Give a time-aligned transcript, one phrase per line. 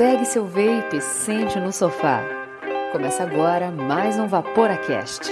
[0.00, 2.24] Pegue seu vape e sente no sofá.
[2.90, 5.30] Começa agora mais um Vaporacast.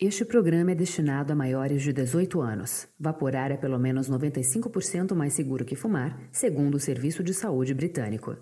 [0.00, 2.88] Este programa é destinado a maiores de 18 anos.
[2.98, 8.34] Vaporar é pelo menos 95% mais seguro que fumar, segundo o Serviço de Saúde Britânico.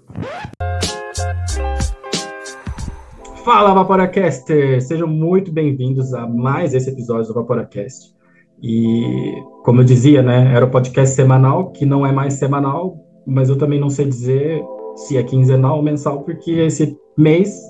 [3.45, 4.81] Fala, Vaporacaster!
[4.81, 8.22] Sejam muito bem-vindos a mais esse episódio do Vaporacast.
[8.63, 13.49] E, como eu dizia, né, era o podcast semanal, que não é mais semanal, mas
[13.49, 14.63] eu também não sei dizer
[14.95, 17.61] se é quinzenal ou mensal, porque esse mês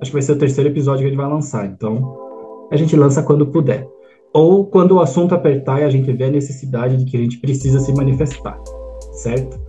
[0.00, 1.66] acho que vai ser o terceiro episódio que a gente vai lançar.
[1.66, 2.16] Então,
[2.70, 3.86] a gente lança quando puder.
[4.32, 7.38] Ou quando o assunto apertar e a gente vê a necessidade de que a gente
[7.38, 8.58] precisa se manifestar,
[9.12, 9.60] certo?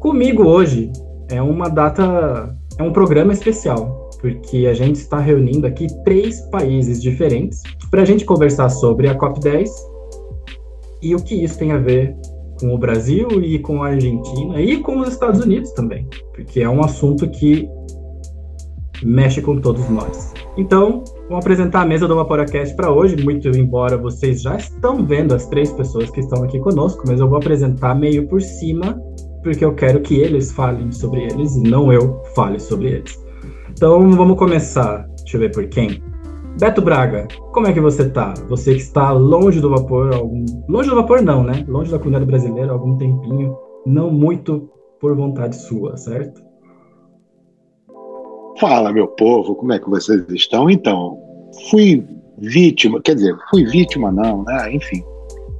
[0.00, 0.90] Comigo hoje
[1.30, 7.00] é uma data, é um programa especial, porque a gente está reunindo aqui três países
[7.00, 7.62] diferentes
[7.92, 9.68] para a gente conversar sobre a COP10
[11.00, 12.16] e o que isso tem a ver
[12.58, 16.68] com o Brasil e com a Argentina e com os Estados Unidos também, porque é
[16.68, 17.68] um assunto que
[19.04, 20.34] mexe com todos nós.
[20.56, 25.34] Então, vamos apresentar a mesa do Vaporacast para hoje, muito embora vocês já estão vendo
[25.34, 29.00] as três pessoas que estão aqui conosco, mas eu vou apresentar meio por cima,
[29.44, 33.25] porque eu quero que eles falem sobre eles e não eu fale sobre eles.
[33.76, 35.06] Então vamos começar.
[35.18, 36.02] Deixa eu ver por quem.
[36.58, 38.32] Beto Braga, como é que você tá?
[38.48, 40.46] Você que está longe do vapor, algum...
[40.66, 41.62] longe do vapor não, né?
[41.68, 43.54] Longe da comunidade brasileira há algum tempinho,
[43.84, 46.40] não muito por vontade sua, certo?
[48.58, 50.70] Fala, meu povo, como é que vocês estão?
[50.70, 51.18] Então,
[51.68, 52.02] fui
[52.38, 54.74] vítima, quer dizer, fui vítima não, né?
[54.74, 55.04] Enfim,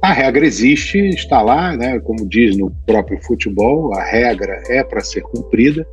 [0.01, 1.99] a regra existe, está lá, né?
[1.99, 5.87] Como diz no próprio futebol, a regra é para ser cumprida.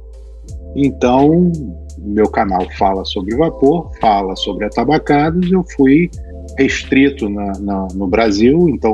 [0.74, 1.52] Então,
[1.98, 6.10] meu canal fala sobre vapor, fala sobre atabacados, eu fui
[6.58, 8.92] restrito na, na, no Brasil, então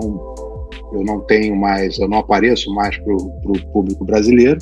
[0.93, 4.59] eu não tenho mais, eu não apareço mais para o público brasileiro,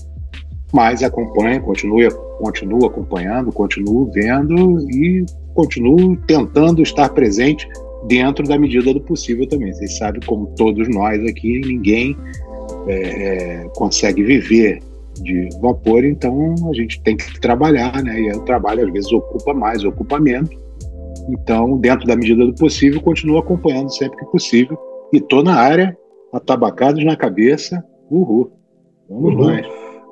[0.73, 5.25] mas acompanho, continuo, continuo acompanhando, continuo vendo e
[5.55, 7.67] continuo tentando estar presente
[8.07, 9.73] dentro da medida do possível também.
[9.73, 12.17] Vocês sabem, como todos nós aqui, ninguém
[12.87, 14.81] é, é, consegue viver
[15.23, 18.21] de vapor, então a gente tem que trabalhar, né?
[18.21, 20.51] E o trabalho às vezes ocupa mais, ocupa menos.
[21.29, 24.78] Então, dentro da medida do possível, continuo acompanhando sempre que possível.
[25.12, 25.97] E tô na área,
[26.33, 28.51] atabacados na cabeça, uhul.
[29.09, 29.45] Vamos uhul.
[29.45, 29.67] mais.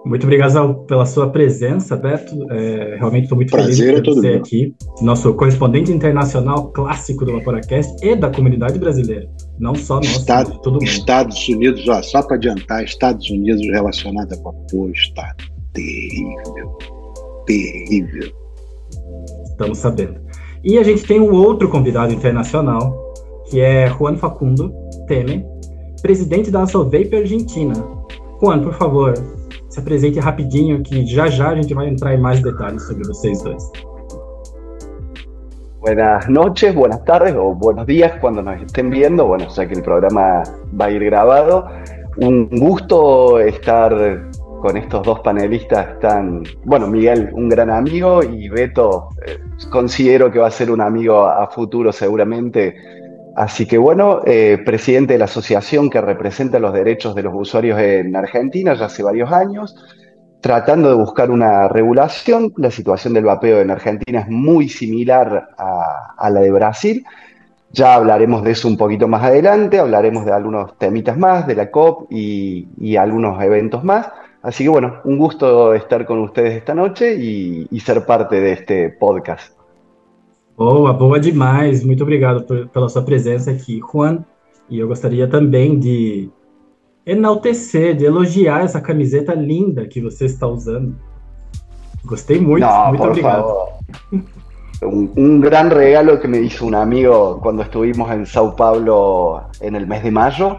[0.07, 2.33] Muito obrigado pela sua presença, Beto.
[2.53, 4.39] É, realmente estou muito Prazer feliz de você meu.
[4.39, 9.29] aqui, nosso correspondente internacional clássico do Vaporacast e da comunidade brasileira.
[9.59, 10.85] Não só nós, Estado, todo mundo.
[10.85, 15.35] Estados Unidos, ó, só para adiantar, Estados Unidos relacionado a vapor está
[15.73, 16.79] terrível.
[17.45, 18.33] Terrível.
[19.51, 20.21] Estamos sabendo.
[20.63, 23.13] E a gente tem um outro convidado internacional,
[23.51, 24.73] que é Juan Facundo
[25.09, 25.45] Temer,
[26.01, 27.75] presidente da Vape Argentina.
[28.41, 29.15] Juan, por favor,
[29.77, 33.43] se apresente rapidinho, que já já a gente vai entrar em mais detalhes sobre vocês
[33.43, 33.63] dois.
[35.81, 39.83] Buenas noches, buenas tardes o buenos días cuando nos estén viendo, bueno, ya que el
[39.83, 40.43] programa
[40.81, 41.67] va a ir grabado.
[42.17, 43.93] Un gusto estar
[44.63, 49.39] con estos dos panelistas tan, bueno, Miguel, un gran amigo y Beto, eh,
[49.71, 52.75] considero que va a ser un amigo a futuro seguramente.
[53.37, 57.79] Así que bueno, eh, presidente de la asociación que representa los derechos de los usuarios
[57.79, 59.77] en Argentina ya hace varios años,
[60.41, 62.55] tratando de buscar una regulación.
[62.57, 67.05] La situación del vapeo en Argentina es muy similar a, la de Brasil.
[67.73, 71.71] Ya hablaremos de eso un poquito más adelante, hablaremos de algunos temitas más, de la
[71.71, 74.09] COP y, algunos eventos más.
[74.41, 78.89] Así que bueno, un gusto estar con ustedes esta noche y ser parte de este
[78.89, 79.56] podcast.
[80.57, 81.85] Boa, boa demais.
[81.85, 84.25] Muito obrigado por, pela sua presença aqui, Juan.
[84.71, 86.31] E eu gostaria também de
[87.05, 90.97] enaltecer, de elogiar essa camiseta linda que você está usando.
[92.05, 93.47] Gostei muito, no, muito obrigado.
[94.83, 99.75] Un, un, gran regalo que me hizo un amigo cuando estuvimos en Sao Paulo en
[99.75, 100.59] el mes de mayo,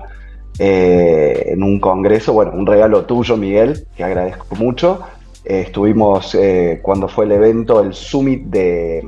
[0.60, 5.00] eh, en un congreso, bueno, un regalo tuyo, Miguel, que agradezco mucho.
[5.44, 9.08] Eh, estuvimos eh, cuando fue el evento, el summit de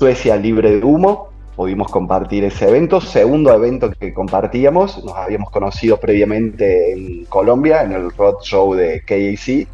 [0.00, 6.00] Suecia Libre de Humo, pudimos compartir ese evento, segundo evento que compartíamos, nos habíamos conocido
[6.00, 9.68] previamente en Colombia, en el Road Show de KAC,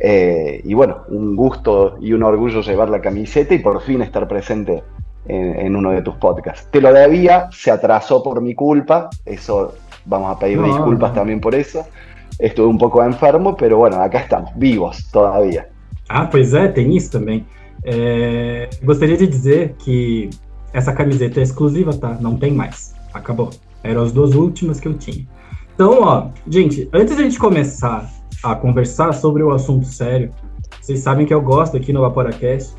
[0.00, 4.28] eh, y bueno, un gusto y un orgullo llevar la camiseta y por fin estar
[4.28, 4.82] presente
[5.26, 6.68] en, en, uno de tus podcasts.
[6.70, 9.72] Te lo debía, se atrasó por mi culpa, eso
[10.04, 11.16] vamos a pedir no, disculpas no.
[11.20, 11.86] también por eso.
[12.38, 15.68] Estuve un poco enfermo, pero bueno, acá estamos, vivos todavía.
[16.06, 17.46] Ah, pois é, tem isso também.
[17.84, 20.30] É, gostaria de dizer que
[20.72, 22.16] essa camiseta é exclusiva, tá?
[22.20, 22.94] Não tem mais.
[23.12, 23.50] Acabou.
[23.82, 25.26] Eram as duas últimas que eu tinha.
[25.74, 28.10] Então, ó, gente, antes de a gente começar
[28.42, 30.30] a conversar sobre o assunto sério,
[30.80, 32.74] vocês sabem que eu gosto aqui no Vaporacast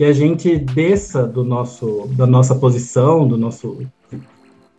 [0.00, 3.82] que a gente desça do nosso, da nossa posição, do nosso,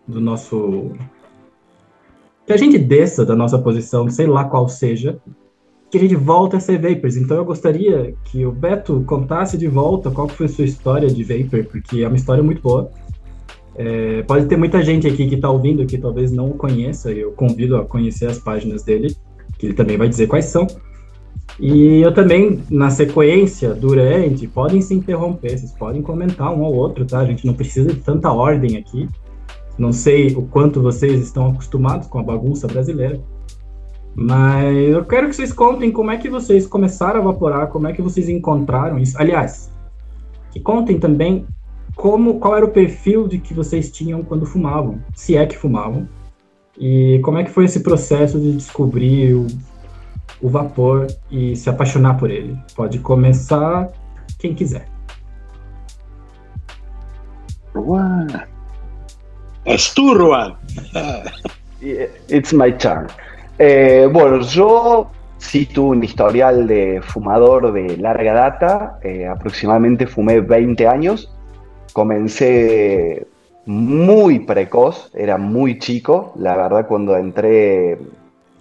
[0.08, 0.94] do nosso,
[2.44, 5.22] que a gente desça da nossa posição, sei lá qual seja,
[5.92, 7.18] que a gente volta a ser Vapers.
[7.18, 11.24] Então eu gostaria que o Beto contasse de volta qual foi a sua história de
[11.24, 12.90] Vapor, porque é uma história muito boa.
[13.76, 17.32] É, pode ter muita gente aqui que está ouvindo que talvez não o conheça, eu
[17.32, 19.16] convido a conhecer as páginas dele,
[19.58, 20.66] que ele também vai dizer quais são.
[21.60, 27.06] E eu também, na sequência, durante, podem se interromper, vocês podem comentar um ao outro,
[27.06, 27.20] tá?
[27.20, 29.10] A gente não precisa de tanta ordem aqui.
[29.78, 33.20] Não sei o quanto vocês estão acostumados com a bagunça brasileira.
[34.16, 37.94] Mas eu quero que vocês contem como é que vocês começaram a vaporar, como é
[37.94, 39.18] que vocês encontraram isso.
[39.20, 39.72] Aliás,
[40.52, 41.46] que contem também
[41.96, 46.08] como, qual era o perfil de que vocês tinham quando fumavam, se é que fumavam,
[46.78, 49.48] e como é que foi esse processo de descobrir o,
[50.42, 52.58] o vapor e se apaixonar por ele.
[52.76, 53.90] Pode começar
[54.40, 54.88] quem quiser.
[57.74, 58.28] Juan.
[59.66, 60.56] Es tu, Juan.
[62.30, 63.08] It's my turn.
[63.64, 70.42] Eh, bueno, yo sí tuve un historial de fumador de larga data, eh, aproximadamente fumé
[70.42, 71.32] 20 años,
[71.94, 73.28] comencé
[73.68, 78.00] muy precoz, era muy chico, la verdad cuando entré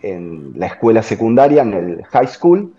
[0.02, 2.74] en la escuela secundaria, en el high school,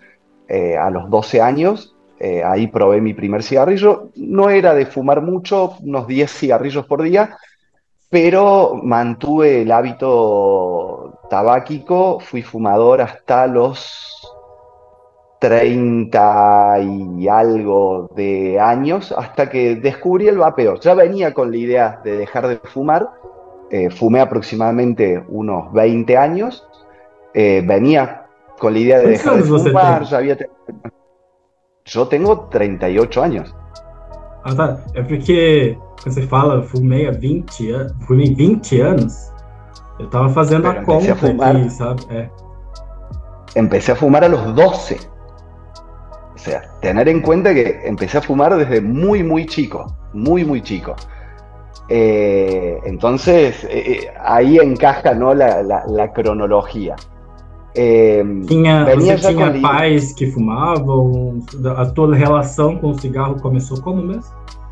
[0.46, 1.96] eh, a los 12 años,
[2.44, 7.36] ahí probé mi primer cigarrillo, no era de fumar mucho, unos 10 cigarrillos por día,
[8.12, 14.20] pero mantuve el hábito tabáquico, fui fumador hasta los
[15.40, 20.78] 30 y algo de años, hasta que descubrí el vapeo.
[20.78, 23.08] Ya venía con la idea de dejar de fumar,
[23.70, 26.68] eh, fumé aproximadamente unos 20 años,
[27.32, 28.26] eh, venía
[28.58, 30.36] con la idea de dejar de fumar, ya había...
[31.86, 33.54] Yo tengo 38 años.
[34.44, 34.78] Ah, tá.
[34.94, 39.32] É porque quando você fala fumei há 20 anos, fumei 20 anos,
[39.98, 42.02] eu tava fazendo Pero a conta a fumar, aqui, sabe?
[42.10, 42.28] É.
[43.54, 44.98] Empecé a fumar a los 12.
[46.34, 49.94] O sea, tener en cuenta que empecé a fumar desde muy, muy chico.
[50.12, 50.96] Muy, muy chico.
[51.88, 55.34] Eh, entonces, eh, ahí encaja ¿no?
[55.34, 56.96] la, la, la cronologia.
[57.74, 61.40] É, tinha, você tinha pais que fumavam?
[61.76, 64.24] A tua relação com o cigarro começou como mesmo?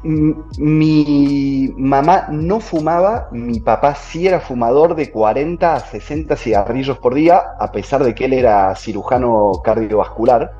[0.02, 7.14] Mi mamá no fumaba, mi papá sí era fumador de 40 a 60 cigarrillos por
[7.14, 10.52] día, a pesar de que él era cirujano cardiovascular,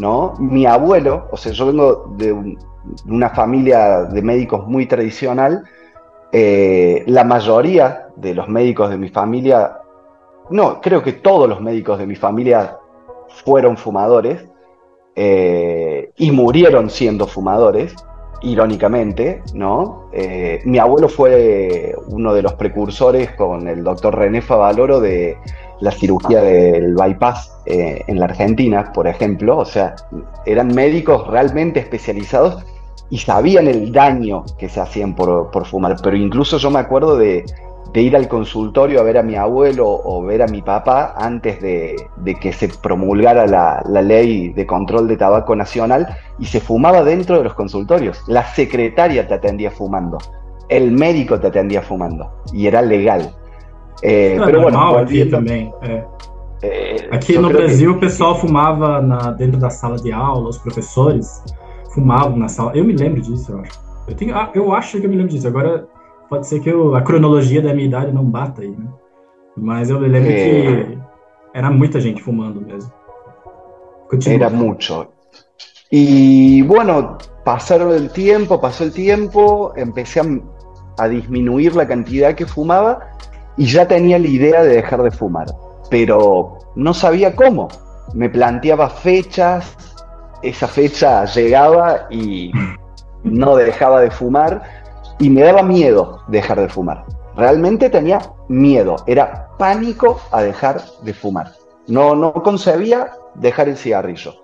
[0.00, 0.34] ¿no?
[0.38, 2.54] Mi abuelo, o sea, yo vengo de, un,
[3.04, 5.64] de una familia de médicos muy tradicional,
[6.30, 9.78] eh, la mayoría de los médicos de mi familia
[10.50, 12.78] no, creo que todos los médicos de mi familia
[13.44, 14.46] fueron fumadores
[15.16, 17.94] eh, y murieron siendo fumadores,
[18.42, 20.10] irónicamente, ¿no?
[20.12, 25.38] Eh, mi abuelo fue uno de los precursores con el doctor René Favaloro de
[25.80, 29.96] la cirugía del bypass eh, en la Argentina, por ejemplo, o sea,
[30.46, 32.64] eran médicos realmente especializados
[33.10, 37.16] y sabían el daño que se hacían por, por fumar, pero incluso yo me acuerdo
[37.16, 37.44] de
[37.94, 41.62] de ir al consultorio a ver a mi abuelo o ver a mi papá antes
[41.62, 41.94] de,
[42.40, 46.08] que se promulgara la, ley de control de tabaco nacional
[46.40, 48.20] y se fumaba dentro de los consultorios.
[48.26, 50.18] La secretaria te atendía fumando,
[50.68, 53.32] el médico te atendía fumando y era legal.
[54.02, 55.72] Eh, pero bueno, aqui também.
[55.80, 56.04] É.
[56.62, 57.96] É, aqui no Brasil que...
[57.96, 61.44] o pessoal fumava na, dentro da sala de aula, os professores
[61.94, 62.72] fumavam na sala.
[62.74, 63.80] Eu me lembro disso, eu acho.
[64.08, 65.46] Eu, tenho, ah, eu acho que eu me lembro disso.
[65.46, 65.86] Agora
[66.34, 68.88] pode ser que eu, a cronologia da minha idade não bata aí, né?
[69.56, 70.34] Mas eu lembro é.
[70.34, 70.98] que
[71.54, 72.92] era muita gente fumando mesmo.
[74.10, 74.34] Continua.
[74.34, 75.08] Era mucho.
[75.90, 80.24] Y bueno, pasaron el tiempo, pasó el tiempo, empecé a,
[80.98, 82.98] a, disminuir la cantidad que fumaba
[83.56, 85.46] y ya tenía la idea de dejar de fumar,
[85.88, 87.68] pero no sabía cómo.
[88.12, 89.76] Me planteaba fechas,
[90.42, 92.50] esa fecha llegaba y
[93.22, 94.83] no dejaba de fumar
[95.18, 97.04] y me daba miedo dejar de fumar.
[97.36, 101.52] Realmente tenía miedo, era pánico a dejar de fumar.
[101.88, 104.34] No, no concebía dejar el cigarrillo.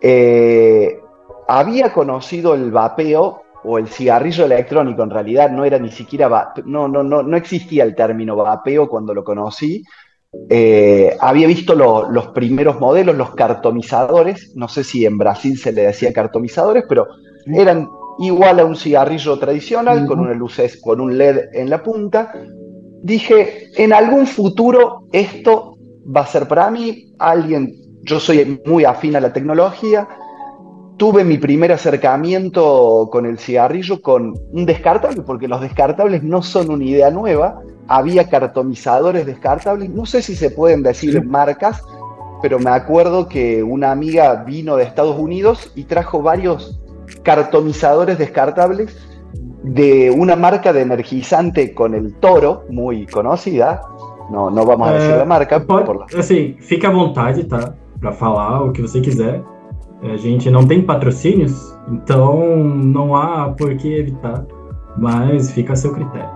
[0.00, 1.00] Eh,
[1.48, 6.88] había conocido el vapeo o el cigarrillo electrónico, en realidad no era ni siquiera, no,
[6.88, 9.84] no, no, no existía el término vapeo cuando lo conocí.
[10.50, 15.82] Eh, había visto los primeros modelos, los cartomizadores, no sé si en Brasil se le
[15.82, 17.08] decía cartomizadores, pero
[17.46, 17.88] eran
[18.18, 22.32] igual a un cigarrillo tradicional, con una luces, con un LED en la punta,
[23.02, 27.72] dije, en algún futuro esto va a ser para mí, alguien,
[28.02, 30.08] yo soy muy afín a la tecnología,
[30.96, 36.70] tuve mi primer acercamiento con el cigarrillo con un descartable, porque los descartables no son
[36.70, 41.80] una idea nueva, había cartomizadores descartables, no sé si se pueden decir marcas,
[42.42, 46.80] pero me acuerdo que una amiga vino de Estados Unidos y trajo varios
[47.22, 48.96] cartomizadores descartables
[49.62, 53.80] de una marca de energizante con el toro, muy conocida.
[54.30, 55.64] No, no vamos a decir la marca.
[55.64, 56.06] Pode, por la...
[56.18, 57.74] Assim, fique à vontade, tá?
[58.00, 59.42] Para falar o que você quiser.
[60.02, 64.46] A gente não tem patrocínios, então não há por que evitar,
[64.96, 66.30] mas fica a seu critério.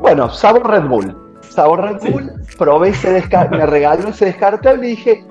[0.00, 1.14] Bueno, sabor Red Bull.
[1.42, 2.10] Sabor Red sí.
[2.10, 3.10] Bull, probé ese
[3.50, 5.24] me regaló ese descartable y dije,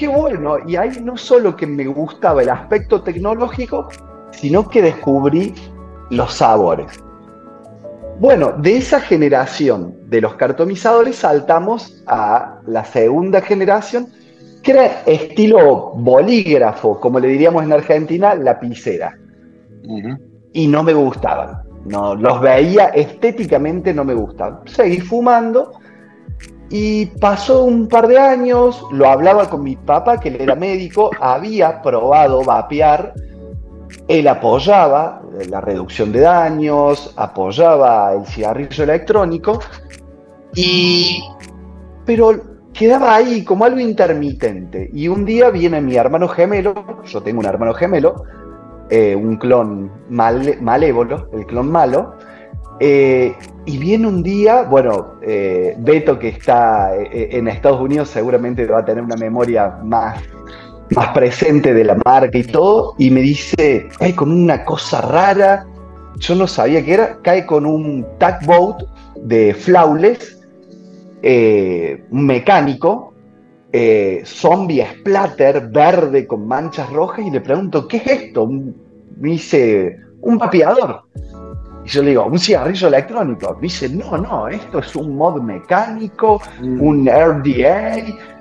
[0.00, 0.56] qué bueno.
[0.66, 3.88] Y ahí no solo que me gustaba el aspecto tecnológico,
[4.32, 5.54] sino que descubrí
[6.08, 6.98] los sabores.
[8.18, 14.08] Bueno, de esa generación de los cartomizadores saltamos a la segunda generación,
[14.62, 19.14] que era estilo bolígrafo, como le diríamos en Argentina, lapicera.
[19.84, 20.20] Uh -huh.
[20.54, 21.62] Y no me gustaban.
[21.84, 24.60] No, los veía estéticamente, no me gustaban.
[24.66, 25.72] Seguí fumando
[26.70, 31.10] y pasó un par de años, lo hablaba con mi papá, que él era médico,
[31.20, 33.12] había probado vapear,
[34.06, 39.58] él apoyaba la reducción de daños, apoyaba el cigarrillo electrónico,
[40.54, 41.20] y,
[42.06, 42.40] pero
[42.72, 44.90] quedaba ahí como algo intermitente.
[44.92, 46.74] Y un día viene mi hermano gemelo,
[47.04, 48.24] yo tengo un hermano gemelo,
[48.90, 52.14] eh, un clon mal, malévolo, el clon malo,
[52.78, 53.34] eh,
[53.70, 58.80] y viene un día, bueno, eh, Beto que está eh, en Estados Unidos seguramente va
[58.80, 60.20] a tener una memoria más,
[60.90, 65.66] más presente de la marca y todo, y me dice, cae con una cosa rara,
[66.16, 68.82] yo no sabía qué era, cae con un tugboat
[69.22, 70.40] de flawless,
[71.22, 73.14] un mecánico,
[74.24, 78.48] zombie splatter verde con manchas rojas, y le pregunto, ¿qué es esto?
[78.48, 81.02] Me dice, un vapeador.
[81.84, 83.54] Y yo le digo, un cigarrillo electrónico.
[83.54, 86.80] Me dice, no, no, esto es un mod mecánico, mm.
[86.80, 87.96] un RDA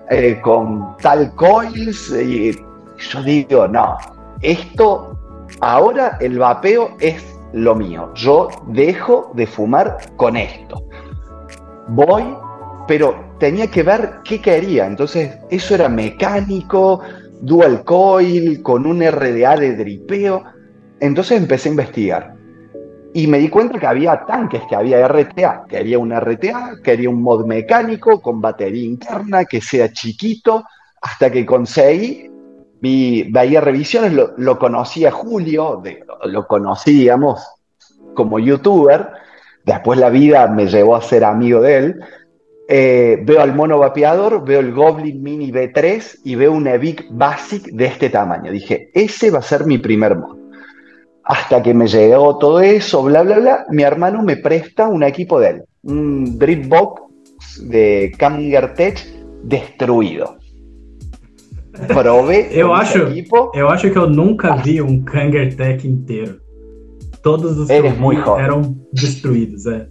[0.10, 2.12] eh, con tal coils.
[2.12, 2.52] Y
[2.98, 3.98] yo digo, no,
[4.42, 5.18] esto,
[5.62, 8.12] ahora el vapeo es lo mío.
[8.16, 10.84] Yo dejo de fumar con esto.
[11.88, 12.24] Voy,
[12.88, 14.86] pero tenía que ver qué quería.
[14.86, 17.00] Entonces, eso era mecánico,
[17.42, 20.44] dual coil, con un RDA de dripeo.
[21.00, 22.39] Entonces empecé a investigar
[23.14, 25.66] y me di cuenta que había tanques, que había RTA.
[25.68, 30.64] Quería un RTA, quería un mod mecánico con batería interna, que sea chiquito,
[31.02, 32.30] hasta que conseguí,
[32.80, 35.82] vi, veía revisiones, lo, lo conocía Julio,
[36.26, 37.44] lo conocíamos
[38.14, 39.10] como youtuber,
[39.66, 42.00] después la vida me llevó a ser amigo de él.
[42.72, 47.64] Eh, veo al mono vapeador, veo el Goblin Mini V3 y veo un Evic Basic
[47.72, 48.52] de este tamaño.
[48.52, 50.39] Dije, ese va a ser mi primer mod
[51.30, 55.40] hasta que me llegó todo eso, bla, bla, bla, mi hermano me presta un equipo
[55.40, 58.98] de él, un Dripbox de Kanger Tech
[59.44, 60.38] destruído.
[61.88, 63.52] Probé eu acho, equipo.
[63.54, 66.40] Eu acho que eu nunca vi um Kanger Tech inteiro.
[67.22, 69.88] Todos os Eres que eram destruídos, é.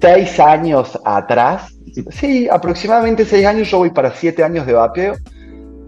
[0.00, 1.72] Seis años atrás,
[2.10, 5.14] sí, aproximadamente seis años, yo voy para siete años de vapeo,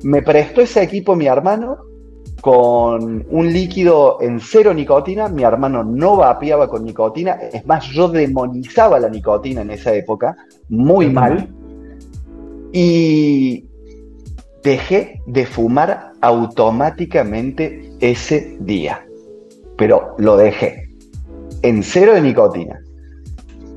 [0.04, 1.76] me prestó ese equipo mi hermano
[2.44, 5.30] con un líquido en cero nicotina.
[5.30, 7.38] Mi hermano no vapeaba con nicotina.
[7.50, 10.36] Es más, yo demonizaba la nicotina en esa época,
[10.68, 11.48] muy mal.
[12.70, 13.64] Y
[14.62, 19.06] dejé de fumar automáticamente ese día.
[19.78, 20.90] Pero lo dejé.
[21.62, 22.78] En cero de nicotina.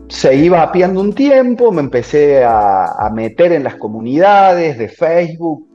[0.10, 5.66] Seguí vapeando un tiempo, me empecé a, a meter en las comunidades de Facebook.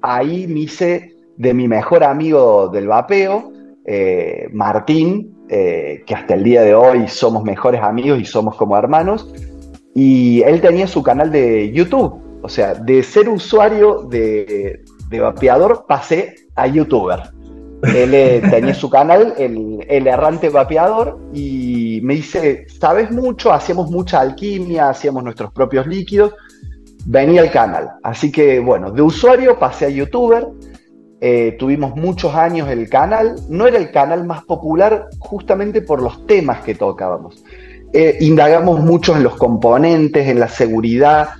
[0.00, 3.50] Ahí me hice de mi mejor amigo del vapeo,
[3.86, 8.76] eh, Martín, eh, que hasta el día de hoy somos mejores amigos y somos como
[8.76, 9.32] hermanos,
[9.94, 15.86] y él tenía su canal de YouTube, o sea, de ser usuario de, de vapeador
[15.88, 17.20] pasé a youtuber.
[17.84, 23.90] Él eh, tenía su canal, el, el, errante vapeador, y me dice, sabes mucho, hacíamos
[23.90, 26.34] mucha alquimia, hacíamos nuestros propios líquidos,
[27.06, 27.92] venía al canal.
[28.02, 30.46] Así que bueno, de usuario pasé a youtuber,
[31.20, 36.26] eh, tuvimos muchos años el canal, no era el canal más popular justamente por los
[36.26, 37.44] temas que tocábamos.
[37.92, 41.30] Eh, indagamos mucho en los componentes, en la seguridad,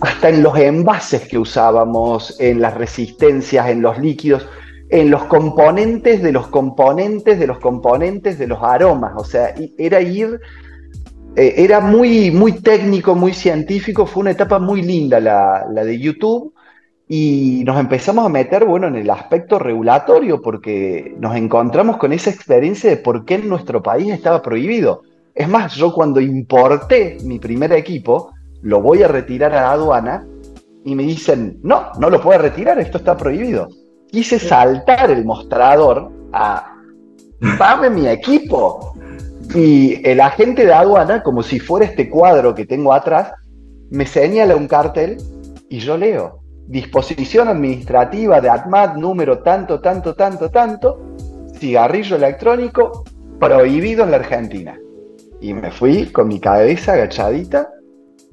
[0.00, 4.46] hasta en los envases que usábamos, en las resistencias, en los líquidos,
[4.90, 9.14] en los componentes de los componentes de los componentes de los aromas.
[9.16, 10.38] O sea, era ir
[11.34, 15.98] eh, era muy, muy técnico, muy científico, fue una etapa muy linda la, la, de
[15.98, 16.52] YouTube
[17.08, 22.30] y nos empezamos a meter, bueno, en el aspecto regulatorio porque nos encontramos con esa
[22.30, 25.02] experiencia de por qué en nuestro país estaba prohibido.
[25.34, 28.32] Es más, yo cuando importé mi primer equipo,
[28.62, 30.26] lo voy a retirar a la aduana
[30.84, 33.68] y me dicen, no, no lo puedo retirar, esto está prohibido.
[34.10, 36.74] Quise saltar el mostrador a,
[37.58, 38.94] dame mi equipo.
[39.54, 43.32] Y el agente de aduana, como si fuera este cuadro que tengo atrás,
[43.90, 45.18] me señala un cartel
[45.68, 46.41] y yo leo.
[46.72, 51.16] Disposición administrativa de ATMAT número tanto, tanto, tanto, tanto,
[51.58, 53.04] cigarrillo electrónico
[53.38, 54.80] prohibido en la Argentina.
[55.42, 57.68] Y me fui con mi cabeza agachadita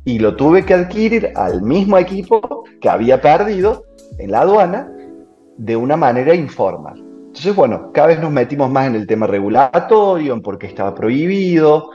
[0.05, 3.83] y lo tuve que adquirir al mismo equipo que había perdido
[4.19, 4.89] en la aduana
[5.57, 6.97] de una manera informal.
[6.97, 10.95] Entonces, bueno, cada vez nos metimos más en el tema regulatorio, en por qué estaba
[10.95, 11.89] prohibido.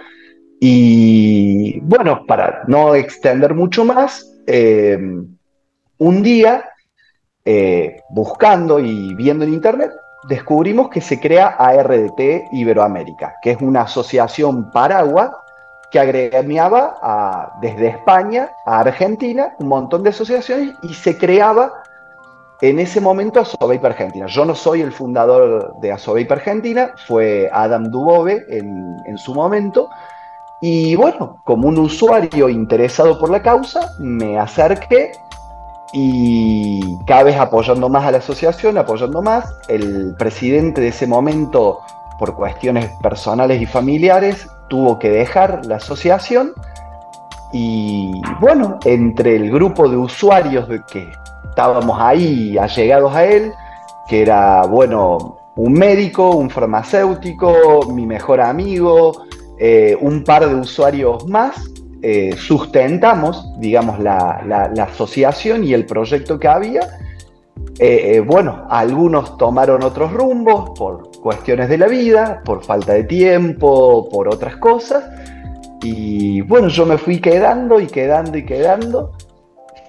[0.61, 4.99] Y bueno, para no extender mucho más, eh,
[6.05, 6.71] un día,
[7.45, 9.91] eh, buscando y viendo en internet,
[10.29, 15.31] descubrimos que se crea ARDT Iberoamérica, que es una asociación paraguas
[15.91, 21.73] que agremiaba desde España a Argentina un montón de asociaciones y se creaba
[22.61, 24.27] en ese momento Asobeip Argentina.
[24.27, 29.89] Yo no soy el fundador de Asobeip Argentina, fue Adam Dubove en su momento.
[30.61, 35.13] Y bueno, como un usuario interesado por la causa, me acerqué
[35.97, 39.55] y cada vez apoyando más a la asociación, apoyando más.
[39.69, 41.79] El presidente de ese momento,
[42.19, 46.53] por cuestiones personales y familiares, tuvo que dejar la asociación.
[47.53, 48.11] Y
[48.41, 51.09] bueno, entre el grupo de usuarios de que
[51.49, 53.53] estábamos ahí allegados a él,
[54.09, 59.27] que era, bueno, un médico, un farmacéutico, mi mejor amigo,
[59.61, 61.55] eh, un par de usuarios más,
[62.07, 66.83] eh, sustentamos, digamos, la, asociación y el proyecto que había.
[67.79, 74.07] Eh, bueno, algunos tomaron otros rumbos por cuestiones de la vida, por falta de tiempo,
[74.11, 75.03] por otras cosas.
[75.83, 79.13] Y bueno, yo me fui quedando y quedando y quedando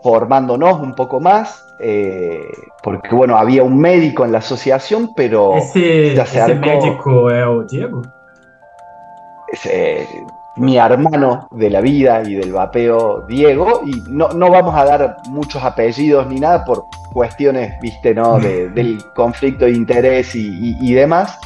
[0.01, 2.39] formándonos un poco más, eh,
[2.82, 5.58] porque bueno, había un médico en la asociación, pero...
[5.58, 8.01] Ese, ese médico es el Diego.
[9.51, 10.08] Ese,
[10.58, 15.18] mi hermano de la vida y del vapeo, Diego, y no, no, vamos a dar
[15.30, 18.39] muchos apellidos ni nada por cuestiones, viste, ¿no?
[18.39, 21.38] del conflicto de interés y, y demás.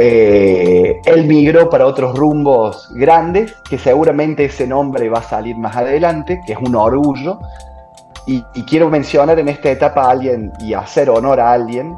[0.00, 5.76] Eh, él migró para otros rumbos grandes, que seguramente ese nombre va a salir más
[5.76, 7.40] adelante, que es un orgullo,
[8.24, 11.96] y, quiero mencionar en esta etapa a alguien y hacer honor a alguien.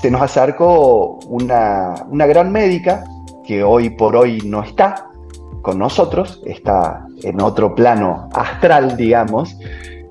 [0.00, 3.04] Se nos acercó una, gran médica
[3.44, 5.06] que hoy por hoy no está
[5.62, 9.56] con nosotros, está en otro plano astral, digamos.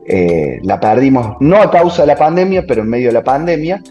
[0.08, 3.82] Eh, la perdimos no a causa de la pandemia, pero en medio de la pandemia.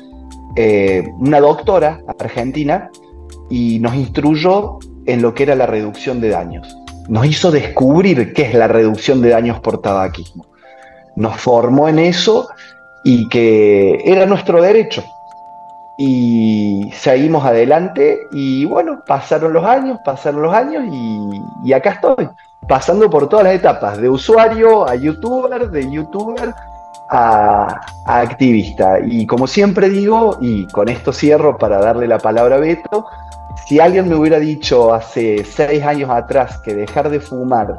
[0.57, 2.91] Eh, una doctora argentina
[3.49, 6.77] y nos instruyó en lo que era la reducción de daños.
[7.09, 10.51] Nos hizo descubrir qué es la reducción de daños por tabaquismo
[11.17, 12.49] nos formó en eso
[13.05, 15.05] y que era nuestro derecho.
[16.03, 20.83] Y seguimos adelante y bueno, pasaron los años, pasaron los años
[21.63, 22.27] y, acá estoy,
[22.67, 26.55] pasando por todas las etapas, de usuario a youtuber, de youtuber
[27.11, 28.99] a, activista.
[29.05, 33.05] Y como siempre digo, y con esto cierro para darle la palabra a Beto,
[33.67, 37.79] si alguien me hubiera dicho hace seis años atrás que dejar de fumar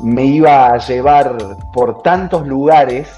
[0.00, 1.36] me iba a llevar
[1.70, 3.10] por tantos lugares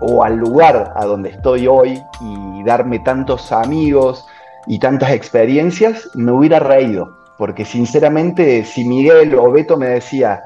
[0.00, 4.26] o al lugar a donde estoy hoy y darme tantos amigos
[4.66, 7.16] y tantas experiencias, me hubiera reído.
[7.38, 10.42] Porque sinceramente, si Miguel o Beto me decía,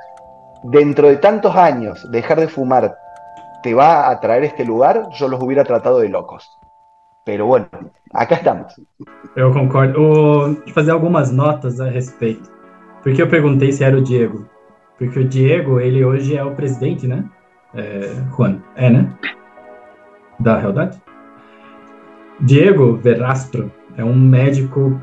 [0.65, 2.97] dentro de tantos años, dejar de fumar
[3.63, 6.51] te va a traer este lugar, yo los hubiera tratado de locos.
[7.25, 7.69] Pero bueno,
[8.13, 8.75] acá estamos.
[9.37, 10.01] Eu concordo.
[10.01, 12.51] Vou fazer algumas notas a respeito.
[13.03, 14.47] Porque eu perguntei se era o Diego.
[14.99, 17.25] Porque o Diego, ele hoje é o presidente, né?
[17.75, 19.13] É, Juan, é, né?
[20.39, 21.01] Da realidade.
[22.41, 24.99] Diego Verastro é um médico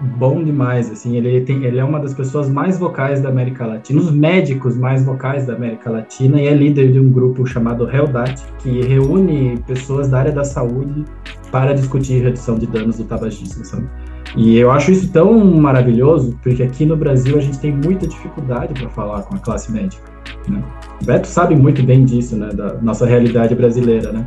[0.00, 4.00] bom demais, assim, ele, tem, ele é uma das pessoas mais vocais da América Latina,
[4.00, 8.42] os médicos mais vocais da América Latina, e é líder de um grupo chamado Heldat,
[8.58, 11.04] que reúne pessoas da área da saúde
[11.50, 13.88] para discutir redução de danos do tabagismo, sabe?
[14.36, 18.74] E eu acho isso tão maravilhoso, porque aqui no Brasil a gente tem muita dificuldade
[18.74, 20.02] para falar com a classe médica.
[20.48, 20.62] Né?
[21.00, 24.26] O Beto sabe muito bem disso, né, da nossa realidade brasileira, né?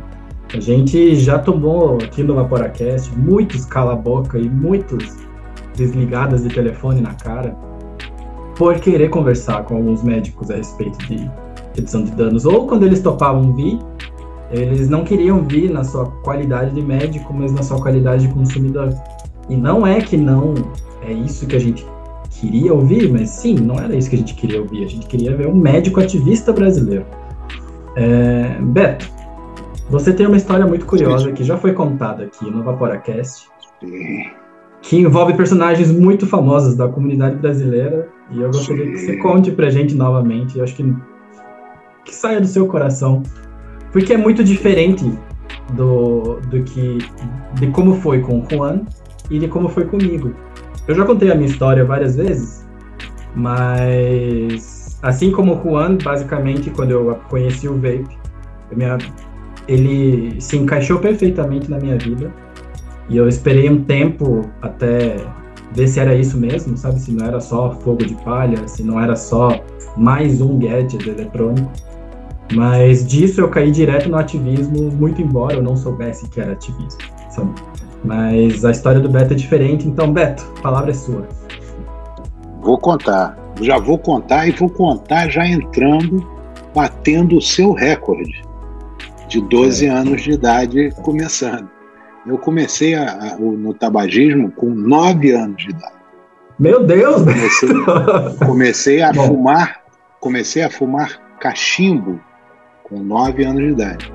[0.54, 5.14] A gente já tomou aqui no Vaporacast muitos cala-boca e muitos
[5.76, 7.54] desligadas de telefone na cara,
[8.56, 11.30] por querer conversar com alguns médicos a respeito de
[11.76, 12.46] redução de danos.
[12.46, 13.78] Ou quando eles topavam vir,
[14.50, 18.88] eles não queriam vir na sua qualidade de médico, mas na sua qualidade de consumidor.
[19.48, 20.54] E não é que não
[21.02, 21.86] é isso que a gente
[22.30, 24.84] queria ouvir, mas sim, não era isso que a gente queria ouvir.
[24.84, 27.04] A gente queria ver um médico ativista brasileiro.
[27.96, 29.10] É, Beto,
[29.90, 33.48] você tem uma história muito curiosa que já foi contada aqui no Vaporacast,
[34.82, 39.70] que envolve personagens muito famosos da comunidade brasileira, e eu gostaria que você conte pra
[39.70, 40.58] gente novamente.
[40.58, 40.94] Eu acho que,
[42.04, 43.22] que saia do seu coração,
[43.90, 45.10] porque é muito diferente
[45.72, 46.98] do, do que
[47.54, 48.82] de como foi com o Juan
[49.30, 50.34] e de como foi comigo.
[50.86, 52.66] Eu já contei a minha história várias vezes,
[53.34, 58.08] mas assim como o Juan, basicamente, quando eu conheci o vape,
[58.74, 58.98] minha,
[59.66, 62.32] ele se encaixou perfeitamente na minha vida.
[63.08, 65.16] E eu esperei um tempo até
[65.72, 67.00] ver se era isso mesmo, sabe?
[67.00, 69.62] Se não era só fogo de palha, se não era só
[69.96, 71.70] mais um gadget eletrônico.
[72.54, 76.98] Mas disso eu caí direto no ativismo, muito embora eu não soubesse que era ativismo,
[77.30, 77.50] sabe?
[78.04, 81.26] Mas a história do Beto é diferente, então, Beto, a palavra é sua.
[82.62, 83.36] Vou contar.
[83.60, 86.26] Já vou contar e vou contar já entrando,
[86.74, 88.42] batendo o seu recorde
[89.28, 89.90] de 12 é.
[89.90, 91.68] anos de idade começando.
[92.26, 95.98] Eu comecei a, a, no tabagismo com 9 anos de idade.
[96.58, 97.22] Meu Deus!
[97.22, 97.68] Comecei,
[98.46, 99.80] comecei a fumar,
[100.20, 102.20] comecei a fumar cachimbo
[102.82, 104.12] com 9 anos de idade.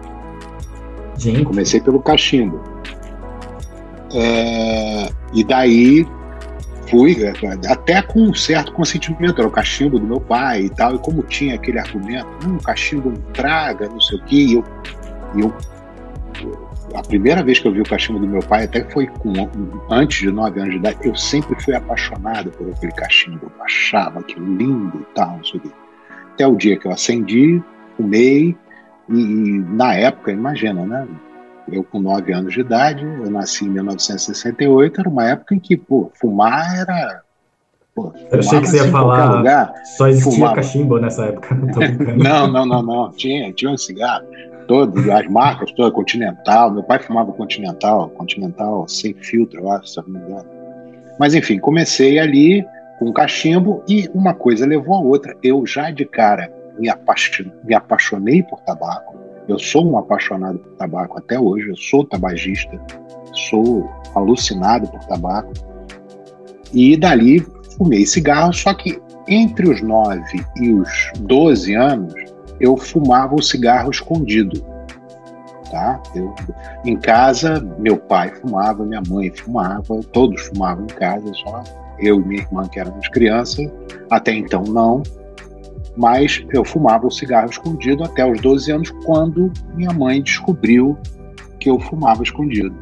[1.17, 1.45] Gente.
[1.45, 2.72] Comecei pelo cachimbo.
[4.13, 6.05] É, e daí
[6.89, 7.33] fui, é,
[7.71, 11.23] até com um certo consentimento, era o cachimbo do meu pai e tal, e como
[11.23, 14.63] tinha aquele argumento, hum, cachimbo não traga, não sei o quê, e eu,
[15.35, 15.53] eu
[16.93, 19.33] a primeira vez que eu vi o cachimbo do meu pai, até foi com,
[19.89, 24.19] antes de 9 anos de idade, eu sempre fui apaixonado por aquele cachimbo, eu achava
[24.19, 25.69] aquilo lindo e tal, não sei o quê.
[26.33, 27.61] Até o dia que eu acendi,
[27.97, 28.55] fumei,
[29.09, 31.07] e, e na época, imagina, né?
[31.71, 35.77] Eu com 9 anos de idade, eu nasci em 1968, era uma época em que,
[35.77, 37.21] pô, fumar era.
[37.95, 39.37] Pô, eu achei que você ia falar.
[39.37, 40.55] Lugar, só existia fumava.
[40.55, 41.55] cachimbo nessa época.
[42.17, 44.25] Não, não, não, não, Tinha, tinha um cigarro.
[44.67, 46.71] Todas as marcas, toda Continental.
[46.71, 50.49] Meu pai fumava Continental, Continental sem filtro, eu acho, se não me engano.
[51.19, 52.65] Mas enfim, comecei ali
[52.97, 55.35] com cachimbo e uma coisa levou a outra.
[55.43, 56.89] Eu já de cara me,
[57.63, 62.79] me apaixonei por tabaco eu sou um apaixonado por tabaco até hoje, eu sou tabagista,
[63.49, 65.51] sou alucinado por tabaco.
[66.73, 67.45] E dali
[67.77, 70.21] fumei cigarro, só que entre os 9
[70.57, 72.13] e os 12 anos
[72.59, 74.63] eu fumava o cigarro escondido.
[75.69, 76.01] Tá?
[76.13, 76.33] Eu,
[76.85, 81.63] em casa, meu pai fumava, minha mãe fumava, todos fumavam em casa, só
[81.99, 83.67] eu e minha irmã, que éramos crianças,
[84.09, 85.01] até então não
[85.95, 90.97] mas eu fumava o cigarro escondido até os 12 anos, quando minha mãe descobriu
[91.59, 92.75] que eu fumava escondido.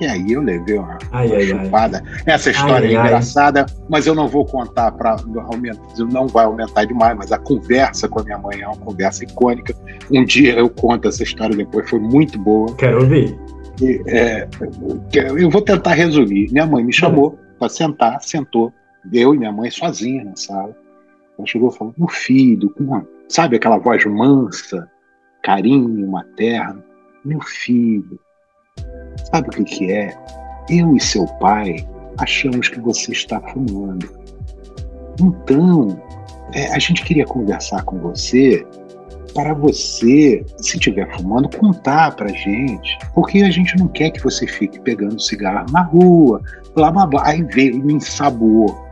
[0.00, 2.02] E aí eu levei uma, ai, uma ai, chupada.
[2.04, 2.34] Ai.
[2.34, 5.16] Essa história é engraçada, mas eu não vou contar para
[5.50, 9.24] aumentar, não vai aumentar demais, mas a conversa com a minha mãe é uma conversa
[9.24, 9.74] icônica.
[10.10, 12.74] Um dia eu conto essa história depois, foi muito boa.
[12.76, 13.38] Quero ouvir.
[13.80, 14.46] E, é,
[15.12, 16.50] eu vou tentar resumir.
[16.52, 18.72] Minha mãe me chamou para sentar, sentou,
[19.12, 20.76] eu e minha mãe sozinha na sala.
[21.38, 24.90] Ela chegou falou: Meu filho, com uma, sabe aquela voz mansa,
[25.42, 26.82] carinho materno?
[27.24, 28.18] Meu filho,
[29.30, 30.16] sabe o que, que é?
[30.70, 31.76] Eu e seu pai
[32.18, 34.08] achamos que você está fumando.
[35.20, 36.00] Então,
[36.54, 38.66] é, a gente queria conversar com você
[39.34, 44.46] para você, se estiver fumando, contar para gente, porque a gente não quer que você
[44.46, 46.40] fique pegando cigarro na rua,
[46.74, 47.26] blá blá blá.
[47.26, 48.85] Aí veio, me ensaboou.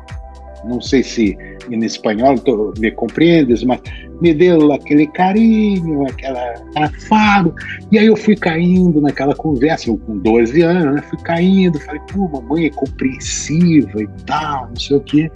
[0.67, 1.37] Não sei se
[1.71, 2.35] em espanhol
[2.79, 3.81] me compreendes, mas
[4.21, 7.55] me deu aquele carinho, aquela afago.
[7.91, 11.03] E aí eu fui caindo naquela conversa, eu com 12 anos, né?
[11.03, 15.31] Fui caindo, falei, pô, mamãe é compreensiva e tal, não sei o quê.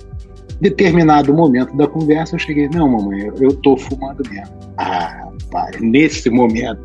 [0.61, 4.55] Determinado momento da conversa, eu cheguei, não, mamãe, eu, eu tô fumando mesmo.
[4.77, 6.81] Ah, pai, nesse momento,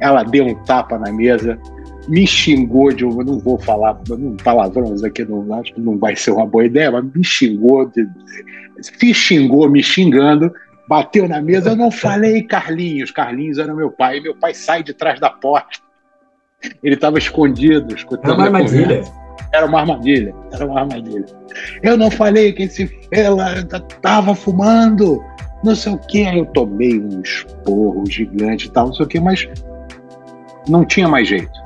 [0.00, 1.58] ela deu um tapa na mesa,
[2.08, 3.98] me xingou de um, não vou falar
[4.42, 8.06] palavrões aqui, não, acho que não vai ser uma boa ideia, mas me xingou, de,
[8.80, 10.52] se xingou me xingando,
[10.88, 14.82] bateu na mesa, eu não falei Carlinhos, Carlinhos era meu pai, e meu pai sai
[14.82, 15.80] de trás da porta,
[16.82, 19.02] ele estava escondido, escutando era uma armadilha.
[19.52, 21.26] Era uma armadilha, era uma armadilha.
[21.82, 25.22] Eu não falei que esse ela estava fumando,
[25.62, 29.08] não sei o que, aí eu tomei um esporro gigante e tal, não sei o
[29.08, 29.48] que, mas
[30.68, 31.63] não tinha mais jeito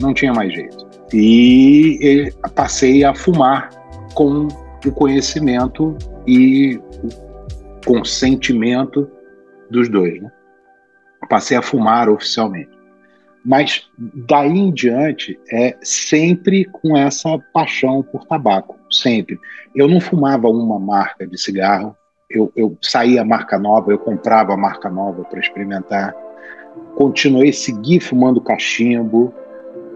[0.00, 0.86] não tinha mais jeito.
[1.12, 3.70] E passei a fumar
[4.14, 4.48] com
[4.84, 9.10] o conhecimento e o consentimento
[9.70, 10.20] dos dois.
[10.20, 10.30] Né?
[11.28, 12.78] Passei a fumar oficialmente.
[13.44, 19.38] Mas daí em diante é sempre com essa paixão por tabaco, sempre.
[19.74, 21.96] Eu não fumava uma marca de cigarro,
[22.28, 26.14] eu, eu saía marca nova, eu comprava a marca nova para experimentar.
[26.94, 29.32] Continuei, segui fumando cachimbo,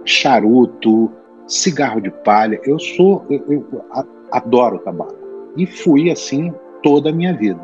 [0.05, 1.11] charuto,
[1.47, 2.61] cigarro de palha.
[2.65, 3.85] Eu sou, eu, eu
[4.31, 5.17] adoro tabaco
[5.57, 7.61] e fui assim toda a minha vida.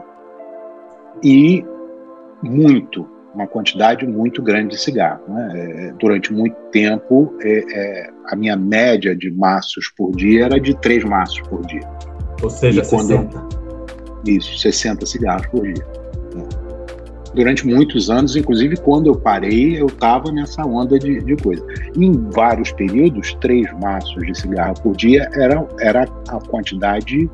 [1.23, 1.65] E
[2.43, 5.23] muito, uma quantidade muito grande de cigarro.
[5.29, 5.53] Né?
[5.55, 10.75] É, durante muito tempo, é, é, a minha média de maços por dia era de
[10.75, 11.89] três maços por dia.
[12.43, 13.37] Ou seja, e 60.
[13.37, 13.49] Eu,
[14.27, 15.98] isso, 60 cigarros por dia.
[17.39, 21.65] Durante muitos anos, inclusive quando eu parei, eu estava nessa onda de, de coisa.
[21.97, 27.31] Em vários períodos, três maços de cigarro por dia era, era a quantidade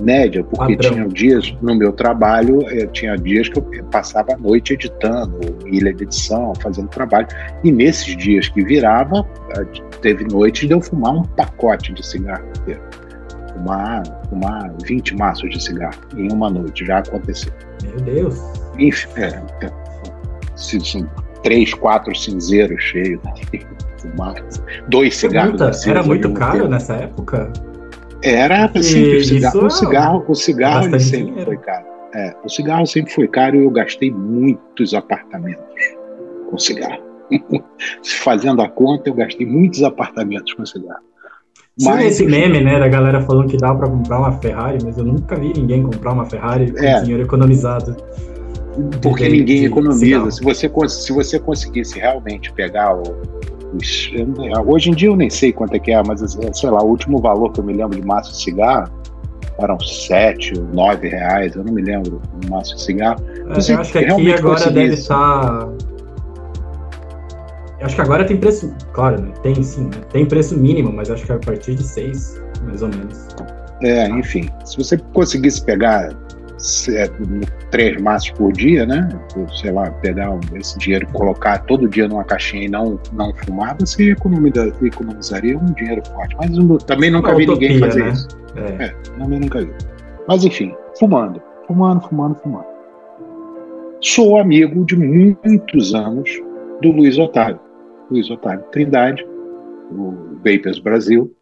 [0.00, 0.92] média, porque Padrão.
[0.92, 5.92] tinha dias no meu trabalho, eu tinha dias que eu passava a noite editando, ilha
[5.92, 7.26] de edição, fazendo trabalho.
[7.64, 9.26] E nesses dias que virava,
[9.56, 9.64] eh,
[10.00, 12.80] teve noites de eu fumar um pacote de cigarro inteiro.
[13.54, 17.52] Fumar, fumar 20 maços de cigarro em uma noite, já aconteceu.
[17.82, 18.61] Meu Deus!
[18.78, 19.26] Enfim, é,
[19.64, 19.70] é,
[20.54, 21.06] assim,
[21.42, 23.20] três, quatro cinzeiros cheios.
[24.88, 25.86] Dois cigarros.
[25.86, 27.52] Era muito caro nessa época?
[28.22, 31.46] Era assim, o cigarro, o cigarro, o cigarro ele sempre dinheiro.
[31.46, 31.86] foi caro.
[32.14, 35.64] É, o cigarro sempre foi caro e eu gastei muitos apartamentos
[36.48, 37.02] com cigarro.
[38.22, 41.00] Fazendo a conta, eu gastei muitos apartamentos com cigarro.
[41.78, 44.98] Tinha mas, esse meme, né, da galera falando que dava para comprar uma Ferrari, mas
[44.98, 47.96] eu nunca vi ninguém comprar uma Ferrari com é, dinheiro economizado.
[49.00, 50.30] Porque ninguém economiza.
[50.30, 53.02] Se você, se você conseguisse realmente pegar o,
[54.66, 56.20] Hoje em dia eu nem sei quanto é que é, mas
[56.52, 58.92] sei lá, o último valor que eu me lembro de maço de cigarro
[59.58, 63.24] eram 7 ou 9 reais, eu não me lembro do maço de cigarro.
[63.30, 65.68] É, eu acho que aqui agora deve estar.
[67.80, 69.32] Eu acho que agora tem preço, claro, né?
[69.42, 70.02] tem sim, né?
[70.10, 73.26] tem preço mínimo, mas acho que é a partir de 6, mais ou menos.
[73.82, 76.10] É, enfim, se você conseguisse pegar é,
[77.70, 79.08] três maços por dia, né?
[79.60, 83.76] Sei lá, pegar esse dinheiro e colocar todo dia numa caixinha e não, não fumar,
[83.78, 86.36] você economiza, economizaria um dinheiro forte.
[86.36, 88.10] Mas também nunca vi utopia, ninguém fazer né?
[88.10, 88.28] isso.
[88.56, 88.84] É.
[88.84, 89.72] é, também nunca vi.
[90.28, 92.66] Mas enfim, fumando, fumando, fumando, fumando.
[94.00, 96.30] Sou amigo de muitos anos
[96.80, 97.60] do Luiz Otávio.
[98.10, 99.24] Luiz Otávio Trindade,
[99.90, 101.32] o Vapers Brasil,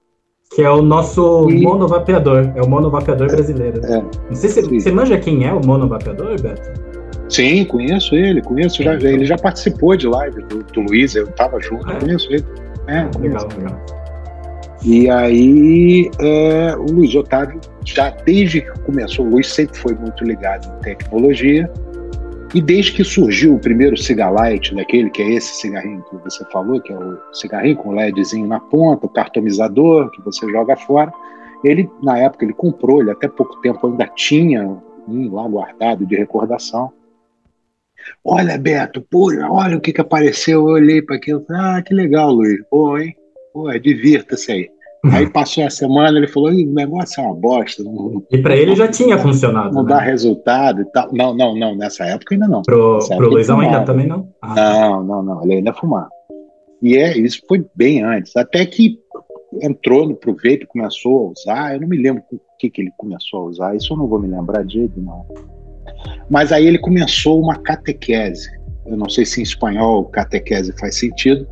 [0.51, 1.63] que é o nosso e...
[1.63, 3.85] monovapeador, é o monovapeador brasileiro.
[3.87, 4.03] É.
[4.03, 6.91] Não sei se você manja quem é o monovapeador, Beto?
[7.29, 11.61] Sim, conheço ele, conheço já, ele já participou de live do, do Luiz, eu estava
[11.61, 12.01] junto, é.
[12.01, 12.45] conheço ele.
[12.89, 13.81] É, legal, legal.
[14.83, 20.25] E aí, é, o Luiz Otávio, já desde que começou, o Luiz sempre foi muito
[20.25, 21.71] ligado em tecnologia,
[22.53, 26.81] e desde que surgiu o primeiro cigarlight, daquele que é esse cigarrinho que você falou,
[26.81, 31.13] que é o cigarrinho com LEDzinho na ponta, o cartomizador que você joga fora,
[31.63, 34.67] ele, na época, ele comprou, ele até pouco tempo ainda tinha
[35.07, 36.93] um lá guardado de recordação.
[38.25, 40.61] Olha, Beto, pô, olha o que, que apareceu.
[40.61, 42.61] Eu olhei para aquilo, ah, que legal, Luiz.
[42.71, 43.15] Pô, hein?
[43.53, 44.71] Pô, divirta-se aí.
[45.05, 47.83] Aí passou a semana, ele falou: o negócio é uma bosta.
[47.83, 49.75] Não, e para ele já tinha funcionado.
[49.75, 49.95] Não né?
[49.95, 51.09] dá resultado e tal.
[51.13, 52.63] Não, não, não, nessa época ainda não.
[52.63, 54.29] Pro, pro Luizão ainda também não?
[54.43, 54.55] Ah.
[54.55, 56.09] Não, não, não, ele ainda fumava.
[56.83, 58.37] E é, isso foi bem antes.
[58.37, 58.99] Até que
[59.63, 61.75] entrou no proveito, começou a usar.
[61.75, 64.19] Eu não me lembro o que, que ele começou a usar, isso eu não vou
[64.19, 65.27] me lembrar de não.
[66.29, 68.49] Mas aí ele começou uma catequese.
[68.87, 71.47] Eu não sei se em espanhol catequese faz sentido,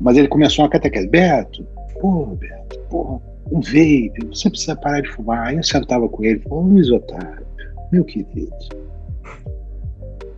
[0.00, 1.08] mas ele começou uma catequese.
[1.08, 1.66] Beto,
[2.00, 5.48] pô, Beto, pô, um vape, você precisa parar de fumar.
[5.48, 7.46] Aí eu sentava com ele, ô Luiz Otávio,
[7.92, 8.50] meu querido,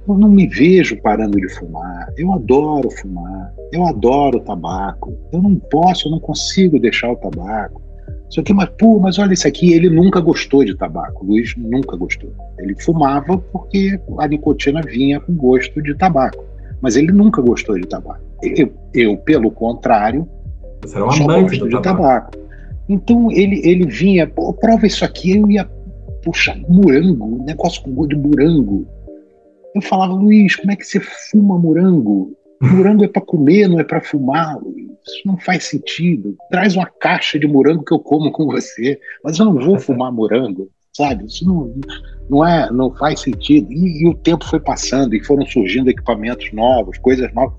[0.08, 2.10] eu não me vejo parando de fumar.
[2.16, 5.16] Eu adoro fumar, eu adoro tabaco.
[5.32, 7.82] Eu não posso, eu não consigo deixar o tabaco.
[8.30, 11.24] Isso aqui, mas pô, mas olha isso aqui, ele nunca gostou de tabaco.
[11.24, 12.30] O Luiz nunca gostou.
[12.58, 16.44] Ele fumava porque a nicotina vinha com gosto de tabaco,
[16.80, 18.20] mas ele nunca gostou de tabaco.
[18.42, 20.28] Eu, eu pelo contrário,
[20.82, 21.82] você era um amante do tabaco.
[21.82, 22.48] tabaco.
[22.88, 25.64] Então ele, ele vinha, pô, prova isso aqui, eu ia,
[26.22, 28.86] puxa, morango, negócio com gosto de morango.
[29.74, 32.34] Eu falava, Luiz, como é que você fuma morango?
[32.60, 34.58] Morango é para comer, não é para fumar.
[34.60, 34.88] Luiz.
[35.06, 36.36] Isso não faz sentido.
[36.50, 40.12] Traz uma caixa de morango que eu como com você, mas eu não vou fumar
[40.12, 41.26] morango, sabe?
[41.26, 41.72] Isso não,
[42.28, 43.72] não é, não faz sentido.
[43.72, 47.56] E, e o tempo foi passando e foram surgindo equipamentos novos, coisas novas.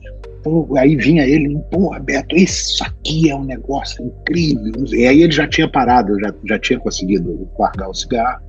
[0.77, 4.85] Aí vinha ele, porra, Beto, isso aqui é um negócio incrível.
[4.87, 8.41] E aí ele já tinha parado, já, já tinha conseguido largar o cigarro.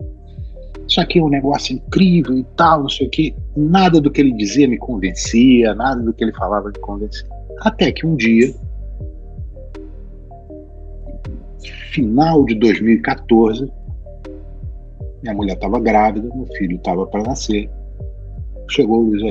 [0.89, 3.35] Isso aqui é um negócio incrível e tal, não sei o quê.
[3.57, 7.29] Nada do que ele dizia me convencia, nada do que ele falava me convencia.
[7.61, 8.53] Até que um dia,
[11.93, 13.71] final de 2014,
[15.23, 17.71] minha mulher estava grávida, meu filho estava para nascer.
[18.69, 19.23] Chegou o Luiz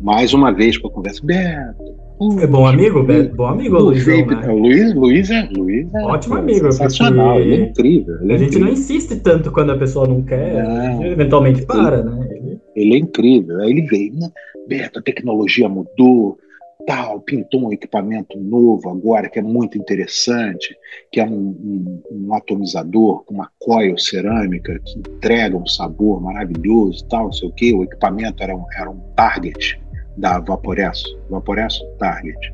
[0.00, 1.20] mais uma vez para a conversa.
[1.24, 2.10] Beto.
[2.40, 3.34] É bom amigo, Beto?
[3.34, 4.06] Bom amigo, Luiz.
[4.06, 4.46] Né?
[4.46, 6.70] Luiz, Luiz é, Luiz é ótimo amigo.
[6.72, 8.20] Sensacional, ele é incrível.
[8.22, 8.66] Ele é a gente incrível.
[8.66, 12.28] não insiste tanto quando a pessoa não quer, eventualmente para, né?
[12.30, 12.60] Ele...
[12.74, 12.94] ele...
[12.94, 13.60] é incrível.
[13.60, 14.30] Aí ele veio, né?
[14.68, 16.38] Beto, a tecnologia mudou,
[16.86, 20.76] tal, pintou um equipamento novo agora que é muito interessante,
[21.10, 27.06] que é um, um, um atomizador com uma coil cerâmica que entrega um sabor maravilhoso,
[27.08, 27.72] tal, não sei o quê.
[27.72, 29.80] O equipamento era um, era um target
[30.20, 32.52] da Vaporesso, Vaporesso Target,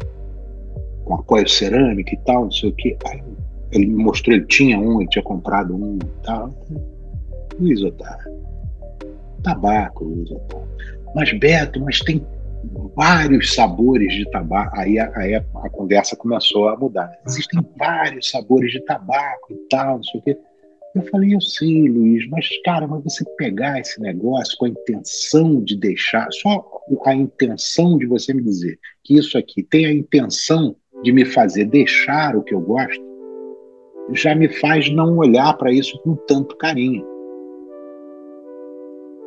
[1.04, 2.96] com a coil cerâmica e tal, não sei o que.
[3.72, 6.54] Ele me mostrou, ele tinha um, ele tinha comprado um e tal.
[7.58, 8.32] Luiz Otávio,
[9.42, 10.68] tabaco, Luiz Otávio.
[11.14, 12.24] Mas Beto, mas tem
[12.94, 14.78] vários sabores de tabaco.
[14.78, 17.10] Aí, aí a, a, conversa começou a mudar.
[17.26, 20.38] Existem vários sabores de tabaco e tal, não sei o quê.
[20.96, 25.62] Eu falei, eu sei, Luiz, mas cara, mas você pegar esse negócio com a intenção
[25.62, 26.66] de deixar, só
[27.04, 31.66] a intenção de você me dizer que isso aqui tem a intenção de me fazer
[31.66, 33.04] deixar o que eu gosto,
[34.12, 37.04] já me faz não olhar para isso com tanto carinho.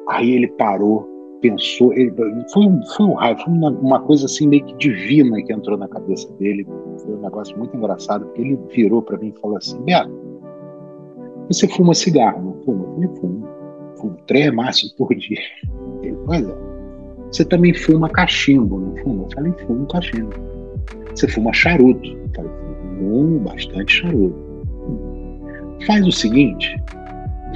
[0.08, 1.08] Aí ele parou,
[1.40, 2.12] pensou, ele,
[2.52, 5.78] foi, um, foi um raio, foi uma, uma, coisa assim meio que divina que entrou
[5.78, 6.66] na cabeça dele.
[7.04, 10.29] Foi um negócio muito engraçado, porque ele virou para mim e falou assim: Beto,
[11.50, 13.04] você fuma cigarro, não fuma?
[13.04, 13.48] Eu fumo.
[13.98, 15.40] Fumo três maços por dia.
[16.26, 16.56] Pois é.
[17.32, 19.24] Você também fuma cachimbo, não fuma?
[19.24, 20.34] Eu falei, fumo cachimbo.
[21.14, 22.08] Você fuma charuto?
[22.08, 22.52] Eu falei,
[22.98, 24.50] fumo bastante charuto.
[25.88, 26.82] Faz o seguinte,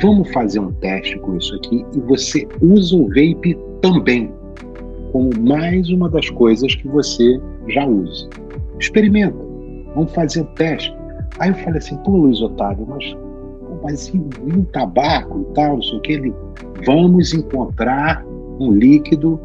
[0.01, 4.31] vamos fazer um teste com isso aqui e você usa o vape também
[5.11, 8.27] como mais uma das coisas que você já usa.
[8.79, 9.37] Experimenta,
[9.93, 10.91] vamos fazer o teste.
[11.39, 13.15] Aí eu falei assim, pô Luiz Otávio, mas
[13.83, 16.33] mas e, e um tabaco e tal, não sei o que, ele,
[16.85, 18.25] vamos encontrar
[18.59, 19.39] um líquido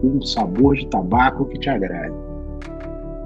[0.00, 2.14] com um sabor de tabaco que te agrade.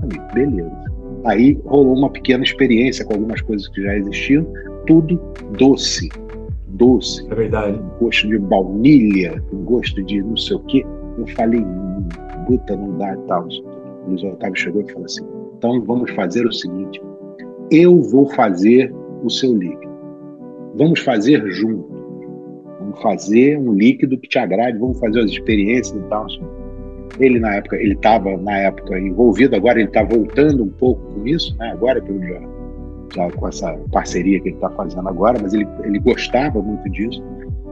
[0.00, 0.92] Falei, beleza.
[1.24, 4.46] Aí rolou uma pequena experiência com algumas coisas que já existiam,
[4.86, 5.20] tudo
[5.58, 6.08] doce.
[6.68, 7.26] Doce.
[7.30, 7.78] É verdade.
[7.78, 10.86] Um gosto de baunilha, um gosto de não sei o quê.
[11.18, 11.64] Eu falei,
[12.46, 13.46] puta, não dá e tal.
[13.46, 15.22] O Luiz Otávio chegou e falou assim:
[15.62, 17.00] então vamos fazer o seguinte,
[17.70, 19.91] eu vou fazer o seu líquido.
[20.76, 21.86] Vamos fazer junto.
[22.78, 26.26] Vamos fazer um líquido que te agrade, vamos fazer as experiências e tal.
[27.20, 31.26] Ele na época, ele estava na época envolvido, agora ele está voltando um pouco com
[31.26, 31.70] isso, né?
[31.72, 32.40] Agora pelo já,
[33.14, 37.22] já com essa parceria que ele está fazendo agora, mas ele, ele gostava muito disso.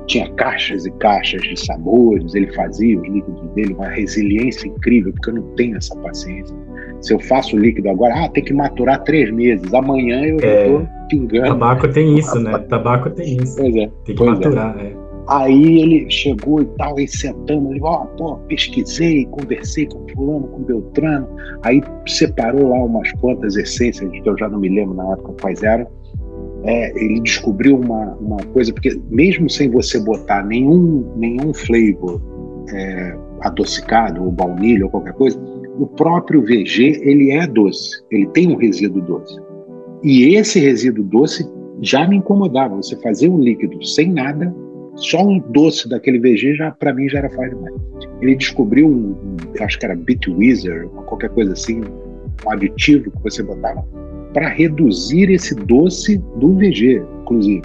[0.06, 5.30] Tinha caixas e caixas de sabores, ele fazia os líquidos dele, uma resiliência incrível, porque
[5.30, 6.54] eu não tenho essa paciência.
[7.00, 9.72] Se eu faço o líquido agora, ah, tem que maturar três meses.
[9.72, 11.48] Amanhã eu é, já tô pingando.
[11.48, 12.58] Tabaco tem isso, né?
[12.58, 13.56] Tabaco tem isso.
[13.56, 13.90] Pois é.
[14.04, 14.86] Tem que maturar, é.
[14.86, 15.10] é.
[15.28, 20.48] Aí ele chegou e tal, aí sentamos, ele, ó, oh, pô, pesquisei, conversei com fulano,
[20.48, 21.28] com Beltrano,
[21.62, 25.62] aí separou lá umas quantas essências, que eu já não me lembro na época quais
[25.62, 25.86] eram,
[26.64, 32.20] é, ele descobriu uma, uma coisa, porque mesmo sem você botar nenhum, nenhum flavor
[32.72, 35.40] é, adocicado, ou baunilha, ou qualquer coisa,
[35.78, 39.38] o próprio VG ele é doce, ele tem um resíduo doce.
[40.02, 41.46] E esse resíduo doce
[41.82, 42.76] já me incomodava.
[42.76, 44.54] Você fazer um líquido sem nada,
[44.96, 47.74] só um doce daquele VG já para mim já era fácil demais.
[48.20, 49.14] Ele descobriu um,
[49.60, 53.84] acho que era Bitwizard, qualquer coisa assim, um aditivo que você botava
[54.32, 57.62] para reduzir esse doce do VG, inclusive.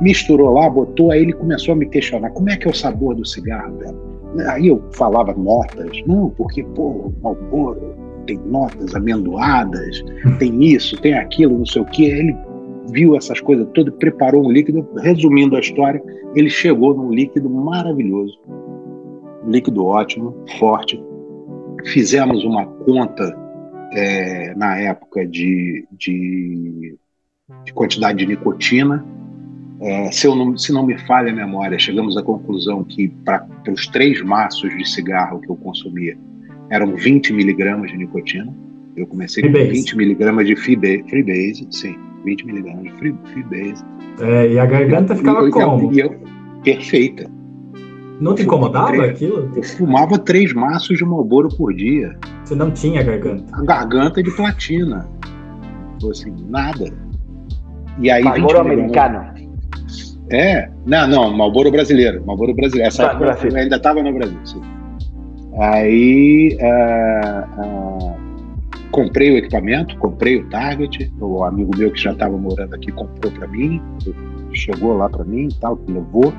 [0.00, 3.14] Misturou lá, botou, aí ele começou a me questionar: como é que é o sabor
[3.14, 4.09] do cigarro, velho?
[4.48, 7.94] Aí eu falava notas, não, porque, pô, Malboro
[8.26, 10.04] tem notas amendoadas,
[10.38, 12.04] tem isso, tem aquilo, não sei o quê.
[12.04, 12.36] Ele
[12.92, 14.86] viu essas coisas todas, preparou um líquido.
[14.98, 16.02] Resumindo a história,
[16.34, 18.38] ele chegou num líquido maravilhoso,
[19.44, 21.02] um líquido ótimo, forte.
[21.86, 23.36] Fizemos uma conta
[23.92, 26.96] é, na época de, de,
[27.64, 29.04] de quantidade de nicotina
[29.80, 33.86] é, se, não, se, não, me falha a memória, chegamos à conclusão que para os
[33.86, 36.16] três maços de cigarro que eu consumia
[36.68, 38.54] eram 20 miligramas de nicotina.
[38.96, 43.84] Eu comecei com 20 miligramas de freebase, sim, 20 miligramas de freebase.
[44.20, 45.92] É, e a garganta ficava e, como?
[45.92, 46.14] E eu,
[46.62, 47.30] perfeita.
[48.20, 49.50] Não te incomodava três, aquilo?
[49.56, 52.14] Eu fumava três maços de Marlboro por dia.
[52.44, 53.44] Você não tinha garganta?
[53.56, 55.08] A garganta de platina.
[56.10, 56.92] Assim, nada.
[57.98, 58.22] E aí.
[58.22, 59.39] Marlboro americano.
[60.30, 62.86] É, não, não, Malboro brasileiro, Malboro brasileiro.
[62.86, 63.50] Essa época Brasil.
[63.50, 64.38] eu ainda estava no Brasil.
[64.44, 64.62] Sim.
[65.58, 68.16] Aí uh, uh,
[68.92, 71.12] comprei o equipamento, comprei o Target.
[71.20, 73.82] O amigo meu que já estava morando aqui comprou para mim,
[74.52, 76.32] chegou lá para mim e tal, que levou.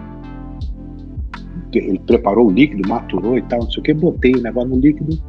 [1.73, 3.93] Ele preparou o líquido, maturou e tal, não sei o que.
[3.93, 5.21] Botei o negócio no líquido,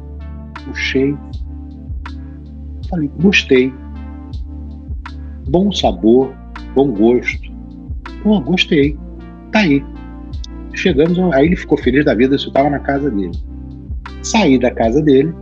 [0.65, 1.17] puxei.
[2.89, 3.73] Falei, gostei.
[5.49, 6.33] Bom sabor,
[6.73, 7.52] bom gosto
[8.23, 8.97] Pô, gostei.
[9.51, 9.83] Tá aí.
[10.73, 13.31] Chegamos, aí ele ficou feliz da vida, isso estava na casa dele.
[14.23, 15.33] Saí da casa dele,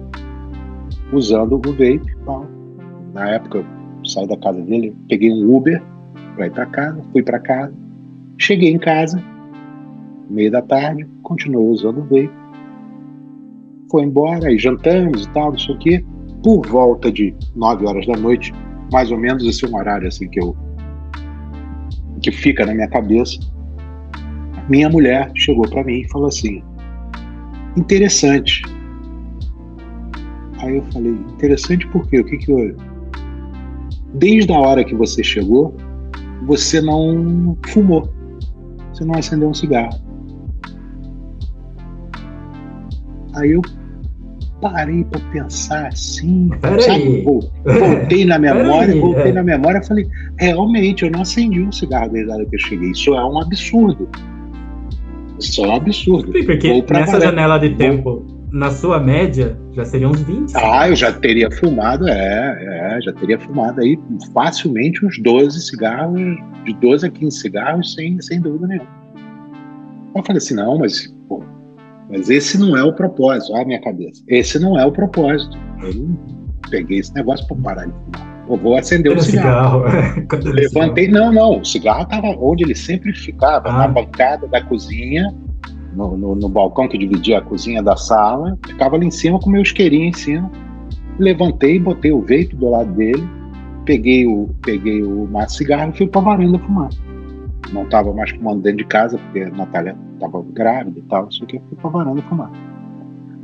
[1.13, 2.01] usando o vape.
[3.13, 3.63] Na época,
[4.03, 5.81] saí da casa dele, peguei um Uber
[6.35, 7.73] para ir para casa, fui para casa.
[8.37, 9.23] Cheguei em casa,
[10.29, 12.31] meio da tarde, continuei usando o vape.
[13.91, 16.05] Foi embora, aí jantamos e tal, não sei o quê.
[16.43, 18.51] Por volta de 9 horas da noite,
[18.91, 20.55] mais ou menos esse é um horário assim que eu
[22.21, 23.39] que fica na minha cabeça.
[24.69, 26.63] Minha mulher chegou para mim e falou assim:
[27.75, 28.63] interessante.
[30.59, 32.19] Aí eu falei: interessante por quê?
[32.19, 32.75] O que que eu.
[34.13, 35.75] Desde a hora que você chegou,
[36.43, 38.13] você não fumou,
[38.91, 39.97] você não acendeu um cigarro.
[43.35, 43.61] Aí eu
[44.61, 47.23] parei para pensar assim, Pera sabe?
[47.23, 49.33] Voltei na memória, voltei é.
[49.33, 50.07] na memória, falei,
[50.37, 52.91] realmente, eu não acendi um cigarro desde a hora que eu cheguei.
[52.91, 54.07] Isso é um absurdo.
[55.39, 56.31] Isso é um absurdo.
[56.31, 60.53] Sim, porque nessa janela de tempo, na sua média, já seriam uns 20.
[60.55, 63.97] Ah, eu já teria fumado, é, é, já teria fumado aí
[64.33, 66.21] facilmente uns 12 cigarros,
[66.63, 69.01] de 12 a 15 cigarros, sem, sem dúvida nenhuma.
[70.15, 71.13] Eu falei assim, não, mas
[72.11, 74.21] mas esse não é o propósito, olha a minha cabeça.
[74.27, 75.57] Esse não é o propósito.
[75.81, 76.09] Eu
[76.69, 78.45] peguei esse negócio para parar de fumar.
[78.49, 79.89] Eu vou acender o um cigarro.
[79.89, 80.43] cigarro.
[80.53, 81.61] Levantei, não, não.
[81.61, 83.77] O cigarro estava onde ele sempre ficava, ah.
[83.77, 85.33] na bancada da cozinha,
[85.95, 88.57] no, no, no, balcão que dividia a cozinha da sala.
[88.67, 90.51] Ficava ali em cima com meu isqueirinho em cima.
[91.17, 93.25] Levantei, botei o vape do lado dele,
[93.85, 96.89] peguei o, peguei o maço cigarro e fui para a varanda fumar
[97.71, 101.43] não estava mais fumando dentro de casa, porque a Natália estava grávida e tal, isso
[101.43, 102.51] aqui, fui para a varanda fumar.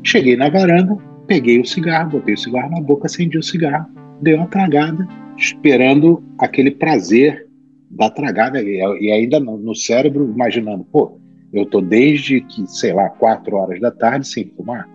[0.04, 0.98] Cheguei na varanda,
[1.28, 3.88] peguei o cigarro, botei o cigarro na boca, acendi o cigarro,
[4.22, 5.08] dei uma tragada,
[5.38, 7.48] esperando aquele prazer
[7.90, 11.20] da tragada, e ainda no cérebro imaginando, pô,
[11.54, 14.88] eu tô desde que, sei lá, quatro horas da tarde sem fumar.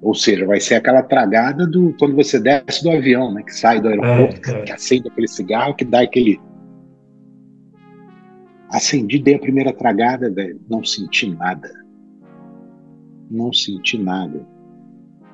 [0.00, 3.42] Ou seja, vai ser aquela tragada do quando você desce do avião, né?
[3.42, 4.62] Que sai do aeroporto, é, é.
[4.62, 6.40] que acende aquele cigarro, que dá aquele
[8.70, 10.60] Acendi, dei a primeira tragada, velho.
[10.68, 11.70] Não senti nada.
[13.30, 14.46] Não senti nada.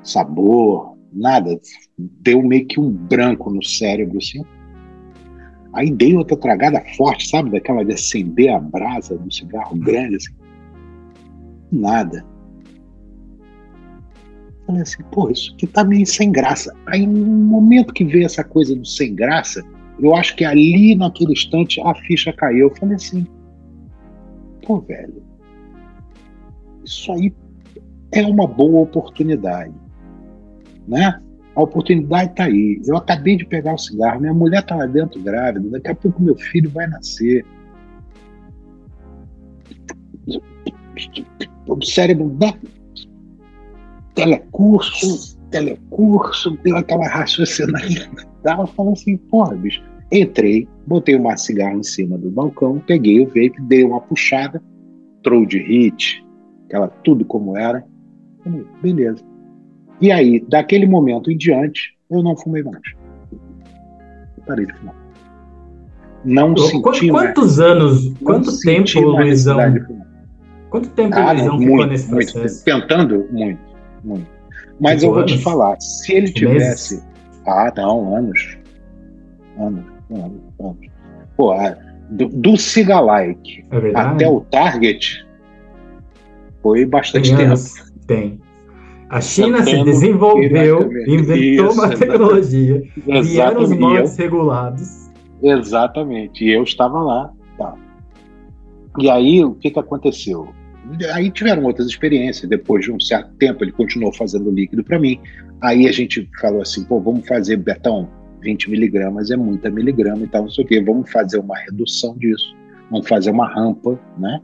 [0.03, 1.59] Sabor, nada.
[1.99, 4.45] Deu meio que um branco no cérebro, assim.
[5.73, 7.51] Aí dei outra tragada forte, sabe?
[7.51, 10.35] Daquela de acender a brasa do cigarro grande, assim.
[11.73, 12.25] Nada.
[14.67, 16.75] Falei assim, pô, isso aqui tá meio sem graça.
[16.87, 19.63] Aí, no momento que veio essa coisa do sem graça,
[19.99, 22.69] eu acho que ali, naquele instante, a ficha caiu.
[22.69, 23.27] Eu falei assim:
[24.63, 25.23] pô, velho,
[26.85, 27.33] isso aí
[28.13, 29.75] é uma boa oportunidade,
[30.87, 31.21] né?
[31.55, 32.83] A oportunidade está aí.
[32.85, 36.21] Eu acabei de pegar o cigarro, minha mulher está lá dentro grávida, daqui a pouco
[36.21, 37.45] meu filho vai nascer.
[41.67, 42.37] O cérebro
[44.15, 49.83] telecurso, telecurso, deu aquela raciocinada ela falou assim, porra, bicho.
[50.13, 54.63] Entrei, botei uma cigarra em cima do balcão, peguei o vape, dei uma puxada,
[55.23, 56.25] troll de hit,
[56.67, 57.85] aquela tudo como era.
[58.43, 59.25] Falei, beleza.
[60.01, 62.83] E aí, daquele momento em diante, eu não fumei mais.
[64.47, 64.95] parei de fumar.
[66.25, 69.59] Não eu, senti Quantos mais, anos, quanto tempo, Luizão?
[70.71, 72.39] Quanto tempo ah, Luizão ficou nesse processo?
[72.39, 73.61] Muito, tentando, muito,
[74.03, 74.27] muito.
[74.81, 77.03] Mas eu vou te falar, se ele tivesse?
[77.47, 78.59] Ah, não, anos.
[79.59, 80.87] Anos, anos, anos.
[81.37, 81.55] Pô,
[82.11, 85.25] do, do Cigalike é até o Target
[86.63, 87.49] foi bastante Tem tempo.
[87.51, 87.93] Anos.
[88.07, 88.41] Tem.
[89.11, 92.83] A China se desenvolveu, inventou Isso, uma tecnologia,
[93.23, 95.11] vieram os mods regulados.
[95.43, 97.31] Exatamente, e eu estava lá.
[97.59, 97.75] Tá.
[98.99, 100.49] E aí, o que, que aconteceu?
[101.13, 102.49] Aí tiveram outras experiências.
[102.49, 105.19] Depois de um certo tempo, ele continuou fazendo líquido para mim.
[105.61, 108.09] Aí a gente falou assim: pô, vamos fazer, Betão,
[108.43, 110.81] 20 miligramas é muita miligrama e tal, não sei o quê.
[110.81, 112.55] Vamos fazer uma redução disso.
[112.91, 114.41] Vamos fazer uma rampa, né?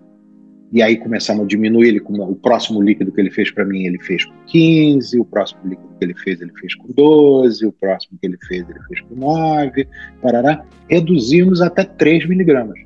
[0.72, 1.88] E aí começamos a diminuir.
[1.88, 5.18] Ele, o próximo líquido que ele fez para mim, ele fez com 15.
[5.18, 7.66] O próximo líquido que ele fez, ele fez com 12.
[7.66, 9.86] O próximo que ele fez, ele fez com 9.
[10.22, 10.64] Parará.
[10.88, 12.78] Reduzimos até 3 miligramas.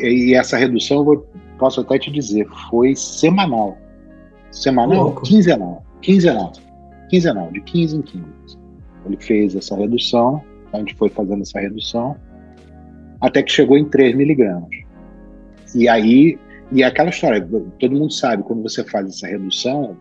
[0.00, 1.26] E essa redução, eu
[1.58, 3.76] posso até te dizer, foi semanal.
[4.50, 5.04] Semanal?
[5.04, 5.22] Louco.
[5.22, 5.84] Quinzenal.
[6.00, 6.52] Quinzenal.
[7.08, 8.26] Quinzenal, de 15 em 15.
[9.06, 10.42] Ele fez essa redução,
[10.72, 12.16] a gente foi fazendo essa redução,
[13.20, 14.68] até que chegou em 3 miligramas.
[15.74, 16.38] E aí,
[16.72, 17.46] e é aquela história,
[17.78, 19.96] todo mundo sabe, quando você faz essa redução,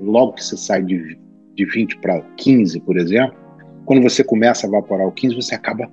[0.00, 1.18] logo que você sai de,
[1.54, 3.36] de 20 para 15, por exemplo,
[3.84, 5.90] quando você começa a evaporar o 15, você acaba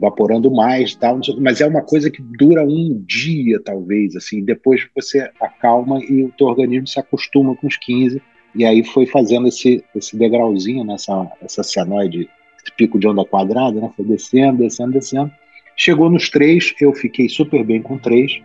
[0.00, 5.30] evaporando mais, tal, mas é uma coisa que dura um dia, talvez, assim, depois você
[5.38, 8.20] acalma e o teu organismo se acostuma com os 15,
[8.54, 12.28] e aí foi fazendo esse, esse degrauzinho nessa essa cianoide,
[12.62, 15.30] esse pico de onda quadrada, né, foi descendo, descendo, descendo,
[15.76, 18.40] chegou nos três, eu fiquei super bem com três,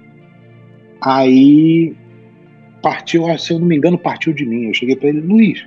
[1.02, 1.96] aí
[2.82, 5.66] partiu, se eu não me engano, partiu de mim, eu cheguei para ele, Luiz,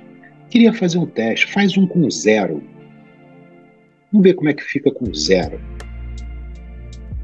[0.51, 2.61] queria fazer um teste, faz um com zero,
[4.11, 5.59] Vamos ver como é que fica com zero.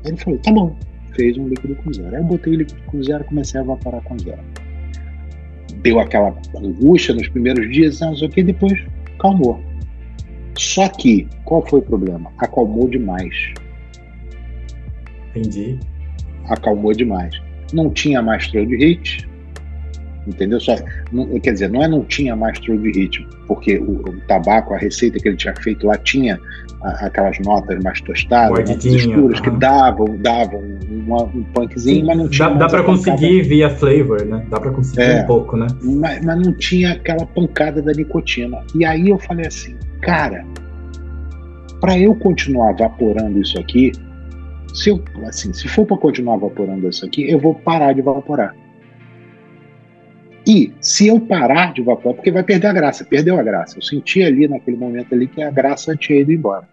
[0.05, 0.75] Aí ele falou, tá bom.
[1.15, 2.15] Fez um líquido com zero.
[2.15, 4.41] Aí eu botei o líquido com zero e comecei a evaporar com zero.
[5.81, 8.85] Deu aquela angústia nos primeiros dias, não sei o que, depois
[9.19, 9.59] calmou.
[10.57, 12.31] Só que, qual foi o problema?
[12.37, 13.53] Acalmou demais.
[15.35, 15.79] Entendi.
[16.47, 17.41] Acalmou demais.
[17.73, 19.27] Não tinha mais trail de hit,
[20.27, 20.59] entendeu?
[20.59, 20.75] Só,
[21.11, 24.73] não, quer dizer, não é não tinha mais trail de ritmo, porque o, o, tabaco,
[24.73, 26.39] a receita que ele tinha feito lá tinha
[26.81, 32.29] aquelas notas mais tostadas, mais escuras, que davam, davam uma, um punkzinho, Sim, mas não
[32.29, 32.49] tinha.
[32.49, 34.45] Dá, dá para conseguir via flavor, né?
[34.49, 35.67] Dá para conseguir é, um pouco, né?
[35.81, 38.61] Mas, mas não tinha aquela pancada da nicotina.
[38.75, 40.45] E aí eu falei assim, cara,
[41.79, 43.91] para eu continuar evaporando isso aqui,
[44.73, 48.55] se eu, assim, se for para continuar evaporando isso aqui, eu vou parar de evaporar.
[50.47, 53.77] E se eu parar de evaporar, porque vai perder a graça, perdeu a graça.
[53.77, 56.67] Eu senti ali naquele momento ali que a graça tinha ido embora.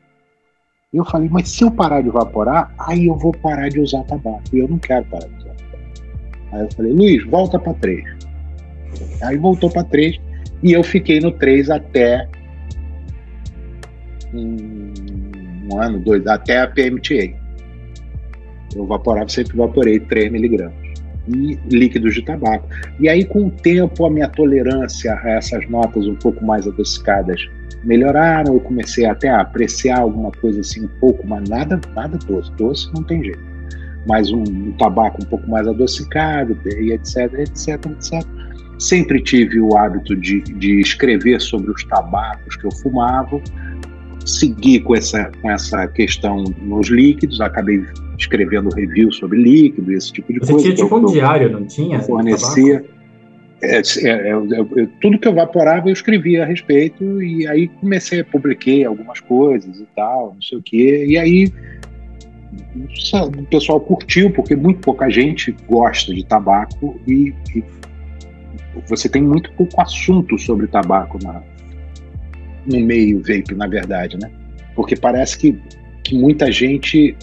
[0.92, 4.02] E eu falei, mas se eu parar de evaporar, aí eu vou parar de usar
[4.04, 4.42] tabaco.
[4.52, 5.78] E eu não quero parar de usar tabaco.
[6.52, 8.04] Aí eu falei, Luiz, volta para 3.
[9.22, 10.20] Aí voltou para 3
[10.62, 12.28] e eu fiquei no 3 até
[14.34, 14.92] um,
[15.72, 17.40] um ano, dois, até a PMTA.
[18.74, 20.81] Eu evaporava, sempre evaporei 3 miligramas
[21.28, 22.68] e líquidos de tabaco.
[22.98, 27.48] E aí, com o tempo, a minha tolerância a essas notas um pouco mais adocicadas
[27.84, 28.54] melhoraram.
[28.54, 32.52] Eu comecei até a apreciar alguma coisa assim, um pouco, mas nada, nada doce.
[32.52, 33.52] Doce não tem jeito.
[34.06, 38.26] Mas um, um tabaco um pouco mais adocicado, e etc, etc, etc.
[38.78, 43.40] Sempre tive o hábito de, de escrever sobre os tabacos que eu fumava.
[44.24, 47.84] Segui com essa, com essa questão nos líquidos, acabei
[48.18, 50.68] escrevendo review sobre líquido, esse tipo de Você coisa.
[50.68, 52.00] Você tinha tipo um diário, não tinha?
[52.00, 52.84] Fornecia.
[53.64, 58.24] É, é, é, tudo que eu evaporava eu escrevia a respeito e aí comecei a
[58.24, 61.06] publiquei algumas coisas e tal, não sei o quê.
[61.08, 61.52] E aí
[63.10, 67.64] sabe, o pessoal curtiu porque muito pouca gente gosta de tabaco e, e
[68.88, 71.42] você tem muito pouco assunto sobre tabaco na,
[72.66, 74.30] no meio vape, na verdade, né?
[74.74, 75.58] Porque parece que,
[76.02, 77.16] que muita gente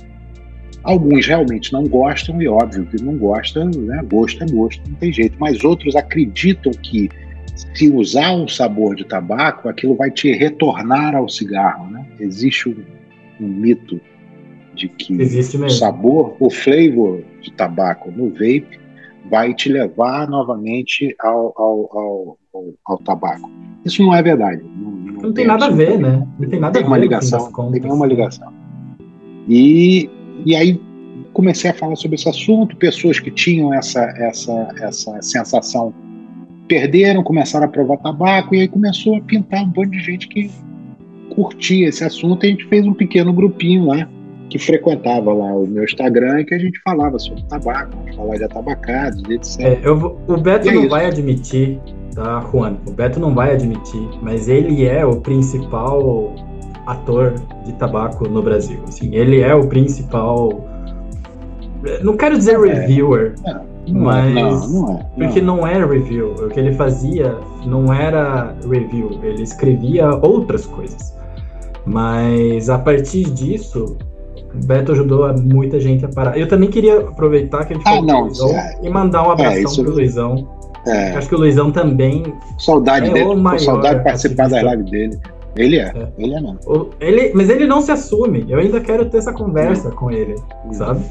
[0.82, 4.02] Alguns realmente não gostam, e óbvio que não gostam, né?
[4.10, 5.36] gosto é gosto, não tem jeito.
[5.38, 7.10] Mas outros acreditam que
[7.76, 11.92] se usar um sabor de tabaco, aquilo vai te retornar ao cigarro.
[11.92, 12.06] Né?
[12.20, 12.78] Existe um,
[13.42, 14.00] um mito
[14.74, 18.80] de que o sabor, o flavor de tabaco no vape
[19.30, 23.52] vai te levar novamente ao, ao, ao, ao, ao tabaco.
[23.84, 24.64] Isso não é verdade.
[24.64, 26.28] Não, não, não tem, tem nada a ver, né?
[26.39, 26.89] Não tem nada tem a ver.
[26.89, 28.51] Uma ligação, tem uma ligação.
[29.47, 30.09] E
[30.45, 30.80] e aí
[31.34, 35.93] comecei a falar sobre esse assunto, pessoas que tinham essa, essa, essa sensação
[36.67, 40.49] perderam, começaram a provar tabaco, e aí começou a pintar um monte de gente que
[41.34, 44.07] curtia esse assunto, e a gente fez um pequeno grupinho lá,
[44.49, 49.24] que frequentava lá o meu Instagram, que a gente falava sobre tabaco, falava de atabacados,
[49.30, 49.59] etc.
[49.61, 50.89] É, eu, o Beto é não isso.
[50.89, 51.80] vai admitir,
[52.16, 52.78] tá, Juan?
[52.86, 56.34] O Beto não vai admitir, mas ele é o principal
[56.86, 57.36] ator
[57.66, 58.80] de tabaco no Brasil.
[58.88, 60.66] Assim, ele é o principal.
[62.03, 63.53] Não quero dizer é, reviewer, é,
[63.88, 64.34] não, mas
[64.72, 66.34] não, não é, porque não é review.
[66.34, 69.20] O que ele fazia não era review.
[69.24, 71.16] Ele escrevia outras coisas.
[71.86, 73.97] Mas a partir disso,
[74.53, 76.38] o Beto ajudou muita gente a parar.
[76.38, 79.84] Eu também queria aproveitar que a gente ah, não, é, e mandar um abração é,
[79.84, 80.59] pro Luizão.
[80.88, 81.11] É.
[81.11, 82.34] Acho que o Luizão também.
[82.57, 83.59] Saudade é dele.
[83.59, 85.19] Saudade de participar da live dele.
[85.55, 86.07] Ele é, é.
[86.17, 86.89] ele é mesmo.
[86.99, 88.45] Ele, mas ele não se assume.
[88.47, 90.36] Eu ainda quero ter essa conversa com ele,
[90.71, 91.03] sabe?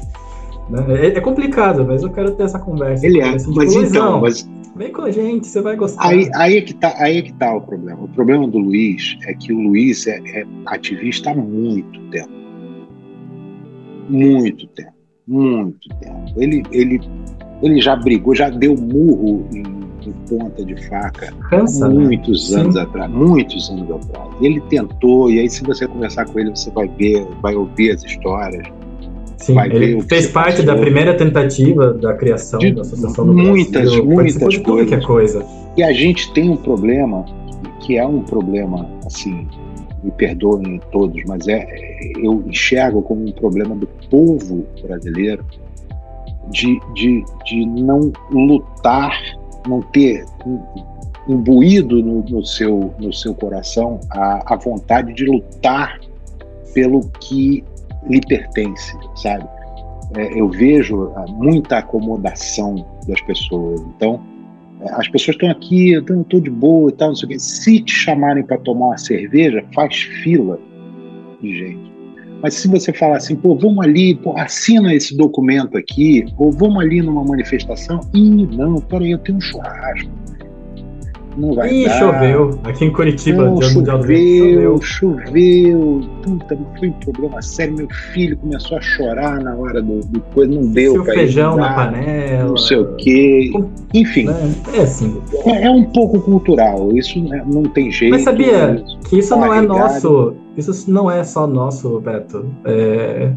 [0.69, 0.83] Né?
[0.89, 3.05] É, é, complicado, mas eu quero ter essa conversa.
[3.05, 4.49] Ele é, assim, mas então, mas...
[4.75, 6.07] Vem com a gente, você vai gostar.
[6.07, 8.03] Aí, aí, é que tá, aí é que tá o problema.
[8.03, 12.29] O problema do Luiz é que o Luiz é, é ativista há muito tempo.
[14.07, 14.93] Muito tempo.
[15.27, 16.33] Muito tempo.
[16.37, 17.01] Ele, ele,
[17.61, 19.63] ele já brigou, já deu murro em,
[20.07, 21.93] em ponta de faca Cansa, né?
[21.93, 22.61] muitos né?
[22.61, 22.81] anos Sim.
[22.81, 23.11] atrás.
[23.11, 24.29] Muitos anos atrás.
[24.41, 28.03] Ele tentou, e aí se você conversar com ele, você vai ver, vai ouvir as
[28.03, 28.67] histórias
[29.39, 34.05] Sim, ele fez parte da primeira tentativa da criação de da Associação do muitas, Brasil.
[34.05, 34.91] Muitas, muitas coisas.
[34.91, 35.45] É coisa.
[35.77, 37.25] E a gente tem um problema,
[37.79, 39.47] que é um problema, assim,
[40.03, 41.65] me perdoem todos, mas é,
[42.21, 45.45] eu enxergo como um problema do povo brasileiro
[46.47, 49.19] de, de, de não lutar,
[49.67, 50.25] não ter
[51.27, 55.99] imbuído no, no, seu, no seu coração a, a vontade de lutar
[56.73, 57.63] pelo que
[58.07, 59.47] lhe pertence, sabe?
[60.15, 63.79] É, eu vejo ah, muita acomodação das pessoas.
[63.95, 64.19] Então,
[64.81, 67.39] é, as pessoas estão aqui, eu estou de boa e tal, não sei o quê.
[67.39, 70.59] Se te chamarem para tomar uma cerveja, faz fila
[71.41, 71.88] de gente.
[72.41, 76.81] Mas se você falar assim, pô, vamos ali, pô, assina esse documento aqui, ou vamos
[76.81, 80.09] ali numa manifestação, ih, não, peraí, eu tenho um churrasco
[81.39, 81.99] não vai Ih, dar.
[81.99, 82.59] choveu.
[82.63, 86.01] Aqui em Curitiba, não, dia choveu, choveu, choveu.
[86.21, 87.75] Puta, foi um problema sério.
[87.75, 90.93] Meu filho começou a chorar na hora do, do coisa, não deu.
[90.93, 92.49] Seu feijão na panela.
[92.49, 93.51] Não sei o quê.
[93.93, 94.27] Enfim.
[94.29, 95.21] É, é assim.
[95.45, 96.91] É, é, um pouco cultural.
[96.93, 98.11] Isso não tem jeito.
[98.11, 100.35] Mas sabia que isso não é nosso.
[100.57, 102.45] Isso não é só nosso, Beto.
[102.65, 103.31] É...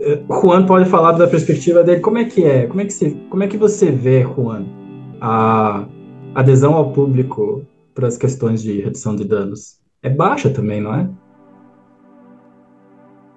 [0.00, 2.00] é Juan pode falar da perspectiva dele.
[2.00, 2.66] Como é que é?
[2.66, 4.64] Como é que, se, como é que você vê, Juan,
[5.20, 5.84] a
[6.38, 11.08] adesão ao público para as questões de redução de danos é baixa também, ¿no es?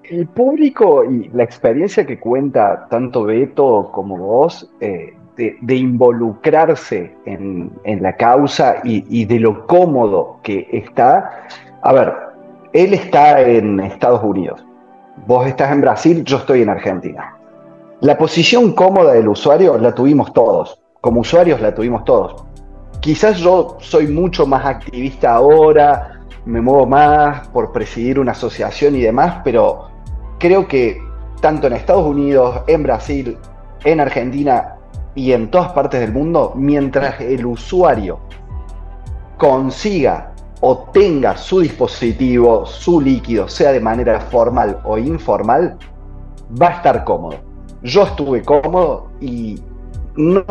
[0.04, 7.72] El público y la experiencia que cuenta tanto Beto como vos eh, de, involucrarse en,
[8.02, 11.48] la causa y, y, de lo cómodo que está.
[11.82, 12.14] A ver,
[12.74, 14.64] él está en Estados Unidos,
[15.26, 17.36] vos estás en Brasil, yo estoy en Argentina.
[18.02, 22.51] La posición cómoda del usuario la tuvimos todos, como usuarios la tuvimos todos
[23.02, 29.02] quizás yo soy mucho más activista ahora, me muevo más por presidir una asociación y
[29.02, 29.90] demás, pero
[30.40, 31.02] creo que
[31.42, 33.38] tanto en Estados Unidos, en Brasil,
[33.84, 34.76] en Argentina
[35.16, 38.20] y en todas partes del mundo, mientras el usuario
[39.38, 40.32] consiga
[40.62, 45.78] o tenga su dispositivo, su líquido, sea de manera formal o informal,
[46.62, 47.38] va a estar cómodo.
[47.82, 49.60] Yo estuve cómodo y
[50.16, 50.46] no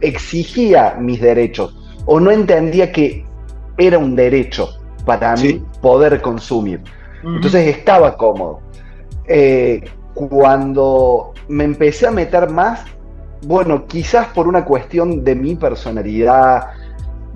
[0.00, 1.76] exigía mis derechos,
[2.06, 3.24] o no entendía que
[3.76, 4.70] era un derecho
[5.04, 6.80] para mí poder consumir.
[7.22, 8.60] Entonces estaba cómodo.
[9.26, 9.84] Eh,
[10.14, 12.84] cuando me empecé a meter más,
[13.42, 16.68] bueno, quizás por una cuestión de mi personalidad,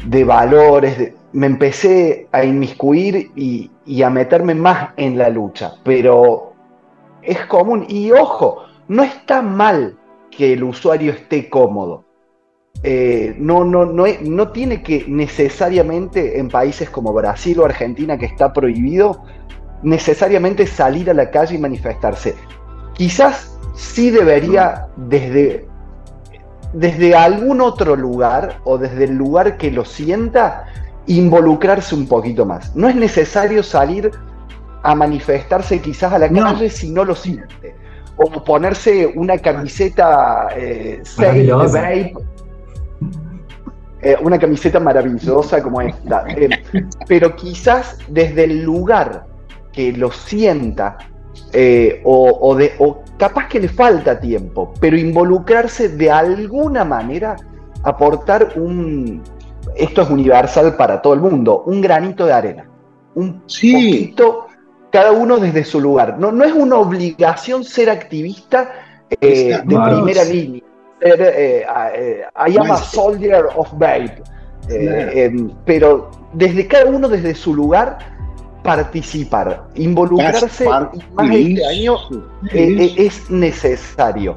[0.06, 5.74] de valores, me empecé a inmiscuir y, y, a meterme más en la lucha.
[5.84, 6.54] Pero
[7.22, 7.84] es común.
[7.88, 9.96] Y ojo, no está mal
[10.30, 12.04] que el usuario esté cómodo.
[12.82, 18.26] Eh, no, no, no, no tiene que necesariamente en países como Brasil o Argentina, que
[18.26, 19.22] está prohibido,
[19.82, 22.34] necesariamente salir a la calle y manifestarse.
[22.94, 25.66] Quizás sí debería desde,
[26.72, 30.66] desde algún otro lugar o desde el lugar que lo sienta,
[31.06, 32.74] involucrarse un poquito más.
[32.76, 34.10] No es necesario salir
[34.82, 37.74] a manifestarse quizás a la calle si no lo siente.
[38.16, 41.02] O ponerse una camiseta eh,
[44.02, 46.24] eh, una camiseta maravillosa como esta.
[46.28, 46.48] Eh,
[47.06, 49.26] pero quizás desde el lugar
[49.72, 50.96] que lo sienta,
[51.52, 57.36] eh, o, de, o capaz que le falta tiempo, pero involucrarse de alguna manera,
[57.82, 59.22] aportar un,
[59.76, 62.66] esto es universal para todo el mundo, un granito de arena.
[63.14, 64.46] Un poquito,
[64.90, 66.18] cada uno desde su lugar.
[66.18, 68.72] No, no es una obligación ser activista
[69.20, 70.62] de primera línea
[71.00, 74.22] eh, eh, I am a soldier of Babe.
[74.68, 77.98] Eh, em, pero desde cada uno, desde su lugar,
[78.62, 80.88] participar, involucrarse más
[81.30, 81.96] este año
[82.52, 84.36] es necesario.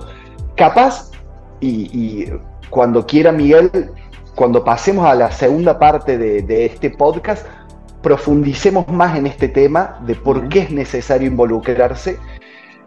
[0.56, 1.12] Capaz,
[1.60, 2.28] y,
[2.70, 3.92] cuando quiera Miguel,
[4.36, 7.46] cuando pasemos a la segunda parte de, este podcast,
[8.02, 12.18] profundicemos más en este tema de por qué es necesario involucrarse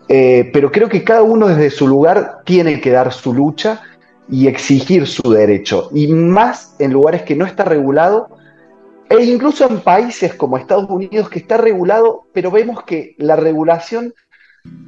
[0.08, 3.82] eh, pero creo que cada uno desde su lugar tiene que dar su lucha
[4.28, 5.90] y exigir su derecho.
[5.92, 8.28] Y más en lugares que no está regulado,
[9.08, 14.14] e incluso en países como Estados Unidos que está regulado, pero vemos que la regulación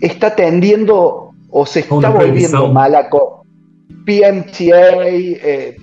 [0.01, 3.23] está tendiendo o se está volviendo mala con
[4.05, 5.77] PMTA eh,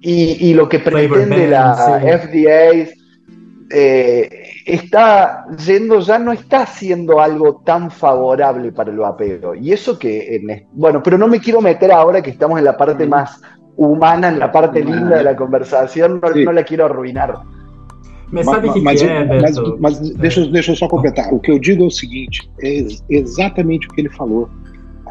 [0.00, 2.88] y, lo que pretende la FDA
[3.70, 9.54] eh, está yendo, ya no está haciendo algo tan favorable para el vapeo.
[9.54, 10.42] Y eso que,
[10.72, 13.40] bueno, pero no me quiero meter ahora que estamos en la parte más
[13.76, 17.38] humana, en la parte linda de la conversación, no, la quiero arruinar.
[18.32, 21.32] Mas sabe o que, mas, que é, Mas, mas deixa, deixa eu só completar.
[21.32, 24.50] O que eu digo é o seguinte: é exatamente o que ele falou.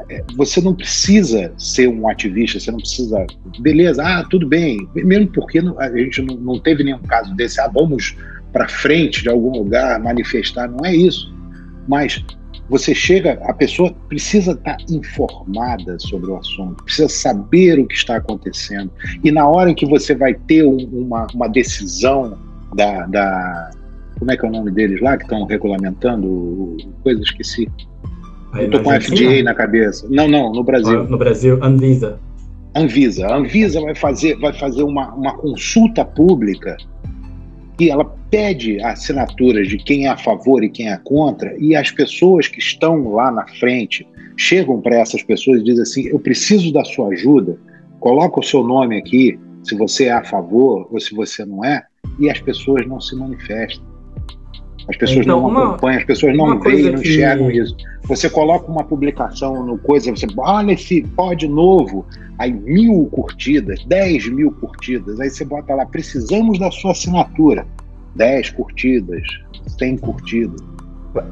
[0.10, 3.26] É, você não precisa ser um ativista, você não precisa.
[3.62, 4.86] Beleza, ah, tudo bem.
[4.93, 8.18] Mesmo porque a gente não, não teve nenhum caso desse, ah, vamos
[8.56, 11.30] para frente de algum lugar manifestar, não é isso.
[11.89, 12.24] Mas
[12.70, 18.16] você chega, a pessoa precisa estar informada sobre o assunto, precisa saber o que está
[18.16, 18.89] acontecendo.
[19.26, 22.38] E na hora em que você vai ter uma, uma decisão
[22.74, 23.72] da, da,
[24.18, 27.26] Como é que é o nome deles lá que estão regulamentando coisas?
[27.26, 27.70] Esqueci.
[28.58, 30.08] Estou com a FDA na cabeça.
[30.10, 31.03] Não, não, no Brasil.
[31.03, 32.22] No Brasil, Anvisa.
[32.74, 33.28] Anvisa.
[33.28, 36.78] A Anvisa vai fazer, vai fazer uma, uma consulta pública
[37.80, 41.92] e ela pede assinaturas de quem é a favor e quem é contra, e as
[41.92, 44.08] pessoas que estão lá na frente
[44.38, 47.58] chegam para essas pessoas e dizem assim: Eu preciso da sua ajuda,
[48.00, 51.84] coloca o seu nome aqui, se você é a favor ou se você não é,
[52.20, 53.95] e as pessoas não se manifestam.
[54.90, 57.10] As pessoas então, não uma, acompanham, as pessoas não veem, não que...
[57.10, 57.76] enxergam isso.
[58.04, 62.06] Você coloca uma publicação no coisa, você olha esse pod novo,
[62.38, 67.66] aí mil curtidas, dez mil curtidas, aí você bota lá, precisamos da sua assinatura.
[68.16, 69.24] dez curtidas,
[69.78, 70.62] cem curtidas.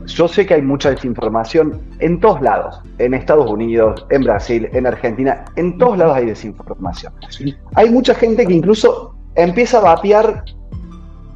[0.05, 4.87] Yo sé que hay mucha desinformación en todos lados, en Estados Unidos, en Brasil, en
[4.87, 7.11] Argentina, en todos lados hay desinformación.
[7.29, 7.53] ¿Sí?
[7.75, 10.45] Hay mucha gente que incluso empieza a vapear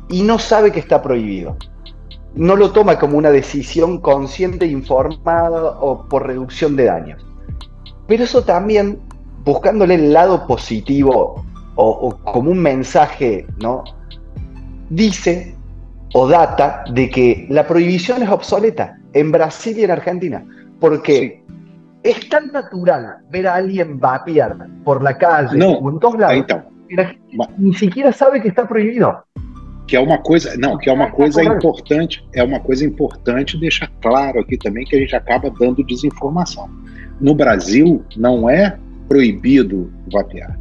[0.10, 1.58] y no sabe que está prohibido.
[2.38, 7.26] No lo toma como una decisión consciente informada o por reducción de daños.
[8.08, 9.00] Pero eso también,
[9.44, 11.44] buscándole el lado positivo
[11.76, 13.84] o, o como un mensaje, ¿no?
[14.90, 15.58] Dice
[16.14, 20.46] o data de que la prohibición es obsoleta en Brasil y en Argentina.
[20.80, 21.56] Porque sí.
[22.04, 26.46] es tan natural ver a alguien vapear por la calle no, o en todos lados.
[26.88, 29.26] Que la gente ni siquiera sabe que está prohibido.
[29.88, 33.90] Que é uma coisa, não, que é uma coisa importante, é uma coisa importante deixar
[34.02, 36.70] claro aqui também que a gente acaba dando desinformação.
[37.22, 38.78] No Brasil não é
[39.08, 40.58] proibido vapear.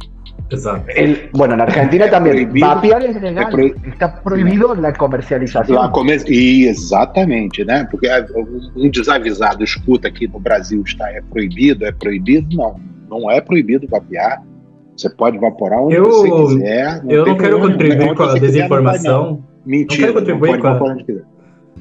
[0.49, 0.89] Exato.
[0.91, 2.31] El, bueno, na Argentina é também.
[2.31, 3.47] Proibido, vapear é legal.
[3.47, 3.89] É pro...
[3.89, 5.81] Está proibido a comercialização.
[5.81, 6.23] A comer...
[6.25, 7.85] Exatamente, né?
[7.91, 8.07] Porque
[8.75, 12.55] um desavisado escuta que no Brasil está é proibido, é proibido.
[12.55, 14.41] Não, não é proibido vapear.
[14.97, 17.03] Você pode evaporar onde eu, você quiser.
[17.07, 19.43] eu não quero contribuir com a desinformação.
[19.65, 20.07] Mentira.
[20.07, 20.79] Não quero contribuir com a,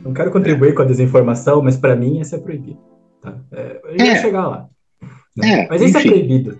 [0.04, 2.78] não quero contribuir com a desinformação, mas para mim isso é proibido.
[3.22, 3.34] Tá?
[3.52, 4.16] É, eu ia é.
[4.16, 4.66] chegar lá.
[5.42, 6.58] É, mas isso é proibido.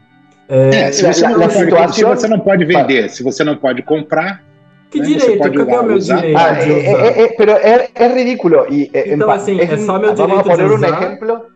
[0.48, 4.42] É, se, você não pode, se você não pode vender, se você não pode comprar,
[4.90, 5.42] que né, direito?
[5.42, 6.16] Cadê o meu usar?
[6.16, 6.38] direito?
[6.38, 7.04] Ah, de usar?
[7.04, 8.66] É, é, pero é, é ridículo.
[8.70, 11.00] E, então, assim, é só meu direito de usar.
[11.00, 11.55] Um exemplo.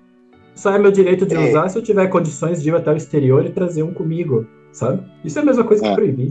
[0.61, 3.45] Só é meu direito de usar se eu tiver condições de ir até o exterior
[3.47, 5.03] e trazer um comigo sabe?
[5.25, 5.95] Isso é a mesma coisa que é.
[5.95, 6.31] proibir.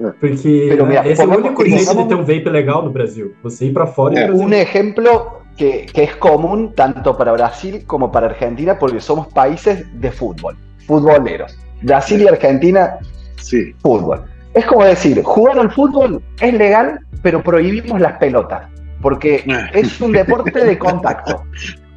[0.00, 0.10] É.
[0.18, 3.34] Porque né, esse é o único jeito de ter um vape legal no Brasil.
[3.42, 4.24] Você ir para fora é.
[4.24, 4.44] e trazer.
[4.44, 9.84] Um exemplo que, que es común tanto para Brasil como para Argentina porque somos países
[10.00, 11.56] de fútbol, futboleros.
[11.82, 12.98] Brasil y Argentina,
[13.36, 13.74] sí.
[13.82, 14.24] fútbol.
[14.54, 18.68] Es como decir, jugar al fútbol es legal, pero prohibimos las pelotas,
[19.00, 21.42] porque es un deporte de contacto.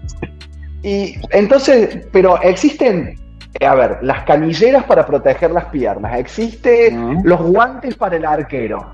[0.84, 3.18] Y entonces, pero existen
[3.60, 6.92] eh, a ver, las canilleras para proteger las piernas, existe
[7.24, 8.94] los guantes para el arquero,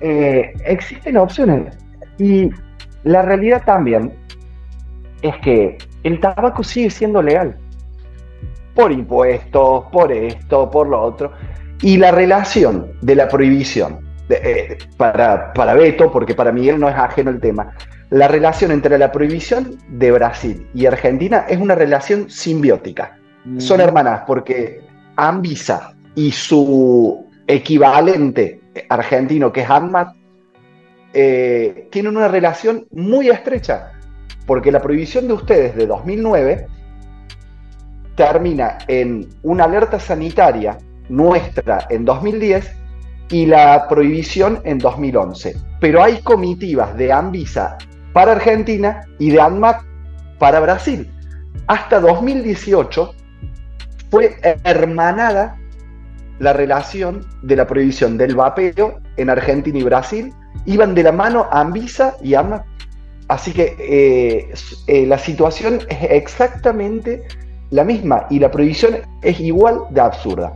[0.00, 1.76] eh, existen opciones.
[2.18, 2.50] Y
[3.04, 4.14] la realidad también
[5.20, 7.56] es que el tabaco sigue siendo legal.
[8.74, 11.32] Por impuestos, por esto, por lo otro.
[11.82, 14.00] Y la relación de la prohibición,
[14.30, 17.74] eh, para, para Beto, porque para Miguel no es ajeno el tema,
[18.12, 23.18] la relación entre la prohibición de Brasil y Argentina es una relación simbiótica
[23.58, 24.80] son hermanas porque
[25.16, 30.14] Anvisa y su equivalente argentino, que es ANMAT,
[31.12, 33.92] eh, tienen una relación muy estrecha,
[34.46, 36.66] porque la prohibición de ustedes de 2009
[38.14, 42.76] termina en una alerta sanitaria nuestra en 2010
[43.30, 45.56] y la prohibición en 2011.
[45.80, 47.76] Pero hay comitivas de Anvisa
[48.12, 49.82] para Argentina y de ANMAT
[50.38, 51.10] para Brasil.
[51.66, 53.14] Hasta 2018
[54.10, 55.56] fue hermanada
[56.38, 60.32] la relación de la prohibición del vapeo en Argentina y Brasil.
[60.66, 62.64] Iban de la mano Anvisa y AMA.
[63.28, 64.52] Así que eh,
[64.88, 67.22] eh, la situación es exactamente
[67.70, 70.52] la misma y la prohibición es igual de absurda.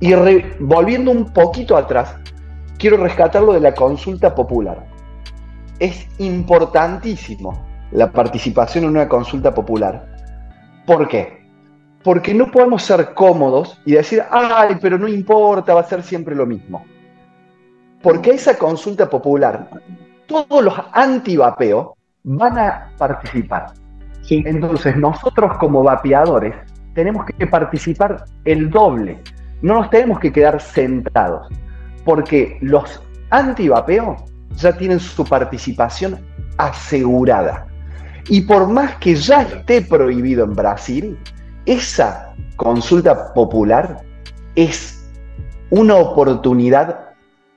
[0.00, 0.12] Y
[0.60, 2.14] volviendo un poquito atrás,
[2.78, 4.97] quiero rescatar lo de la consulta popular.
[5.78, 10.06] Es importantísimo la participación en una consulta popular.
[10.86, 11.38] ¿Por qué?
[12.02, 16.34] Porque no podemos ser cómodos y decir, ay, pero no importa, va a ser siempre
[16.34, 16.84] lo mismo.
[18.02, 19.68] Porque esa consulta popular,
[20.26, 23.72] todos los anti-vapeo van a participar.
[24.30, 26.54] Entonces, nosotros como vapeadores
[26.94, 29.22] tenemos que participar el doble.
[29.62, 31.48] No nos tenemos que quedar sentados.
[32.04, 34.16] Porque los anti-vapeo
[34.60, 36.24] ya tienen su participación
[36.56, 37.66] asegurada.
[38.28, 41.18] Y por más que ya esté prohibido en Brasil,
[41.64, 44.02] esa consulta popular
[44.54, 45.08] es
[45.70, 47.10] una oportunidad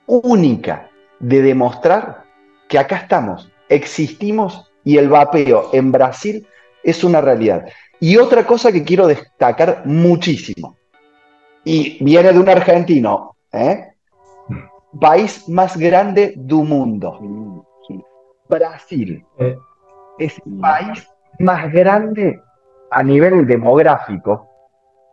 [0.06, 0.90] única
[1.20, 2.24] de demostrar
[2.70, 6.48] que acá estamos, existimos y el vapeo en Brasil
[6.84, 7.66] es una realidad.
[8.00, 10.76] Y otra cosa que quiero destacar muchísimo,
[11.64, 13.91] y viene de un argentino, ¿eh?
[15.00, 17.64] País más grande del mundo,
[18.50, 19.26] Brasil.
[19.40, 19.58] Eh,
[20.20, 21.08] es el país
[21.40, 22.40] más grande
[22.92, 24.48] a nivel demográfico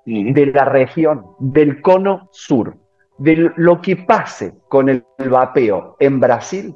[0.04, 2.76] de la región del cono sur.
[3.18, 6.74] De lo que pase con el vapeo en Brasil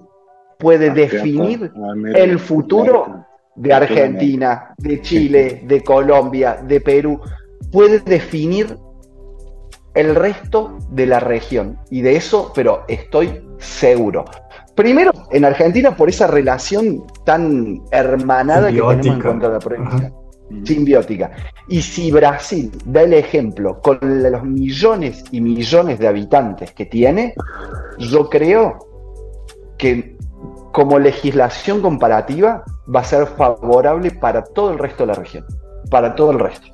[0.59, 3.25] puede ah, definir ah, el futuro
[3.55, 7.21] de Argentina, de Chile, de Colombia, de Perú.
[7.71, 8.77] Puede definir
[9.95, 11.79] el resto de la región.
[11.91, 14.25] Y de eso, pero estoy seguro.
[14.75, 20.13] Primero, en Argentina, por esa relación tan hermanada que tenemos en contra de la provincia.
[20.65, 21.31] Simbiótica.
[21.69, 27.35] Y si Brasil da el ejemplo con los millones y millones de habitantes que tiene,
[27.99, 28.79] yo creo
[29.79, 30.17] que
[30.73, 32.65] como legislación comparativa
[32.95, 35.45] va a ser favorable para todo el resto de la región,
[35.91, 36.69] para todo el resto.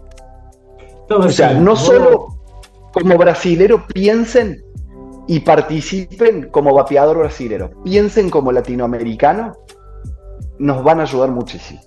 [1.11, 2.38] o sea, no solo
[3.01, 4.63] como brasilero piensen
[5.27, 9.53] y participen como vapeador brasilero, piensen como latino-americano,
[10.59, 11.81] nos van a ayudar muchísimo.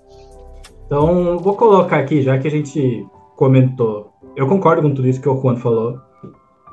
[0.85, 3.05] Então, vou colocar aqui, já que a gente
[3.35, 5.97] comentou, eu concordo com tudo isso que o Juan falou,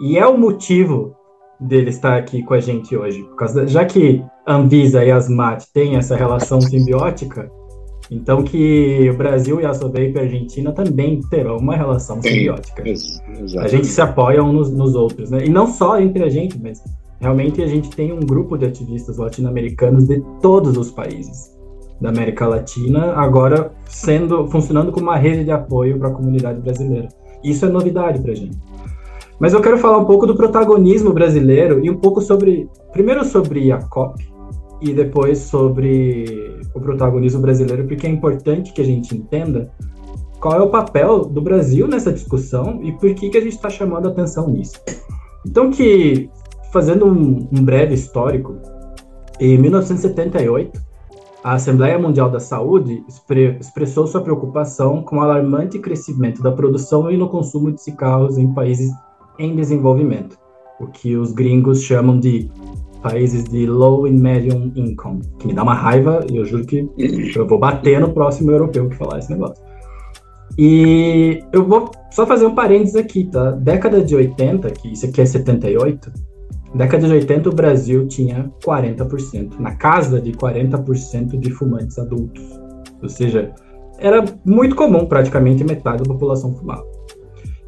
[0.00, 1.14] e é o motivo
[1.60, 6.16] dele estar aqui com a gente hoje, causa, já que Anvisa e Asmat têm essa
[6.16, 7.50] relação simbiótica,
[8.10, 12.82] então que o Brasil e a Sovape e a Argentina também terão uma relação simbiótica.
[13.58, 15.44] a gente se apoia uns nos, nos outros, né?
[15.44, 16.82] E não só entre a gente, mas
[17.20, 21.56] realmente a gente tem um grupo de ativistas latino-americanos de todos os países
[22.00, 27.08] da América Latina, agora sendo funcionando como uma rede de apoio para a comunidade brasileira.
[27.42, 28.56] Isso é novidade para a gente.
[29.38, 33.70] Mas eu quero falar um pouco do protagonismo brasileiro e um pouco sobre, primeiro sobre
[33.70, 34.24] a COP,
[34.80, 39.70] e depois sobre o protagonismo brasileiro, porque é importante que a gente entenda
[40.40, 43.68] qual é o papel do Brasil nessa discussão e por que, que a gente está
[43.68, 44.80] chamando atenção nisso.
[45.46, 46.30] Então, que,
[46.72, 48.56] fazendo um, um breve histórico,
[49.40, 50.80] em 1978,
[51.42, 53.04] a Assembleia Mundial da Saúde
[53.60, 58.52] expressou sua preocupação com o alarmante crescimento da produção e no consumo de cigarros em
[58.52, 58.90] países
[59.38, 60.36] em desenvolvimento,
[60.80, 62.50] o que os gringos chamam de
[62.98, 66.88] países de low and medium income, que me dá uma raiva e eu juro que
[67.34, 69.62] eu vou bater no próximo europeu que falar esse negócio.
[70.58, 73.52] E eu vou só fazer um parênteses aqui, tá?
[73.52, 76.12] Década de 80, que isso aqui é 78,
[76.74, 82.42] década de 80 o Brasil tinha 40%, na casa de 40% de fumantes adultos.
[83.00, 83.52] Ou seja,
[83.98, 86.97] era muito comum, praticamente metade da população fumava.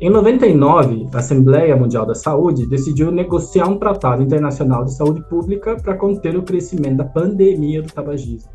[0.03, 5.77] Em 99, a Assembleia Mundial da Saúde decidiu negociar um tratado internacional de saúde pública
[5.77, 8.51] para conter o crescimento da pandemia do tabagismo.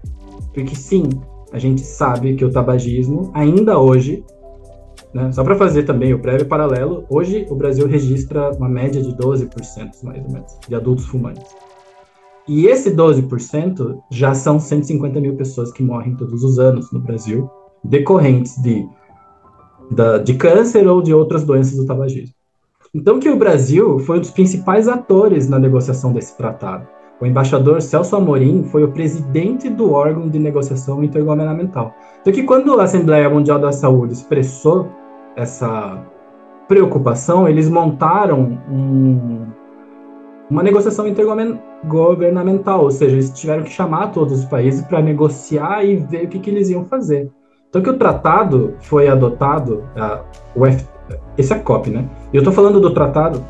[0.51, 1.03] Porque sim,
[1.51, 4.23] a gente sabe que o tabagismo, ainda hoje,
[5.13, 9.15] né, só para fazer também o prévio paralelo, hoje o Brasil registra uma média de
[9.15, 9.47] 12%,
[10.01, 11.45] mais ou menos, de adultos fumantes.
[12.47, 17.47] E esse 12% já são 150 mil pessoas que morrem todos os anos no Brasil,
[17.83, 18.83] decorrentes de
[19.91, 22.33] da, de câncer ou de outras doenças do tabagismo.
[22.93, 26.87] Então que o Brasil foi um dos principais atores na negociação desse tratado.
[27.19, 31.93] O embaixador Celso Amorim foi o presidente do órgão de negociação intergovernamental.
[32.21, 34.87] Então que quando a Assembleia Mundial da Saúde expressou
[35.35, 36.01] essa
[36.67, 39.45] preocupação, eles montaram um,
[40.49, 45.95] uma negociação intergovernamental, ou seja, eles tiveram que chamar todos os países para negociar e
[45.97, 47.31] ver o que, que eles iam fazer.
[47.75, 50.21] Então que o tratado foi adotado, a,
[50.55, 50.87] o F,
[51.37, 52.07] esse é a COP, né?
[52.31, 53.43] Eu estou falando do tratado,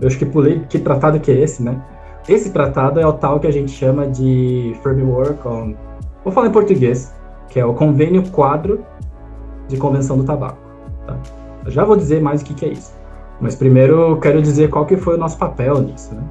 [0.00, 1.82] eu acho que pulei que tratado que é esse, né?
[2.28, 5.74] Esse tratado é o tal que a gente chama de Framework on,
[6.22, 7.12] vou falar em português,
[7.48, 8.84] que é o Convênio Quadro
[9.66, 10.58] de Convenção do Tabaco.
[11.04, 11.16] Tá?
[11.66, 12.94] Já vou dizer mais o que, que é isso.
[13.40, 16.22] Mas primeiro eu quero dizer qual que foi o nosso papel nisso, né?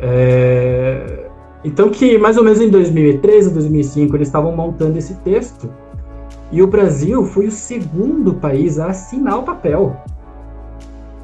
[0.00, 1.28] É...
[1.62, 5.68] Então que mais ou menos em 2013, 2005 eles estavam montando esse texto
[6.52, 9.96] e o Brasil foi o segundo país a assinar o papel.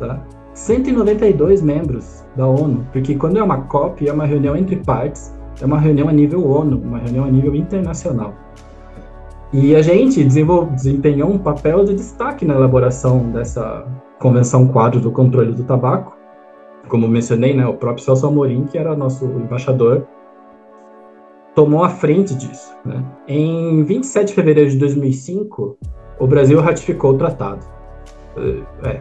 [0.00, 0.18] Tá?
[0.54, 5.66] 192 membros da ONU, porque quando é uma COP, é uma reunião entre partes, é
[5.66, 8.32] uma reunião a nível ONU, uma reunião a nível internacional.
[9.52, 13.86] E a gente desempenhou um papel de destaque na elaboração dessa
[14.18, 16.16] Convenção Quadro do Controle do Tabaco.
[16.88, 20.06] Como mencionei, né, o próprio Celso Amorim, que era nosso embaixador
[21.58, 22.72] tomou a frente disso.
[22.84, 23.02] Né?
[23.26, 25.76] Em 27 de fevereiro de 2005,
[26.20, 27.66] o Brasil ratificou o tratado.
[28.84, 29.00] É.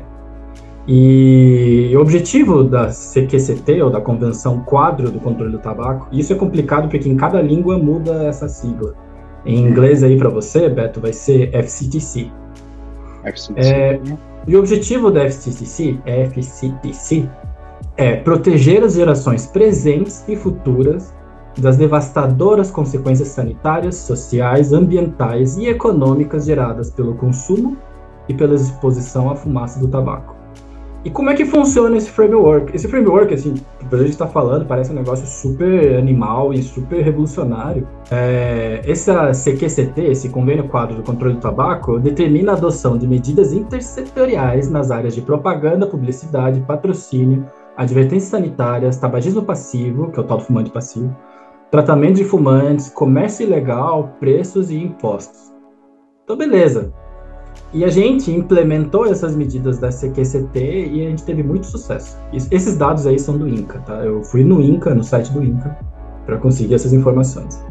[0.87, 6.35] E o objetivo da CQCT, ou da Convenção Quadro do Controle do Tabaco, isso é
[6.35, 8.95] complicado porque em cada língua muda essa sigla.
[9.45, 12.31] Em inglês aí para você, Beto, vai ser FCTC.
[13.23, 13.69] FCTC.
[13.69, 14.01] É,
[14.47, 17.29] e o objetivo da FCTC, FCTC
[17.95, 21.15] é proteger as gerações presentes e futuras
[21.57, 27.77] das devastadoras consequências sanitárias, sociais, ambientais e econômicas geradas pelo consumo
[28.29, 30.37] e pela exposição à fumaça do tabaco.
[31.05, 32.75] E como é que funciona esse framework?
[32.75, 37.01] Esse framework, assim, que a gente está falando, parece um negócio super animal e super
[37.01, 37.87] revolucionário.
[38.11, 38.81] É,
[39.33, 44.91] CQCT, esse Convênio Quadro do Controle do Tabaco, determina a adoção de medidas intersetoriais nas
[44.91, 47.45] áreas de propaganda, publicidade, patrocínio,
[47.77, 51.15] advertências sanitárias, tabagismo passivo, que é o tal do fumante passivo,
[51.71, 55.53] tratamento de fumantes, comércio ilegal, preços e impostos.
[56.23, 56.93] Então, beleza.
[57.73, 62.17] E a gente implementou essas medidas da CQCT e a gente teve muito sucesso.
[62.31, 64.05] Esses dados aí são do INCA, tá?
[64.05, 65.77] Eu fui no INCA, no site do INCA,
[66.25, 67.61] para conseguir essas informações.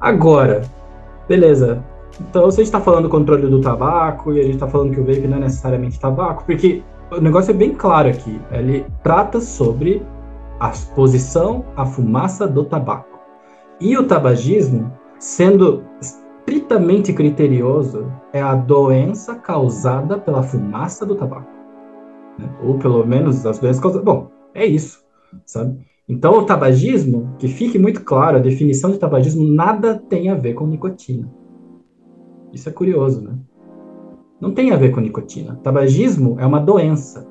[0.00, 0.62] Agora,
[1.28, 1.84] beleza.
[2.20, 4.92] Então, se a gente está falando do controle do tabaco e a gente está falando
[4.92, 8.40] que o vape não é necessariamente tabaco, porque o negócio é bem claro aqui.
[8.50, 10.02] Ele trata sobre
[10.58, 13.18] a exposição à fumaça do tabaco.
[13.80, 21.50] E o tabagismo, sendo estritamente criterioso, é a doença causada pela fumaça do tabaco.
[22.38, 22.48] Né?
[22.62, 24.04] Ou pelo menos as doenças causadas.
[24.04, 25.04] Bom, é isso,
[25.44, 25.78] sabe?
[26.08, 30.52] Então, o tabagismo, que fique muito claro, a definição de tabagismo nada tem a ver
[30.52, 31.30] com nicotina.
[32.52, 33.36] Isso é curioso, né?
[34.40, 35.58] Não tem a ver com nicotina.
[35.62, 37.26] Tabagismo é uma doença?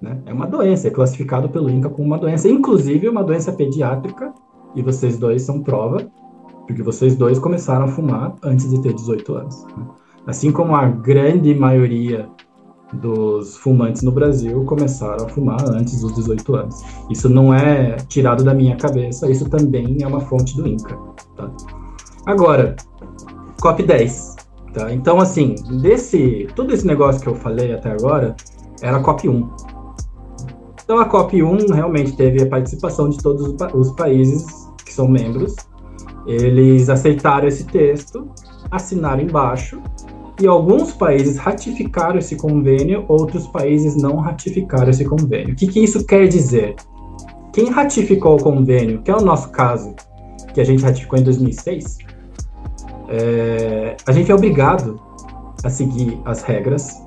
[0.00, 0.18] Né?
[0.26, 4.32] É uma doença, é classificado pelo INCA como uma doença, inclusive uma doença pediátrica,
[4.74, 6.10] e vocês dois são prova,
[6.66, 9.64] porque vocês dois começaram a fumar antes de ter 18 anos.
[9.76, 9.84] Né?
[10.26, 12.28] Assim como a grande maioria
[12.92, 16.76] dos fumantes no Brasil começaram a fumar antes dos 18 anos.
[17.10, 20.96] Isso não é tirado da minha cabeça, isso também é uma fonte do INCA.
[21.36, 21.50] Tá?
[22.26, 22.76] Agora,
[23.60, 24.36] COP10.
[24.72, 24.92] Tá?
[24.92, 28.36] Então, assim, desse, todo esse negócio que eu falei até agora
[28.80, 29.48] era COP1.
[30.90, 34.44] Então a COP1 realmente teve a participação de todos os países
[34.84, 35.54] que são membros.
[36.26, 38.28] Eles aceitaram esse texto,
[38.68, 39.80] assinaram embaixo,
[40.42, 45.52] e alguns países ratificaram esse convênio, outros países não ratificaram esse convênio.
[45.52, 46.74] O que, que isso quer dizer?
[47.52, 49.94] Quem ratificou o convênio, que é o nosso caso,
[50.52, 51.98] que a gente ratificou em 2006,
[53.10, 55.00] é, a gente é obrigado
[55.62, 57.00] a seguir as regras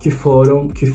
[0.00, 0.86] que foram que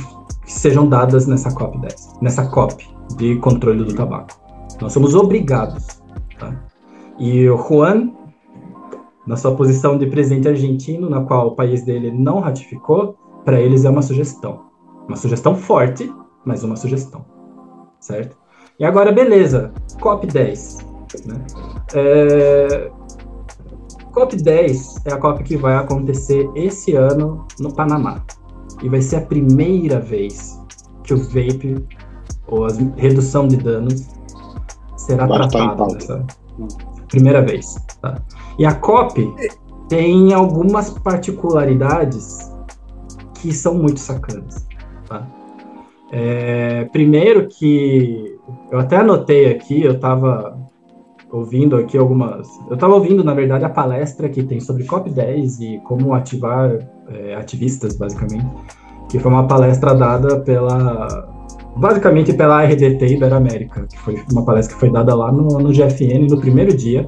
[0.54, 2.86] que sejam dadas nessa COP10, nessa COP
[3.16, 4.40] de controle do tabaco.
[4.82, 6.02] Nós somos obrigados.
[6.38, 6.54] Tá?
[7.18, 8.12] E o Juan,
[9.26, 13.86] na sua posição de presidente argentino, na qual o país dele não ratificou, para eles
[13.86, 14.66] é uma sugestão.
[15.08, 16.12] Uma sugestão forte,
[16.46, 17.26] mas uma sugestão.
[18.00, 18.38] Certo?
[18.80, 20.86] E agora, beleza, COP10.
[21.26, 21.46] Né?
[21.94, 22.92] É...
[24.12, 28.22] COP10 é a COP que vai acontecer esse ano no Panamá.
[28.82, 30.60] E vai ser a primeira vez
[31.04, 31.86] que o vape,
[32.48, 34.08] ou a redução de danos,
[34.98, 35.94] será vai tratado.
[35.94, 36.26] Nessa
[37.08, 37.76] primeira vez.
[38.02, 38.22] Tá?
[38.58, 39.34] E a COP
[39.90, 42.52] tem algumas particularidades
[43.36, 44.68] que são muito sacanas.
[45.08, 45.28] Tá?
[46.12, 48.38] É, primeiro que
[48.72, 50.58] eu até anotei aqui, eu estava
[51.32, 52.48] ouvindo aqui algumas.
[52.68, 56.78] Eu estava ouvindo, na verdade, a palestra que tem sobre COP10 e como ativar
[57.14, 58.48] é, ativistas, basicamente,
[59.10, 61.28] que foi uma palestra dada pela.
[61.76, 66.28] basicamente pela RDT Iberoamérica, que foi uma palestra que foi dada lá no, no GFN
[66.30, 67.06] no primeiro dia,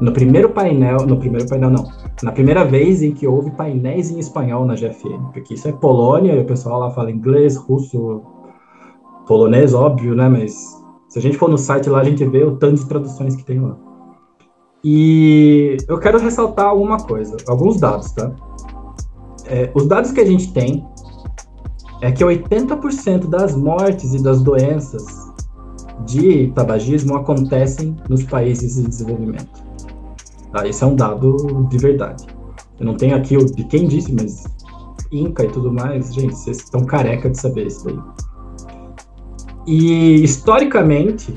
[0.00, 1.06] no primeiro painel.
[1.06, 1.84] No primeiro painel, não.
[2.22, 6.34] Na primeira vez em que houve painéis em espanhol na GFN, porque isso é Polônia
[6.34, 8.22] e o pessoal lá fala inglês, russo,
[9.26, 10.28] polonês, óbvio, né?
[10.28, 10.52] Mas
[11.08, 13.44] se a gente for no site lá, a gente vê o tanto de traduções que
[13.44, 13.76] tem lá.
[14.82, 18.32] E eu quero ressaltar alguma coisa, alguns dados, tá?
[19.50, 20.86] É, os dados que a gente tem
[22.00, 25.04] é que 80% das mortes e das doenças
[26.06, 29.62] de tabagismo acontecem nos países em desenvolvimento.
[30.52, 30.66] Tá?
[30.66, 32.26] Esse é um dado de verdade.
[32.78, 34.44] Eu não tenho aqui o de quem disse, mas
[35.12, 37.98] Inca e tudo mais, gente, vocês estão careca de saber isso daí.
[39.66, 41.34] E historicamente,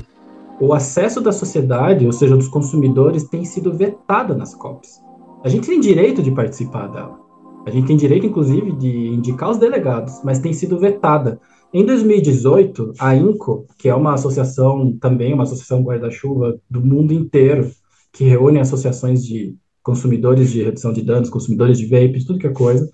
[0.60, 5.02] o acesso da sociedade, ou seja, dos consumidores, tem sido vetado nas COPs.
[5.42, 7.23] A gente tem direito de participar dela.
[7.66, 11.40] A gente tem direito, inclusive, de indicar os delegados, mas tem sido vetada.
[11.72, 17.70] Em 2018, a INCO, que é uma associação, também uma associação guarda-chuva do mundo inteiro,
[18.12, 22.52] que reúne associações de consumidores de redução de danos, consumidores de vapes, tudo que é
[22.52, 22.88] coisa,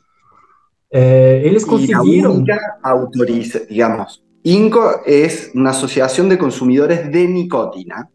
[0.91, 2.41] é, eles conseguiram.
[2.41, 8.11] Y la autoriza, digamos, INCO es una asociación de consumidores de nicotina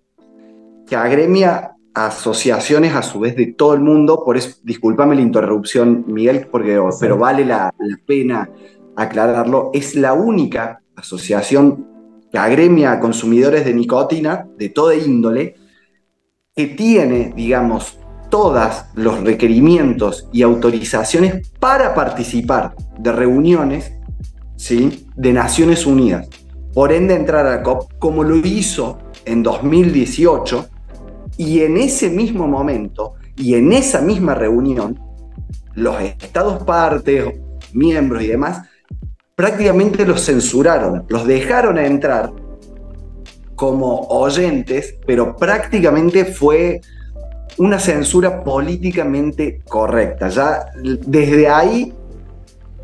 [0.87, 6.03] que agremia asociaciones a su vez de todo el mundo, por eso, discúlpame la interrupción,
[6.07, 8.49] Miguel, porque, pero vale la, la, pena
[8.97, 11.87] aclararlo, es la única asociación
[12.31, 15.55] que agremia a consumidores de nicotina de toda índole
[16.53, 17.97] que tiene, digamos,
[18.29, 23.93] todos los requerimientos y autorizaciones para participar de reuniones
[24.57, 25.07] ¿sí?
[25.15, 26.27] de Naciones Unidas.
[26.73, 30.69] Por ende, entrar a la COP, como lo hizo en 2018,
[31.37, 34.99] y en ese mismo momento y en esa misma reunión,
[35.73, 37.25] los estados partes,
[37.73, 38.67] miembros y demás,
[39.35, 42.31] prácticamente los censuraron, los dejaron entrar
[43.55, 46.81] como oyentes, pero prácticamente fue
[47.57, 50.29] una censura políticamente correcta.
[50.29, 51.93] Ya desde ahí,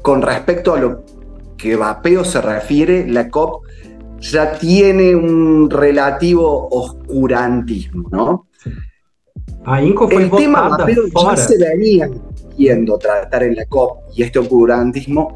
[0.02, 1.04] con respecto a lo
[1.58, 3.66] que vapeo se refiere, la COP
[4.22, 8.47] ya tiene un relativo oscurantismo, ¿no?
[9.65, 12.09] A Inco fue El tema vapeo ya se venía
[12.57, 15.34] viendo tratar en la COP y este oscurantismo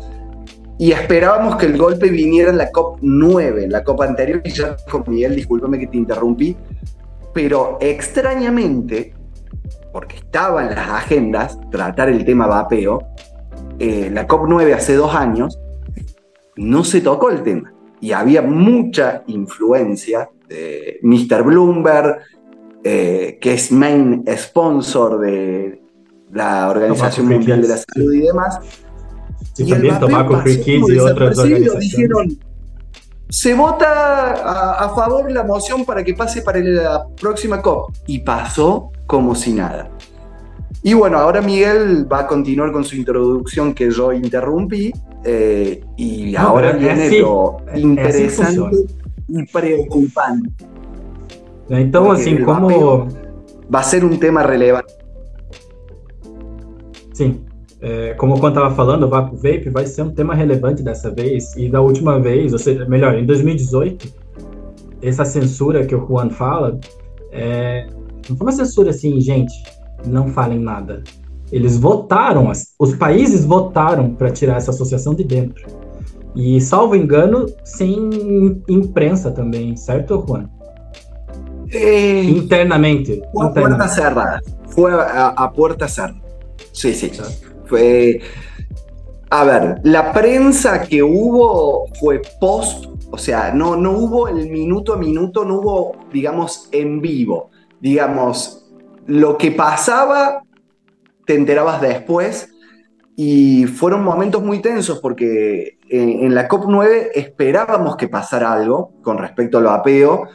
[0.78, 4.50] y esperábamos que el golpe viniera en la COP 9, en la COP anterior, y
[4.50, 6.58] ya dijo Miguel, discúlpame que te interrumpí,
[7.34, 9.14] pero extrañamente
[9.94, 13.02] porque estaba en las agendas tratar el tema vapeo,
[13.80, 15.58] eh, la COP9 hace dos años,
[16.58, 17.75] no se tocó el tema.
[18.02, 21.44] Y había mucha influencia de Mr.
[21.44, 22.20] Bloomberg,
[22.84, 25.82] eh, que es main sponsor de
[26.32, 28.60] la Organización Mundial de la Salud y demás.
[29.58, 31.80] Y, y también Tobacco Free Kids y otras organizaciones.
[31.80, 32.40] Dijeron,
[33.30, 37.92] se vota a, a, favor la moción para que pase para la próxima COP.
[38.08, 39.90] Y pasó como si nada.
[40.84, 44.92] Y bueno, ahora Miguel va a continuar con su introducción que yo interrumpí.
[45.24, 48.86] Eh, y no, ahora viene sí, lo interesante
[49.28, 50.50] y preocupante.
[51.70, 53.08] Então, assim, como.
[53.68, 54.94] Vai ser um tema relevante.
[57.14, 57.42] Sim.
[57.82, 61.56] É, como eu estava falando, o Vapo Vape vai ser um tema relevante dessa vez.
[61.56, 64.14] E da última vez, ou seja, melhor, em 2018,
[65.02, 66.80] essa censura que o Juan fala,
[67.32, 67.88] é,
[68.30, 69.54] não foi uma censura assim, gente,
[70.06, 71.04] não falem nada.
[71.52, 75.66] Eles votaram, os países votaram para tirar essa associação de dentro.
[76.36, 78.10] E, salvo engano, sem
[78.68, 80.50] imprensa também, certo, Juan?
[81.72, 83.22] Internamente.
[83.32, 84.42] Fue a puerta cerrada.
[84.68, 86.22] Fue a, a puerta cerrada.
[86.74, 87.12] Sí, sí.
[87.66, 88.22] Fue.
[89.30, 94.94] A ver, la prensa que hubo fue post, o sea, no, no hubo el minuto
[94.94, 97.50] a minuto, no hubo, digamos, en vivo.
[97.82, 98.65] Digamos,
[99.06, 100.44] lo que pasaba
[101.26, 102.50] te enterabas después
[103.16, 109.18] y fueron momentos muy tensos porque en, en la COP9 esperábamos que pasara algo con
[109.18, 110.28] respecto al vapeo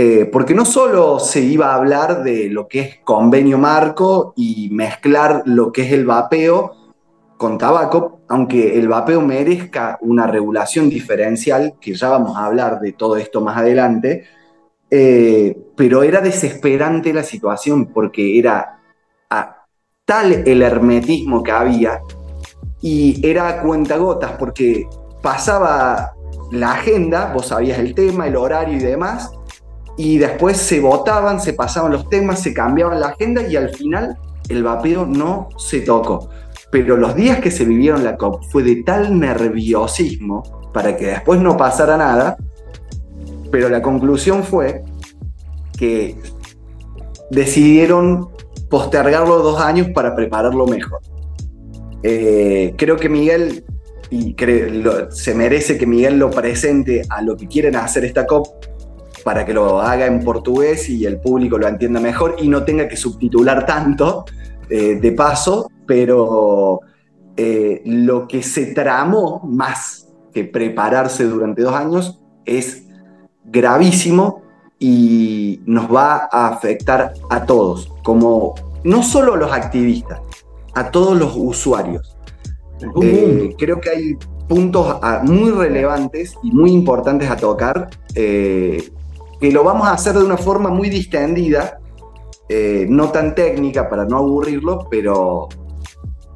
[0.00, 4.68] eh, porque no solo se iba a hablar de lo que es convenio marco y
[4.70, 6.92] mezclar lo que es el vapeo
[7.36, 12.92] con tabaco, aunque el vapeo merezca una regulación diferencial, que ya vamos a hablar de
[12.92, 14.24] todo esto más adelante,
[14.90, 18.80] eh, pero era desesperante la situación porque era
[19.28, 19.64] a,
[20.04, 22.00] tal el hermetismo que había
[22.80, 24.88] y era a cuentagotas porque
[25.22, 26.14] pasaba
[26.50, 29.30] la agenda, vos sabías el tema, el horario y demás,
[29.96, 34.16] y después se votaban, se pasaban los temas, se cambiaban la agenda y al final
[34.48, 36.30] el vapeo no se tocó.
[36.70, 41.40] Pero los días que se vivieron la COP fue de tal nerviosismo para que después
[41.40, 42.36] no pasara nada,
[43.50, 44.82] pero la conclusión fue
[45.76, 46.16] que
[47.30, 48.28] decidieron
[48.68, 51.00] postergarlo dos años para prepararlo mejor.
[52.02, 53.64] Eh, creo que Miguel,
[54.10, 54.34] y
[55.10, 58.46] se merece que Miguel lo presente a lo que quieren hacer esta COP,
[59.24, 62.88] para que lo haga en portugués y el público lo entienda mejor y no tenga
[62.88, 64.24] que subtitular tanto
[64.70, 66.80] eh, de paso, pero
[67.36, 72.87] eh, lo que se tramó más que prepararse durante dos años es
[73.50, 74.42] gravísimo
[74.78, 78.54] y nos va a afectar a todos, como
[78.84, 80.20] no solo a los activistas,
[80.74, 82.16] a todos los usuarios.
[83.02, 84.16] Eh, creo que hay
[84.48, 88.88] puntos ah, muy relevantes y muy importantes a tocar, eh,
[89.40, 91.80] que lo vamos a hacer de una forma muy distendida,
[92.48, 95.48] eh, no tan técnica para no aburrirlo, pero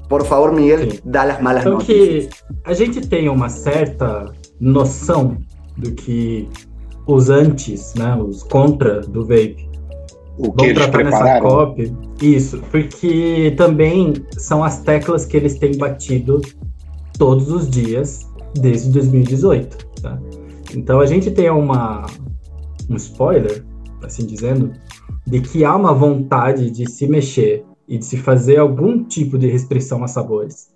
[0.08, 2.44] por favor, Miguel, dá as malas notícias.
[2.64, 4.30] que a gente tem uma certa
[4.60, 5.38] noção
[5.78, 6.50] do que
[7.06, 9.68] os antes, né, os contra do vape,
[10.38, 11.40] O que vão eles tratar nessa.
[11.40, 11.92] COP.
[12.20, 16.40] Isso, porque também são as teclas que eles têm batido
[17.18, 19.86] todos os dias desde 2018.
[20.00, 20.20] Tá?
[20.74, 22.06] Então a gente tem uma,
[22.88, 23.64] um spoiler,
[24.02, 24.72] assim dizendo,
[25.26, 29.48] de que há uma vontade de se mexer e de se fazer algum tipo de
[29.48, 30.71] restrição a sabores.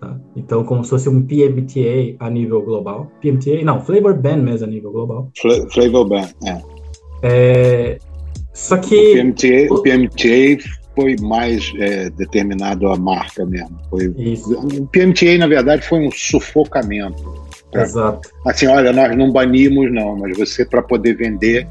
[0.00, 0.18] Tá?
[0.36, 3.10] Então, como se fosse um PMTA a nível global.
[3.20, 3.62] PMTA?
[3.64, 5.30] Não, Flavor Ban mesmo a nível global.
[5.40, 6.62] Fla- Flavor Ban, é.
[7.22, 7.98] É,
[8.52, 9.14] Só O que.
[9.14, 10.62] PMTA, o PMTA
[10.94, 13.76] foi mais é, determinado a marca mesmo.
[13.90, 17.32] Foi, Isso, o PMTA, na verdade, foi um sufocamento.
[17.72, 18.28] exato.
[18.46, 21.66] Assim, olha, nós não banimos, não, mas você, para poder vender,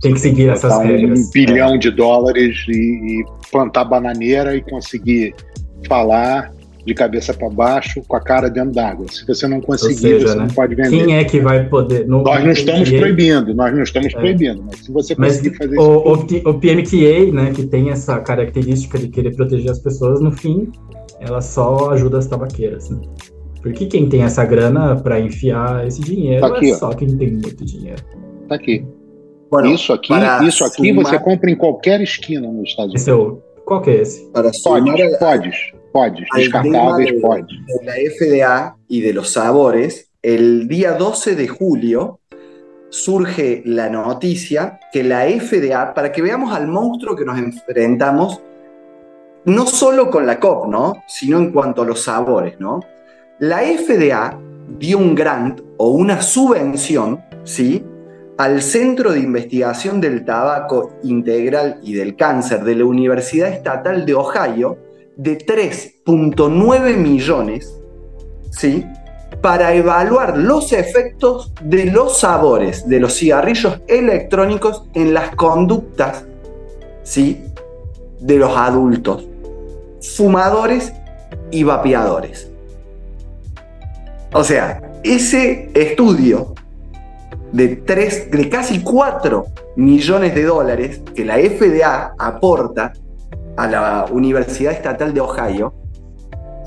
[0.00, 1.30] Tem que seguir essas botar um regras.
[1.30, 2.72] bilhão de dólares e,
[3.20, 5.34] e plantar bananeira e conseguir
[5.88, 6.52] falar
[6.88, 9.06] de cabeça para baixo com a cara dentro d'água.
[9.10, 10.90] Se você não conseguir, seja, você né, não pode vender.
[11.04, 12.06] Quem é que vai poder.
[12.08, 14.18] No, Nós não estamos PMTA, proibindo, nós não estamos É.
[14.18, 17.66] proibindo, mas se você Mas conseguir fazer o, isso, o, P- o PMTA, né, que
[17.66, 20.72] tem essa característica de querer proteger as pessoas, no fim,
[21.20, 23.00] ela só ajuda as tabaqueiras, né?
[23.62, 26.78] Porque quem tem essa grana para enfiar esse dinheiro Tá aqui, é ó.
[26.78, 28.02] só quem tem muito dinheiro.
[28.48, 28.84] tá aqui.
[29.50, 30.12] Bueno, isso aqui,
[30.46, 33.32] isso aqui sumar- você compra em qualquer esquina nos Estados Esse Unidos.
[33.34, 33.64] é o.
[33.64, 34.30] Qual que é esse?
[34.30, 35.56] para Podes, a- podes,
[36.30, 37.20] Al Descartáveis, de-
[37.66, 42.20] de la FDA y de los sabores, el día 12 de julio
[42.90, 48.40] surge la noticia que la FDA, para que veamos al monstruo que nos enfrentamos,
[49.44, 51.02] no solo con la COP, ¿no?
[51.06, 52.80] sino en cuanto a los sabores, ¿no?
[53.38, 54.38] La FDA
[54.78, 57.84] dio un grant o una subvención, ¿sí?
[58.36, 64.14] al Centro de Investigación del Tabaco Integral y del Cáncer de la Universidad Estatal de
[64.14, 64.78] Ohio
[65.18, 67.76] de 3.9 millones,
[68.50, 68.86] ¿sí?
[69.42, 76.24] Para evaluar los efectos de los sabores de los cigarrillos electrónicos en las conductas,
[77.02, 77.44] ¿sí?
[78.20, 79.26] De los adultos,
[80.16, 80.92] fumadores
[81.50, 82.48] y vapeadores.
[84.32, 86.54] O sea, ese estudio
[87.52, 89.46] de, tres, de casi 4
[89.76, 92.92] millones de dólares que la FDA aporta
[93.58, 95.74] a la Universidad Estatal de Ohio,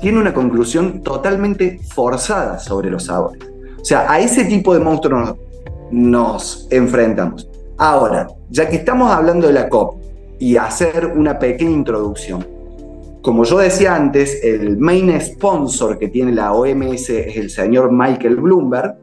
[0.00, 3.42] tiene una conclusión totalmente forzada sobre los sabores.
[3.80, 5.34] O sea, a ese tipo de monstruos
[5.90, 7.48] nos, enfrentamos.
[7.78, 10.02] Ahora, ya que estamos hablando de la COP
[10.38, 12.46] y hacer una pequeña introducción,
[13.22, 18.36] como yo decía antes, el main sponsor que tiene la OMS es el señor Michael
[18.36, 18.96] Bloomberg.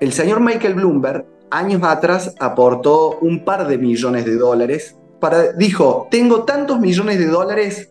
[0.00, 4.97] El señor Michael Bloomberg años atrás aportó un par de millones de dólares
[5.56, 7.90] dijo, tengo tantos millones de dólares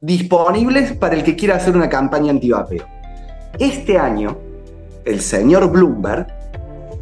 [0.00, 2.84] disponibles para el que quiera hacer una campaña antivapeo.
[3.58, 4.36] Este año,
[5.04, 6.26] el señor Bloomberg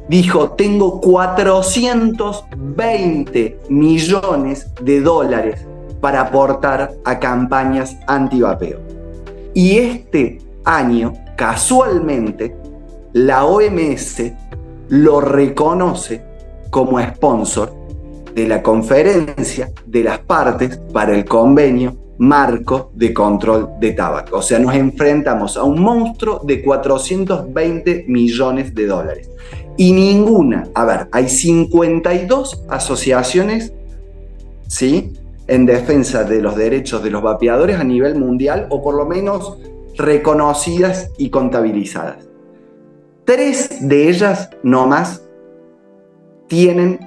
[0.08, 5.66] dijo, tengo 420 millones de dólares
[6.00, 8.78] para aportar a campañas antivapeo.
[9.54, 12.56] Y este año, casualmente,
[13.12, 14.22] la OMS
[14.88, 16.24] lo reconoce
[16.70, 17.77] como sponsor
[18.34, 24.38] de la conferencia de las partes para el convenio marco de control de tabaco.
[24.38, 29.30] O sea, nos enfrentamos a un monstruo de 420 millones de dólares.
[29.76, 33.72] Y ninguna, a ver, hay 52 asociaciones,
[34.66, 35.12] ¿sí?
[35.46, 39.56] En defensa de los derechos de los vapeadores a nivel mundial, o por lo menos
[39.96, 42.28] reconocidas y contabilizadas.
[43.24, 45.22] Tres de ellas, no más,
[46.48, 46.98] tienen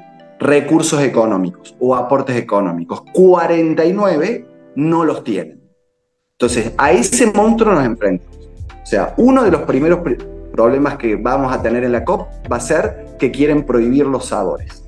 [0.41, 3.03] recursos económicos o aportes económicos.
[3.13, 4.45] 49
[4.75, 5.61] no los tienen.
[6.31, 8.49] Entonces, a ese monstruo nos enfrentamos.
[8.81, 12.27] O sea, uno de los primeros pr problemas que vamos a tener en la COP
[12.51, 14.83] va a ser que quieren prohibir los sabores.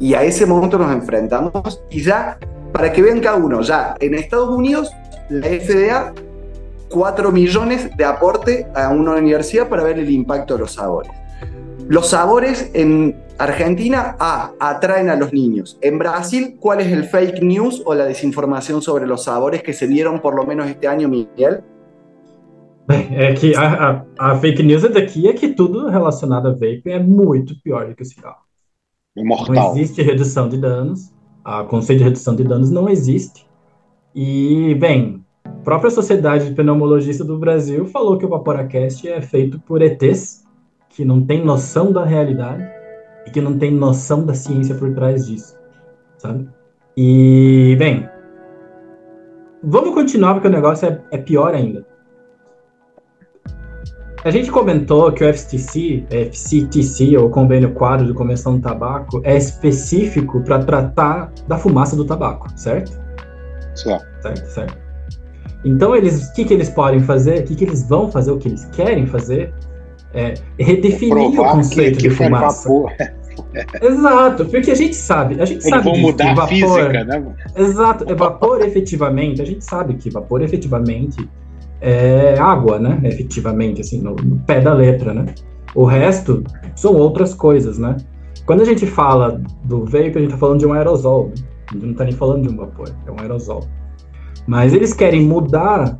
[0.00, 2.38] Y a ese monstruo nos enfrentamos y ya,
[2.72, 4.90] para que vean cada uno, ya en Estados Unidos,
[5.28, 6.14] la FDA
[6.88, 11.12] 4 millones de aporte a una universidad para ver el impacto de los sabores.
[11.88, 15.78] Los sabores en Argentina, A, atraen a los niños.
[15.80, 19.86] En Brasil, ¿cuál es el fake news o la desinformação sobre los sabores que se
[19.86, 21.62] vieron por lo menos este año, Miguel?
[22.90, 26.98] É que a, a, a, fake news daqui é que tudo relacionado a vape é
[26.98, 28.42] muito pior do que o cigarro.
[29.16, 29.54] É mortal.
[29.54, 31.12] Não existe redução de danos.
[31.44, 33.46] A conceito de redução de danos não existe.
[34.14, 39.60] E, bem, a própria Sociedade de Pneumologistas do Brasil falou que o Vaporacast é feito
[39.60, 40.44] por ETs
[40.88, 42.77] que não tem noção da realidade
[43.28, 45.56] e que não tem noção da ciência por trás disso,
[46.16, 46.48] sabe?
[46.96, 48.08] E, bem,
[49.62, 51.86] vamos continuar porque o negócio é, é pior ainda.
[54.24, 59.36] A gente comentou que o FCTC, FCTC, ou Convênio Quadro de Convenção do Tabaco, é
[59.36, 62.90] específico para tratar da fumaça do tabaco, certo?
[63.76, 64.06] Certo.
[64.20, 64.76] Certo, certo.
[65.64, 67.40] Então, eles, o que, que eles podem fazer?
[67.40, 68.32] O que, que eles vão fazer?
[68.32, 69.54] O que eles querem fazer?
[70.12, 72.68] É redefinir Provar o conceito que, que de fumaça.
[72.68, 72.92] Vapor.
[73.82, 77.34] Exato, porque a gente sabe, a gente Eles sabe vão mudar vapor, a física, né?
[77.56, 81.28] Exato, vapor efetivamente, a gente sabe que vapor efetivamente
[81.80, 83.00] é água, né?
[83.04, 85.26] Efetivamente, assim, no, no pé da letra, né?
[85.74, 86.42] O resto
[86.74, 87.96] são outras coisas, né?
[88.46, 91.34] Quando a gente fala do vape, a gente tá falando de um aerosol, né?
[91.68, 93.64] a gente não tá nem falando de um vapor, é um aerosol.
[94.46, 95.98] Mas eles querem mudar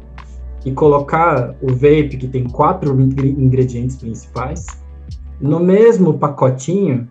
[0.64, 4.66] e colocar o vape, que tem quatro ingredientes principais,
[5.40, 7.08] no mesmo pacotinho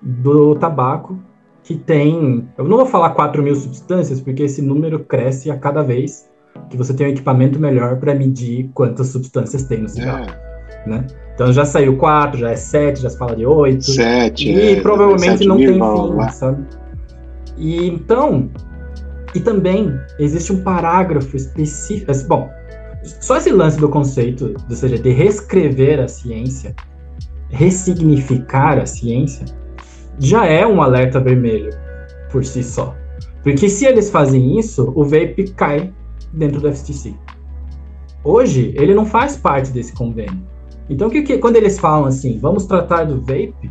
[0.00, 1.18] do tabaco,
[1.62, 2.48] que tem.
[2.56, 6.28] Eu não vou falar 4 mil substâncias, porque esse número cresce a cada vez
[6.70, 10.26] que você tem um equipamento melhor para medir quantas substâncias tem no cigarro.
[10.84, 10.88] É.
[10.88, 11.06] Né?
[11.34, 13.84] Então já saiu 4, já é 7, já se fala de 8.
[13.84, 16.66] 7, E é, provavelmente não tem fim, sabe?
[17.56, 18.50] E então.
[19.34, 22.10] E também existe um parágrafo específico.
[22.26, 22.48] Bom,
[23.20, 26.74] só esse lance do conceito, ou seja, de reescrever a ciência,
[27.50, 29.44] ressignificar a ciência,
[30.18, 31.70] já é um alerta vermelho
[32.30, 32.94] por si só.
[33.42, 35.92] Porque se eles fazem isso, o vape cai
[36.32, 37.14] dentro do FTC.
[38.24, 40.42] Hoje, ele não faz parte desse convênio.
[40.90, 43.70] Então, que, que, quando eles falam assim, vamos tratar do vape,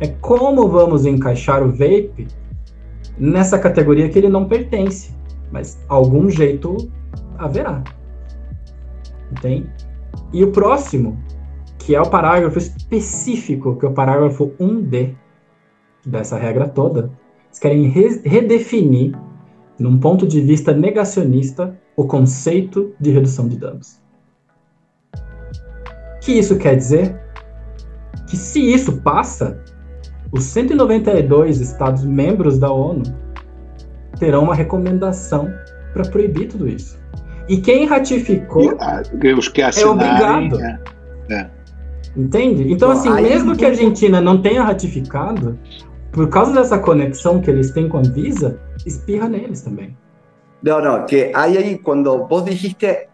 [0.00, 2.26] é como vamos encaixar o vape
[3.18, 5.14] nessa categoria que ele não pertence.
[5.52, 6.76] Mas algum jeito
[7.38, 7.82] haverá.
[9.30, 9.70] Entende?
[10.32, 11.18] E o próximo,
[11.78, 15.14] que é o parágrafo específico, que é o parágrafo 1D
[16.06, 17.10] dessa regra toda,
[17.46, 19.14] eles querem re redefinir,
[19.78, 24.00] num ponto de vista negacionista, o conceito de redução de danos.
[25.14, 27.20] O que isso quer dizer?
[28.28, 29.62] Que se isso passa,
[30.32, 33.04] os 192 Estados membros da ONU
[34.18, 35.48] terão uma recomendação
[35.92, 36.98] para proibir tudo isso.
[37.48, 39.02] E quem ratificou ah,
[39.38, 40.60] os que é obrigado.
[40.60, 40.80] É,
[41.30, 41.50] é.
[42.16, 42.72] Entende?
[42.72, 45.58] Então, assim, mesmo que a Argentina não tenha ratificado,
[46.12, 49.96] por causa dessa conexão que eles têm com a Visa, espirra neles também.
[50.62, 53.08] No, no, que hay ahí, cuando vos dijiste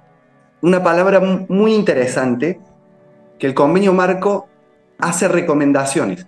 [0.63, 2.61] una palabra muy interesante,
[3.39, 4.49] que el convenio marco
[4.99, 6.27] hace recomendaciones,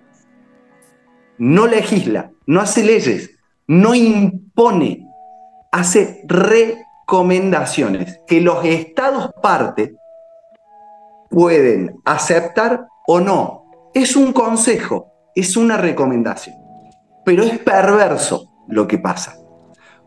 [1.38, 3.30] no legisla, no hace leyes,
[3.66, 5.08] no impone,
[5.70, 9.94] hace recomendaciones que los estados parte
[11.30, 13.64] pueden aceptar o no.
[13.94, 16.56] Es un consejo, es una recomendación.
[17.24, 19.36] Pero es perverso lo que pasa,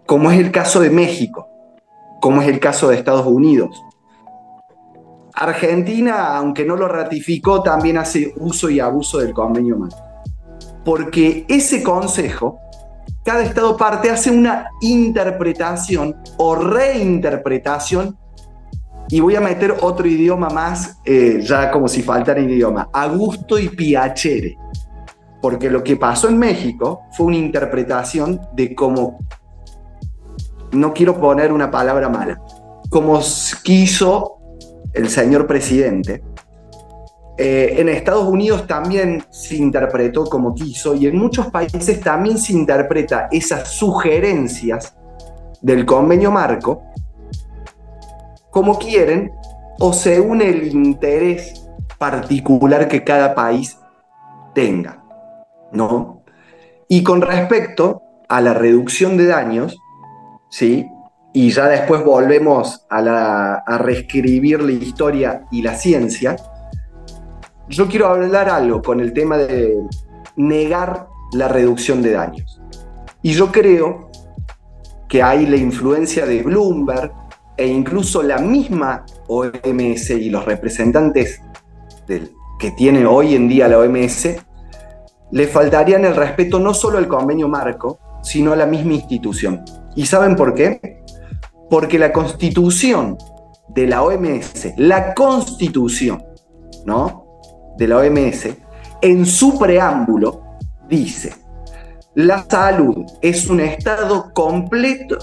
[0.06, 1.48] como es el caso de México,
[2.22, 3.82] como es el caso de Estados Unidos.
[5.34, 9.90] Argentina, aunque no lo ratificó, también hace uso y abuso del convenio MAN.
[10.84, 12.60] Porque ese consejo
[13.28, 18.18] cada estado parte hace una interpretación o reinterpretación
[19.10, 23.12] y voy a meter otro idioma más, eh, ya como si faltara idioma, a
[23.60, 24.58] y piacere.
[25.42, 29.20] Porque lo que pasó en México fue una interpretación de cómo,
[30.72, 32.42] no quiero poner una palabra mala,
[32.90, 33.20] como
[33.64, 34.38] quiso
[34.94, 36.24] el señor presidente,
[37.40, 42.54] eh, en Estados Unidos también se interpretó como quiso y en muchos países también se
[42.54, 44.96] interpreta esas sugerencias
[45.62, 46.82] del convenio marco
[48.50, 49.32] como quieren
[49.78, 51.70] o según el interés
[52.00, 53.78] particular que cada país
[54.56, 55.04] tenga,
[55.72, 56.24] ¿no?
[56.88, 59.78] Y con respecto a la reducción de daños,
[60.50, 60.88] ¿sí?
[61.34, 66.36] Y ya después volvemos a, a reescribir la historia y la ciencia,
[67.70, 69.78] yo quiero hablar algo con el tema de
[70.36, 72.62] negar la reducción de daños.
[73.22, 74.10] Y yo creo
[75.08, 77.12] que hay la influencia de Bloomberg
[77.58, 81.42] e incluso la misma OMS y los representantes
[82.08, 84.28] del, que tiene hoy en día la OMS
[85.32, 89.64] le faltarían el respeto no solo al convenio marco, sino a la misma institución.
[89.96, 91.04] ¿Y saben por qué?
[91.70, 93.18] Porque la constitución
[93.70, 96.24] de la OMS, la constitución,
[96.86, 97.42] ¿no?
[97.78, 98.50] De la OMS,
[99.02, 100.42] en su preámbulo
[100.88, 101.34] dice,
[102.16, 105.18] la salud es un estado completo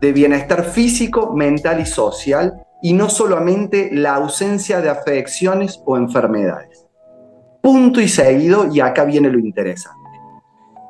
[0.00, 6.81] de bienestar físico, mental y social, y no solamente la ausencia de afecciones o enfermedades.
[7.62, 10.02] Punto y seguido, y acá viene lo interesante.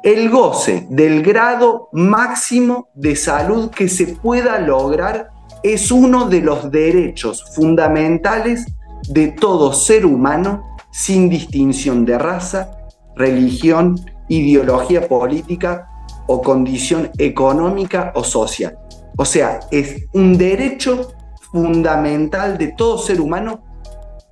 [0.02, 5.30] El goce del grado máximo de salud que se pueda lograr
[5.62, 8.66] es uno de los derechos fundamentales
[9.08, 12.70] de todo ser humano sin distinción de raza,
[13.14, 15.88] religión, ideología política
[16.26, 18.76] o condición económica o social.
[19.16, 21.12] O sea, es un derecho
[21.52, 23.62] fundamental de todo ser humano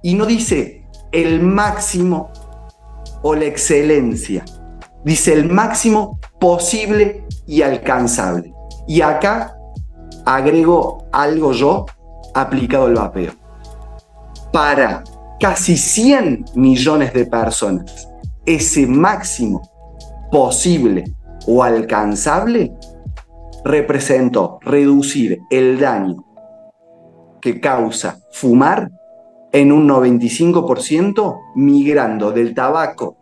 [0.03, 0.80] y no dice
[1.13, 2.31] el máximo
[3.23, 4.45] o la excelencia,
[5.05, 8.53] dice el máximo posible y alcanzable.
[8.87, 9.57] Y acá
[10.25, 11.87] agrego algo yo
[12.35, 13.33] aplicado al vapeo.
[14.53, 15.05] Para
[15.39, 18.09] casi 100 millones de personas,
[18.47, 19.63] ese máximo
[20.31, 21.05] posible
[21.47, 22.73] o alcanzable
[23.65, 26.25] representó reducir el daño
[27.41, 28.91] que causa fumar
[29.53, 33.17] en un 95% migrando del tabaco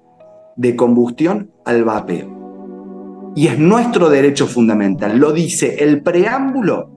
[0.56, 3.32] de combustión al vapeo.
[3.34, 6.90] Y es nuestro derecho fundamental, lo dice el preámbulo,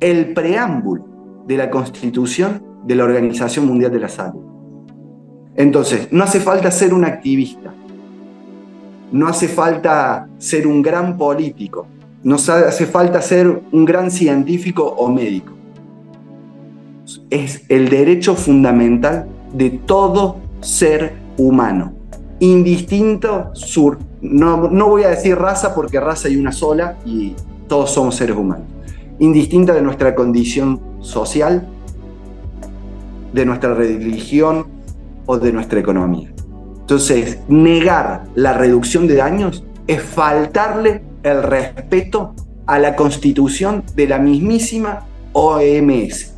[0.00, 1.04] el preámbulo
[1.46, 4.42] de la Constitución de la Organización Mundial de la Salud.
[5.54, 7.72] Entonces, no hace falta ser un activista,
[9.12, 11.86] no hace falta ser un gran político,
[12.22, 15.57] no hace falta ser un gran científico o médico
[17.30, 21.92] es el derecho fundamental de todo ser humano,
[22.40, 27.34] indistinto, sur, no, no voy a decir raza porque raza hay una sola y
[27.68, 28.66] todos somos seres humanos,
[29.18, 31.66] indistinta de nuestra condición social,
[33.32, 34.66] de nuestra religión
[35.26, 36.32] o de nuestra economía.
[36.80, 42.34] Entonces, negar la reducción de daños es faltarle el respeto
[42.66, 46.37] a la constitución de la mismísima OMS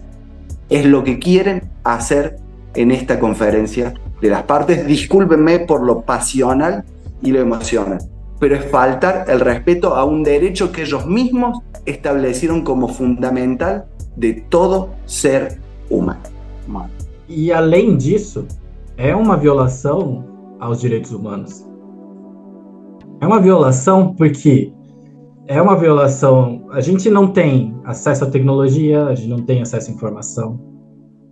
[0.71, 2.37] es lo que quieren hacer
[2.75, 4.87] en esta conferencia de las partes.
[4.87, 6.85] Discúlpenme por lo pasional
[7.23, 7.99] y lo emocional,
[8.39, 13.87] pero es faltar el respeto a un derecho que ellos mismos establecieron como fundamental
[14.17, 15.61] de todo ser
[15.91, 16.23] humano.
[17.29, 18.47] E além disso,
[18.97, 20.25] é uma violação
[20.59, 21.65] aos direitos humanos.
[23.21, 24.73] É uma violação porque
[25.51, 26.69] é uma violação.
[26.71, 30.61] A gente não tem acesso à tecnologia, a gente não tem acesso à informação.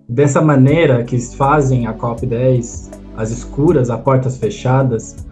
[0.08, 5.24] Dessa maneira que fazem a COP10, as escuras, a portas fechadas,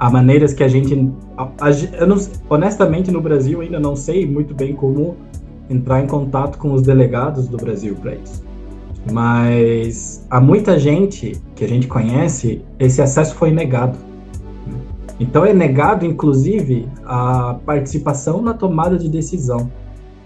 [0.00, 1.12] há maneiras que a gente.
[1.36, 1.70] A, a,
[2.00, 2.16] eu não,
[2.50, 5.16] honestamente, no Brasil ainda não sei muito bem como
[5.70, 8.42] entrar em contato com os delegados do Brasil para isso.
[9.12, 13.96] Mas há muita gente que a gente conhece, esse acesso foi negado
[15.18, 19.70] então é negado, inclusive, a participação na tomada de decisão.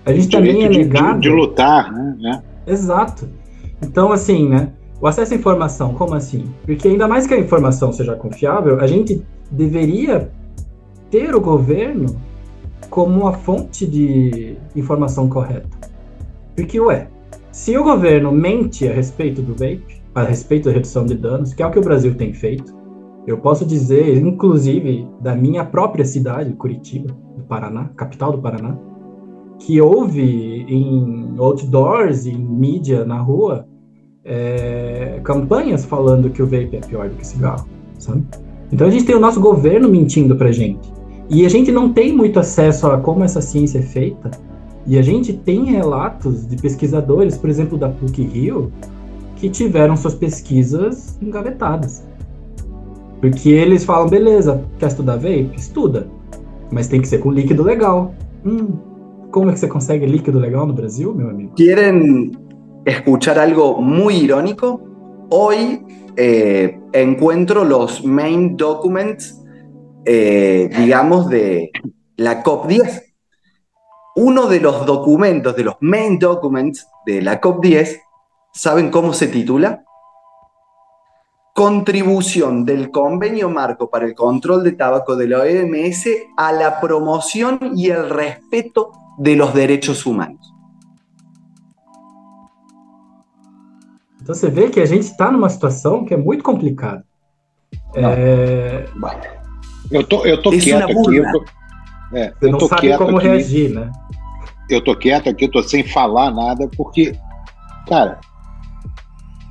[0.05, 1.20] A gente também é negado.
[1.20, 2.43] De, de, lutar, né?
[2.66, 2.73] É.
[2.73, 3.28] Exato.
[3.82, 4.73] Então, assim, né?
[5.01, 6.47] O acesso à informação, como assim?
[6.65, 10.31] Porque ainda mais que a informação seja confiável, a gente deveria
[11.10, 12.16] ter o governo
[12.90, 15.69] como uma fonte de informação correta.
[16.56, 17.06] Porque, ué,
[17.52, 21.62] se o governo mente a respeito do vape, a respeito da redução de danos, que
[21.62, 22.74] é o que o Brasil tem feito,
[23.31, 28.75] eu posso dizer, inclusive, da minha própria cidade, Curitiba, do Paraná, capital do Paraná,
[29.59, 33.67] que houve em outdoors, em mídia, na rua,
[34.25, 37.69] é, campanhas falando que o vape é pior do que cigarro,
[37.99, 38.25] sabe?
[38.73, 40.91] Então a gente tem o nosso governo mentindo pra gente.
[41.29, 44.31] E a gente não tem muito acesso a como essa ciência é feita.
[44.87, 48.73] E a gente tem relatos de pesquisadores, por exemplo, da PUC-Rio,
[49.37, 52.08] que tiveram suas pesquisas engavetadas.
[53.20, 55.51] Porque eles falam, beleza, quer estudar vape?
[55.57, 56.07] Estuda.
[56.70, 58.15] Mas tem que ser com líquido legal.
[58.45, 58.78] Hum,
[59.31, 61.55] como é que você consegue líquido legal no Brasil, meu amigo?
[61.55, 62.32] Querem
[62.86, 64.81] escuchar algo muy irónico?
[65.31, 65.85] Hoy
[66.16, 69.43] eh, encuentro los main documents,
[70.05, 71.70] eh, digamos, de
[72.16, 73.03] la COP10.
[74.16, 78.01] Uno de los documentos, de los main documents de la COP10,
[78.53, 79.85] ¿saben cómo se titula?
[81.59, 86.07] Contribución del convenio marco para el control de tabaco de la OMS
[86.37, 90.55] a la promoción y el respeto de los derechos humanos.
[94.23, 97.05] Então você vê que a gente está numa situação que é muito complicada.
[97.97, 98.87] É...
[99.91, 101.17] Eu tô, eu tô quieto aqui.
[101.17, 101.45] Eu tô,
[102.13, 103.91] é, Você não sabe como aqui, reagir, né?
[104.71, 107.19] Eu tô quieto aqui, eu tô sem falar nada, porque,
[107.89, 108.21] cara,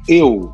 [0.08, 0.54] eu,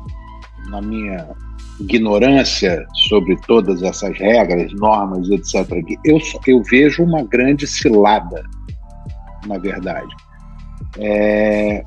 [0.68, 1.43] na minha
[1.80, 5.68] ignorância sobre todas essas regras, normas, etc.,
[6.04, 8.44] eu, eu vejo uma grande cilada,
[9.46, 10.14] na verdade.
[10.98, 11.84] É,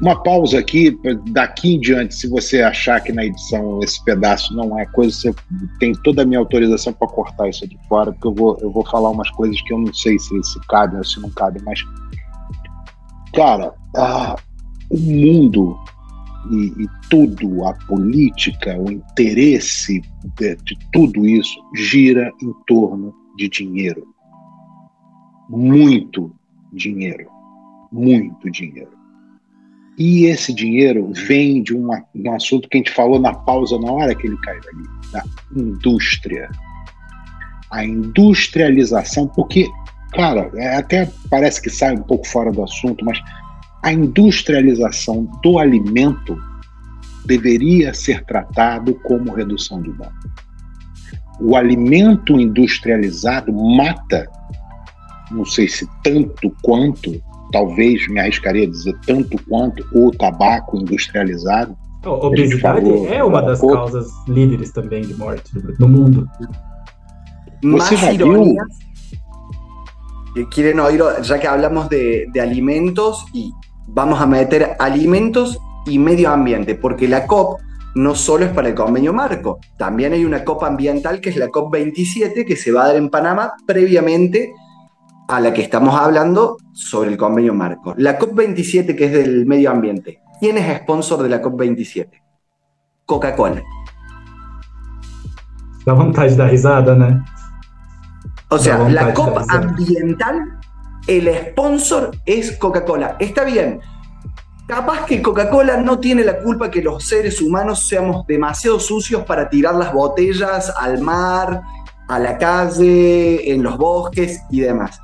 [0.00, 0.96] uma pausa aqui,
[1.32, 5.34] daqui em diante, se você achar que na edição esse pedaço não é coisa, você
[5.80, 8.86] tem toda a minha autorização para cortar isso aqui fora, porque eu vou, eu vou
[8.86, 11.80] falar umas coisas que eu não sei se, se cabe ou se não cabe, mas,
[13.34, 14.36] cara, ah,
[14.88, 15.76] o mundo
[16.50, 20.00] e, e, tudo, a política, o interesse
[20.36, 24.06] de, de tudo isso gira em torno de dinheiro.
[25.48, 26.32] Muito
[26.72, 27.28] dinheiro.
[27.90, 28.98] Muito dinheiro.
[29.98, 31.90] E esse dinheiro vem de um
[32.32, 35.24] assunto que a gente falou na pausa na hora que ele caiu ali, da
[35.56, 36.48] indústria.
[37.70, 39.66] A industrialização, porque,
[40.12, 43.18] cara, é, até parece que sai um pouco fora do assunto, mas
[43.82, 46.36] a industrialização do alimento
[47.24, 50.12] deveria ser tratado como redução de dano.
[51.40, 54.28] O alimento industrializado mata,
[55.30, 57.22] não sei se tanto quanto,
[57.52, 61.76] talvez me arriscaria a dizer tanto quanto o tabaco industrializado.
[62.02, 63.76] A obesidade falou, é uma das pouco.
[63.76, 66.28] causas líderes também de morte no mundo.
[67.62, 68.56] Você já viu?
[70.50, 73.52] Quieren oír, ya que hablamos de, de alimentos y
[73.88, 77.60] vamos a meter alimentos y medio ambiente, porque la COP
[77.94, 81.48] no solo es para el convenio marco, también hay una COP ambiental que es la
[81.48, 84.52] COP 27 que se va a dar en Panamá previamente
[85.28, 87.94] a la que estamos hablando sobre el convenio marco.
[87.98, 92.08] La COP27, que es del medio ambiente, ¿quién es sponsor de la COP27?
[93.04, 93.62] Coca-Cola.
[95.84, 97.24] La vontade da risada, ¿no?
[98.50, 100.58] O sea, la COP ambiental,
[101.08, 103.16] el sponsor es Coca-Cola.
[103.18, 103.80] Está bien.
[104.68, 109.48] Capaz que Coca-Cola no tiene la culpa que los seres humanos seamos demasiado sucios para
[109.48, 111.62] tirar las botellas al mar,
[112.06, 115.00] a la calle, en los bosques y demás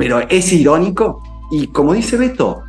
[0.00, 2.62] pero es irónico y como dice Beto,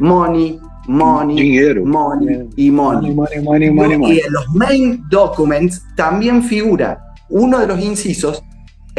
[0.00, 0.58] money,
[0.88, 1.84] money, Dinero.
[1.84, 3.14] money y money.
[3.14, 6.98] money, money, money y en los main documents también figura
[7.28, 8.42] uno de los incisos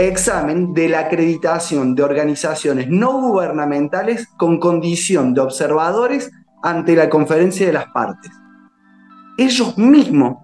[0.08, 6.32] examen de la acreditación de organizaciones no gubernamentales con condición de observadores
[6.64, 8.32] ante la conferencia de las partes.
[9.38, 10.38] Ellos mismos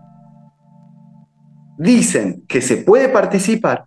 [1.77, 3.85] dicen que se puede participar,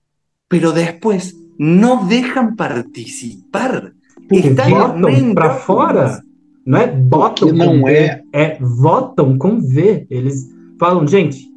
[0.48, 3.92] pero después não deixam participar.
[4.30, 6.22] Está votam para fora.
[6.64, 7.92] Não é botam não com é...
[7.92, 10.06] V, é votam com V.
[10.10, 10.46] Eles
[10.78, 11.48] falam, gente,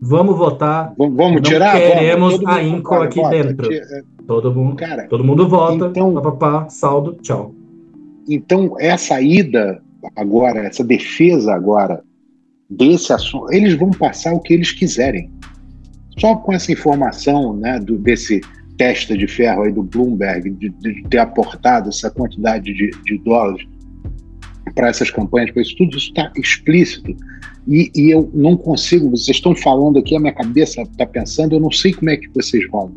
[0.00, 0.94] vamos votar.
[0.96, 1.76] Vamos, vamos tirar?
[1.76, 3.72] Queremos vamos, a INCO aqui vota, dentro.
[3.72, 7.54] É, todo mundo, Cara, todo mundo vota, então, papapá, saldo, tchau.
[8.28, 9.82] Então, essa ida
[10.16, 12.02] agora, essa defesa agora
[12.68, 15.30] desse assunto, eles vão passar o que eles quiserem.
[16.18, 18.40] Só com essa informação né, do, desse
[18.76, 23.66] testa de ferro aí do Bloomberg de, de ter aportado essa quantidade de, de dólares
[24.74, 27.16] para essas campanhas, para isso tudo isso está explícito.
[27.68, 31.60] E, e, eu não consigo, vocês estão falando aqui, a minha cabeça está pensando, eu
[31.60, 32.92] não sei como é que vocês vão,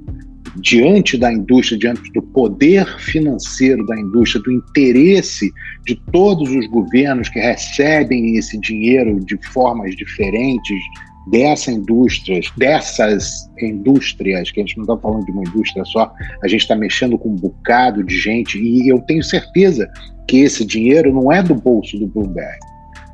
[0.55, 5.51] diante da indústria, diante do poder financeiro da indústria, do interesse
[5.85, 10.79] de todos os governos que recebem esse dinheiro de formas diferentes,
[11.27, 16.13] dessa indústria, dessas indústrias, que a gente não está falando de uma indústria só,
[16.43, 19.89] a gente está mexendo com um bocado de gente, e eu tenho certeza
[20.27, 22.59] que esse dinheiro não é do bolso do Bloomberg.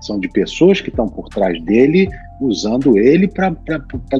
[0.01, 2.07] São de pessoas que estão por trás dele,
[2.41, 3.53] usando ele para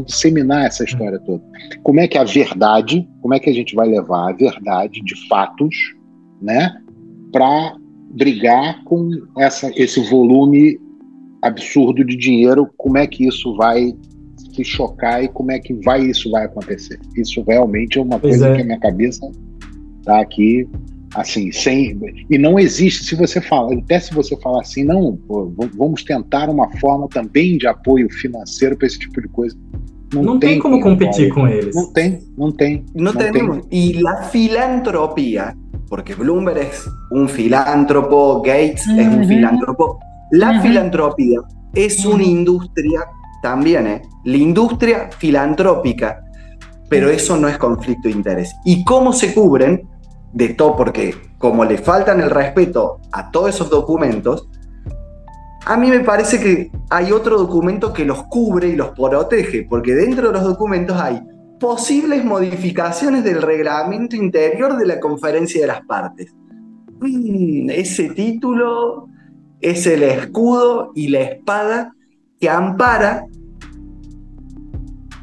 [0.05, 1.43] disseminar essa história toda.
[1.83, 5.27] Como é que a verdade, como é que a gente vai levar a verdade de
[5.27, 5.75] fatos,
[6.41, 6.75] né,
[7.31, 7.75] para
[8.11, 10.77] brigar com essa, esse volume
[11.41, 13.93] absurdo de dinheiro, como é que isso vai
[14.53, 16.99] se chocar e como é que vai isso vai acontecer.
[17.15, 18.55] Isso realmente é uma coisa é.
[18.55, 19.31] que a minha cabeça
[20.03, 20.67] tá aqui
[21.15, 21.99] assim, sem
[22.29, 26.49] e não existe se você fala, até se você falar assim, não, pô, vamos tentar
[26.49, 29.55] uma forma também de apoio financeiro para esse tipo de coisa.
[30.13, 31.75] Não, não tem, tem, como competir com eles.
[31.75, 32.85] Não tem, não tem.
[32.95, 33.61] Não, não tem.
[33.71, 35.55] E a filantropia,
[35.87, 36.71] porque Bloomberg é
[37.11, 39.99] um filántropo, Gates é um filántropo,
[40.31, 41.39] La filantropía
[41.73, 43.01] es una industria
[43.41, 44.01] también, ¿eh?
[44.25, 46.23] La industria filantrópica,
[46.87, 48.55] pero eso no es conflicto de interés.
[48.63, 49.88] ¿Y cómo se cubren
[50.33, 50.75] de todo?
[50.75, 54.49] Porque como le faltan el respeto a todos esos documentos,
[55.65, 59.93] a mí me parece que hay otro documento que los cubre y los protege, porque
[59.93, 61.21] dentro de los documentos hay
[61.59, 66.33] posibles modificaciones del reglamento interior de la conferencia de las partes.
[66.99, 69.07] Mm, ese título
[69.61, 71.93] es el escudo y la espada
[72.39, 73.25] que ampara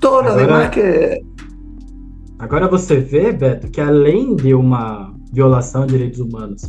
[0.00, 1.22] todo lo demás que.
[2.38, 6.62] Agora você vê, Beto, que além de uma violação de direitos humanos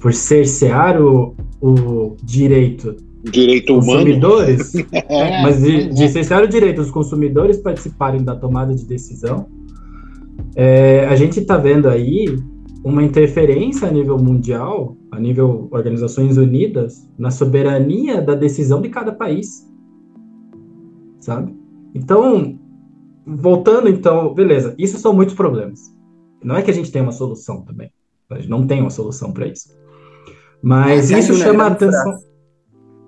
[0.00, 2.96] por cercear o, o direito
[3.30, 4.00] direito humano.
[4.00, 9.46] Consumidores, é, mas de, de cercear o direito dos consumidores participarem da tomada de decisão,
[10.54, 12.26] é, a gente está vendo aí
[12.84, 19.10] uma interferência a nível mundial, a nível Organizações Unidas, na soberania da decisão de cada
[19.10, 19.66] país.
[21.18, 21.56] Sabe?
[21.94, 22.58] Então,
[23.26, 25.94] voltando então, beleza, isso são muitos problemas.
[26.42, 27.90] Não é que a gente tem uma solução também.
[28.30, 29.76] A gente não tem uma solução para isso.
[30.62, 32.12] Mas, isso chama a atenção.
[32.12, 32.34] Frase.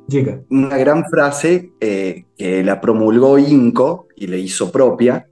[0.09, 0.45] Diga.
[0.51, 5.29] Una gran frase eh, que la promulgó Inco y le hizo propia.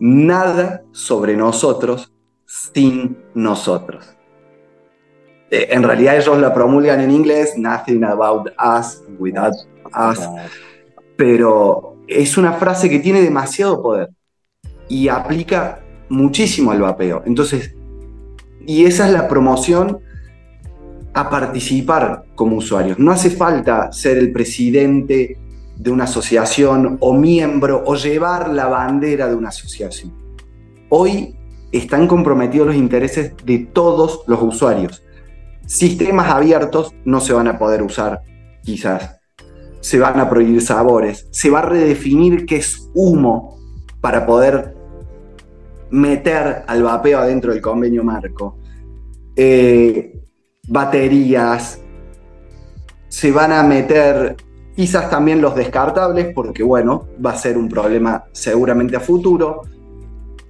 [0.00, 2.12] Nada sobre nosotros
[2.44, 4.16] sin nosotros.
[5.50, 9.54] Eh, en realidad ellos la promulgan en inglés, nothing about us without
[9.94, 10.18] us,
[11.16, 14.10] pero es una frase que tiene demasiado poder
[14.88, 17.22] y aplica muchísimo al vapeo.
[17.26, 17.74] Entonces,
[18.66, 19.98] y esa es la promoción
[21.14, 22.98] a participar como usuarios.
[22.98, 25.38] No hace falta ser el presidente
[25.76, 30.12] de una asociación o miembro o llevar la bandera de una asociación.
[30.88, 31.36] Hoy
[31.72, 35.02] están comprometidos los intereses de todos los usuarios.
[35.66, 38.20] Sistemas abiertos no se van a poder usar,
[38.62, 39.21] quizás.
[39.82, 41.28] Se van a prohibir sabores.
[41.30, 43.58] Se va a redefinir qué es humo
[44.00, 44.74] para poder
[45.90, 48.58] meter al vapeo adentro del convenio marco.
[49.36, 50.18] Eh,
[50.66, 51.80] baterías,
[53.08, 54.36] se van a meter
[54.74, 59.62] quizás también los descartables, porque bueno, va a ser un problema seguramente a futuro.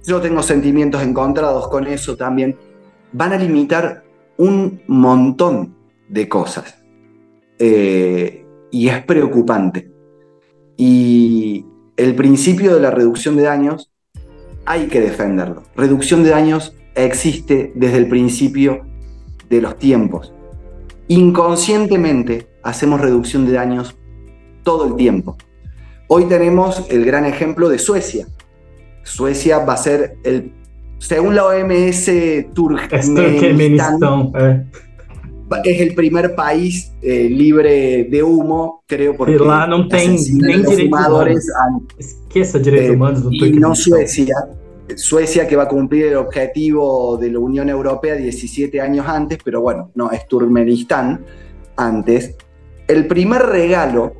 [0.05, 2.57] Yo tengo sentimientos encontrados con eso también.
[3.11, 4.03] Van a limitar
[4.37, 5.75] un montón
[6.09, 6.75] de cosas.
[7.59, 8.42] Eh,
[8.73, 9.91] y es preocupante.
[10.75, 13.91] Y el principio de la reducción de daños
[14.65, 15.61] hay que defenderlo.
[15.75, 18.81] Reducción de daños existe desde el principio
[19.47, 20.33] de los tiempos.
[21.07, 23.95] Inconscientemente hacemos reducción de daños
[24.63, 25.37] todo el tiempo.
[26.07, 28.27] Hoy tenemos el gran ejemplo de Suecia.
[29.03, 30.51] Suecia va a ser el,
[30.97, 32.09] según la OMS,
[32.55, 34.65] Turkmenistán, eh.
[35.63, 40.79] Es el primer país eh, libre de humo, creo, porque lá não tem nem direitos
[40.79, 41.45] humanos.
[41.99, 44.35] Esqueça direitos eh, humanos Y no Suecia,
[44.95, 49.61] Suecia que va a cumplir el objetivo de la Unión Europea 17 años antes, pero
[49.61, 51.25] bueno, no, es Turkmenistán
[51.75, 52.35] antes.
[52.87, 54.13] El primer regalo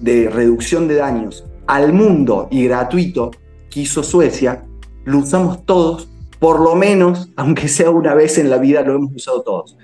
[0.00, 3.30] de reducción de daños al mundo y gratuito
[3.70, 4.64] que hizo Suecia,
[5.04, 6.08] lo usamos todos,
[6.38, 9.76] por lo menos, aunque sea una vez en la vida, lo hemos usado todos.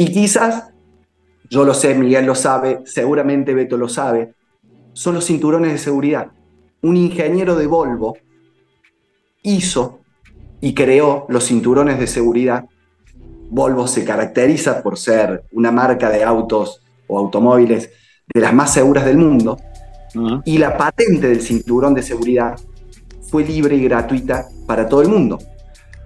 [0.00, 0.70] Y quizás,
[1.50, 4.32] yo lo sé, Miguel lo sabe, seguramente Beto lo sabe,
[4.92, 6.28] son los cinturones de seguridad.
[6.82, 8.16] Un ingeniero de Volvo
[9.42, 9.98] hizo
[10.60, 12.66] y creó los cinturones de seguridad.
[13.50, 17.90] Volvo se caracteriza por ser una marca de autos o automóviles
[18.32, 19.58] de las más seguras del mundo.
[20.44, 22.54] Y la patente del cinturón de seguridad
[23.22, 25.40] fue libre y gratuita para todo el mundo.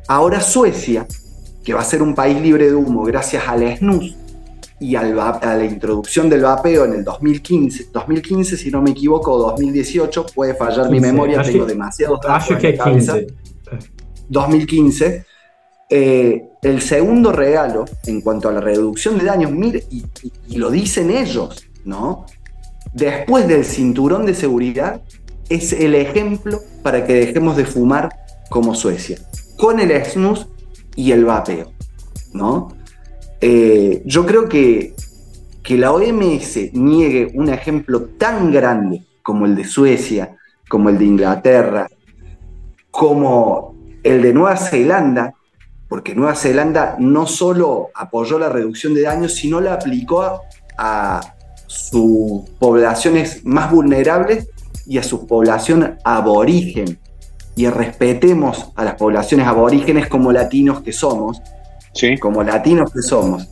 [0.09, 1.07] Ahora Suecia,
[1.63, 4.17] que va a ser un país libre de humo gracias al SNUS
[4.81, 10.27] y a la introducción del vapeo en el 2015, 2015 si no me equivoco, 2018,
[10.35, 13.27] puede fallar mi memoria, tengo demasiados datos que 15.
[14.29, 15.25] 2015.
[15.89, 20.05] Eh, el segundo regalo en cuanto a la reducción de daños, mire, y,
[20.49, 22.25] y, lo dicen ellos, ¿no?
[22.95, 25.03] Después del cinturón de seguridad,
[25.49, 28.09] es el ejemplo para que dejemos de fumar
[28.49, 29.19] como Suecia,
[29.59, 30.49] con el snus
[30.97, 31.73] y el vapeo,
[32.33, 32.69] ¿no?
[33.41, 34.95] Eh, yo creo que,
[35.63, 40.37] que la OMS niegue un ejemplo tan grande como el de Suecia,
[40.69, 41.89] como el de Inglaterra,
[42.91, 45.35] como el de Nueva Zelanda,
[45.89, 50.41] porque Nueva Zelanda no solo apoyó la reducción de daños, sino la aplicó
[50.79, 51.21] a,
[51.67, 54.49] sus poblaciones más vulnerables
[54.87, 56.99] y a su población aborigen.
[57.55, 61.41] Y respetemos a las poblaciones aborígenes como latinos que somos,
[62.21, 63.49] como latinos que somos,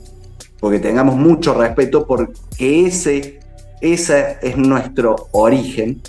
[0.59, 3.41] porque tengamos mucho respeto porque ese,
[3.81, 6.01] ese es nuestro origen.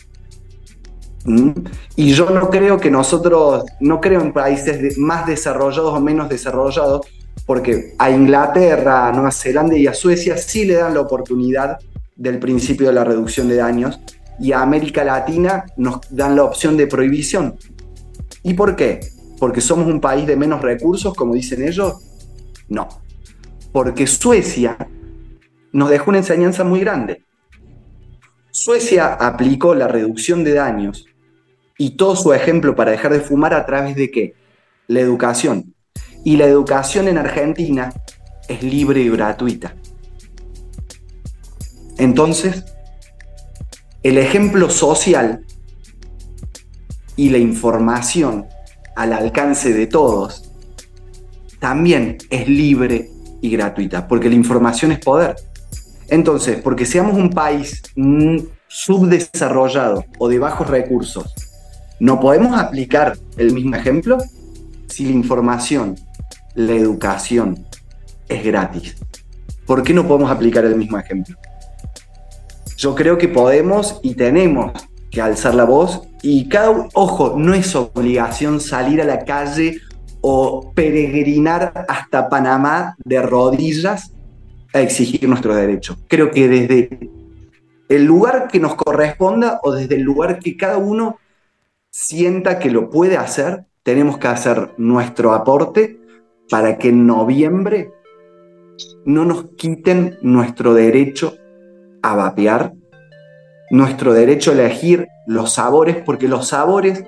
[1.26, 1.51] ¿Mm?
[1.95, 7.05] Y yo no creo que nosotros, no creo en países más desarrollados o menos desarrollados,
[7.45, 11.80] porque a Inglaterra, a Nueva Zelanda y a Suecia sí le dan la oportunidad
[12.15, 13.99] del principio de la reducción de daños
[14.39, 17.55] y a América Latina nos dan la opción de prohibición.
[18.43, 18.99] ¿Y por qué?
[19.39, 21.95] ¿Porque somos un país de menos recursos, como dicen ellos?
[22.69, 22.88] No.
[23.72, 24.77] Porque Suecia
[25.72, 27.23] nos dejó una enseñanza muy grande.
[28.51, 31.05] Suecia aplicó la reducción de daños
[31.77, 34.35] y todo su ejemplo para dejar de fumar a través de qué?
[34.88, 35.73] La educación.
[36.23, 37.93] Y la educación en Argentina
[38.47, 39.76] es libre y gratuita.
[41.97, 42.65] Entonces,
[44.03, 45.45] el ejemplo social
[47.22, 48.48] y la información
[48.95, 50.52] al alcance de todos
[51.60, 53.11] también es libre
[53.41, 55.35] y gratuita, porque la información es poder.
[56.07, 57.84] Entonces, porque seamos un país
[58.68, 61.35] subdesarrollado o de bajos recursos,
[61.99, 64.18] ¿no podemos aplicar el mismo ejemplo?
[64.88, 65.95] Si la información,
[66.56, 67.68] la educación
[68.30, 68.95] es gratis,
[69.68, 71.38] ¿por qué no podemos aplicar el mismo ejemplo?
[72.77, 74.72] Yo creo que podemos y tenemos
[75.11, 79.79] que alzar la voz y cada ojo, no es obligación salir a la calle
[80.21, 84.13] o peregrinar hasta Panamá de rodillas
[84.73, 85.97] a exigir nuestro derecho.
[86.07, 87.11] Creo que desde
[87.89, 91.17] el lugar que nos corresponda o desde el lugar que cada uno
[91.89, 95.99] sienta que lo puede hacer, tenemos que hacer nuestro aporte
[96.49, 97.91] para que en noviembre
[99.05, 101.35] no nos quiten nuestro derecho
[102.01, 102.73] a vapear,
[103.72, 107.06] nuestro derecho a elegir los sabores, porque los sabores,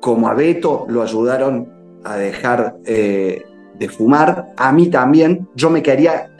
[0.00, 3.42] como a Beto lo ayudaron a dejar eh,
[3.78, 6.30] de fumar, a mí también, yo me quería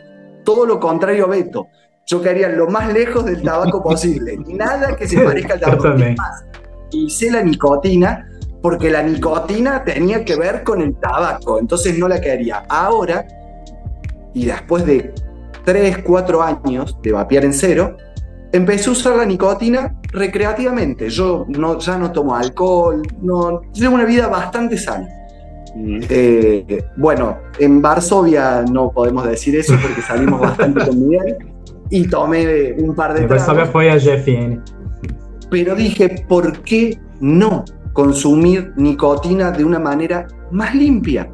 [0.45, 1.69] todo lo contrario a Beto.
[2.07, 4.37] Yo quería lo más lejos del tabaco posible.
[4.49, 5.89] Nada que se parezca al tabaco.
[6.17, 6.45] Más,
[6.91, 8.29] hice la nicotina
[8.61, 12.65] porque la nicotina tenía que ver con el tabaco, entonces no la quería.
[12.69, 13.25] Ahora,
[14.35, 15.15] y después de
[15.65, 17.97] 3, 4 años de vapear en cero,
[18.53, 21.11] empecé a usar la nicotina recreativamente.
[21.11, 25.09] Yo no, ya no tomo alcohol, no, llevo una vida bastante sana.
[25.77, 31.37] Eh, bueno, en Varsovia no podemos decir eso porque salimos bastante con Miguel
[31.91, 34.63] y tomé un par de Varsovia fue a GFN.
[35.51, 41.31] Pero dije, ¿por qué no consumir nicotina de una manera más limpia?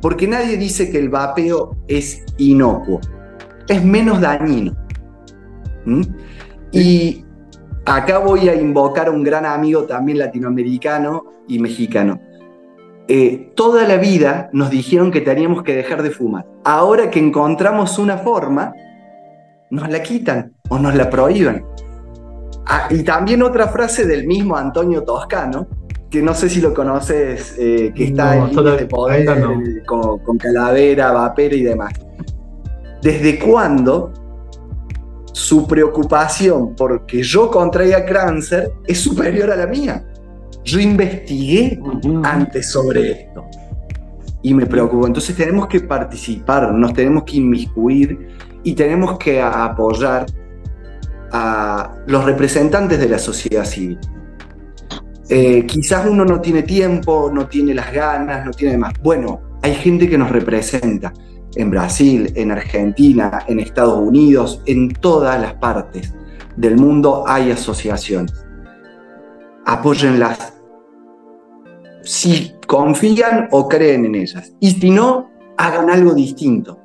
[0.00, 3.00] Porque nadie dice que el vapeo es inocuo,
[3.68, 4.83] es menos dañino.
[5.84, 6.02] ¿Mm?
[6.72, 7.24] Y
[7.84, 12.20] acá voy a invocar a un gran amigo también latinoamericano y mexicano
[13.06, 16.46] eh, toda la vida nos dijeron que teníamos que dejar de fumar.
[16.64, 18.72] Ahora que encontramos una forma,
[19.70, 21.64] nos la quitan o nos la prohíben.
[22.66, 25.66] Ah, y también otra frase del mismo Antonio Toscano,
[26.08, 30.38] que no sé si lo conoces, eh, que está en línea de poder con, con,
[30.38, 31.92] calavera, vapera y demás.
[33.02, 34.12] ¿Desde cuándo
[35.34, 40.04] su preocupación porque yo contraiga cáncer es superior a la mía?
[40.62, 41.78] Yo investigué
[42.22, 43.44] antes sobre esto
[44.42, 45.08] y me preocupó.
[45.08, 48.28] Entonces tenemos que participar, nos tenemos que inmiscuir
[48.62, 50.24] y tenemos que apoyar
[51.32, 53.98] a los representantes de la sociedad civil.
[55.28, 58.92] Eh, quizás uno no tiene tiempo, no tiene las ganas, no tiene más.
[59.02, 61.12] Bueno, hay gente que nos representa
[61.56, 66.14] en Brasil, en Argentina, en Estados Unidos, en todas las partes
[66.56, 68.44] del mundo hay asociaciones.
[69.66, 70.54] Apóyenlas,
[72.02, 74.52] si confían o creen en ellas.
[74.60, 76.80] Y si no, hagan algo distinto.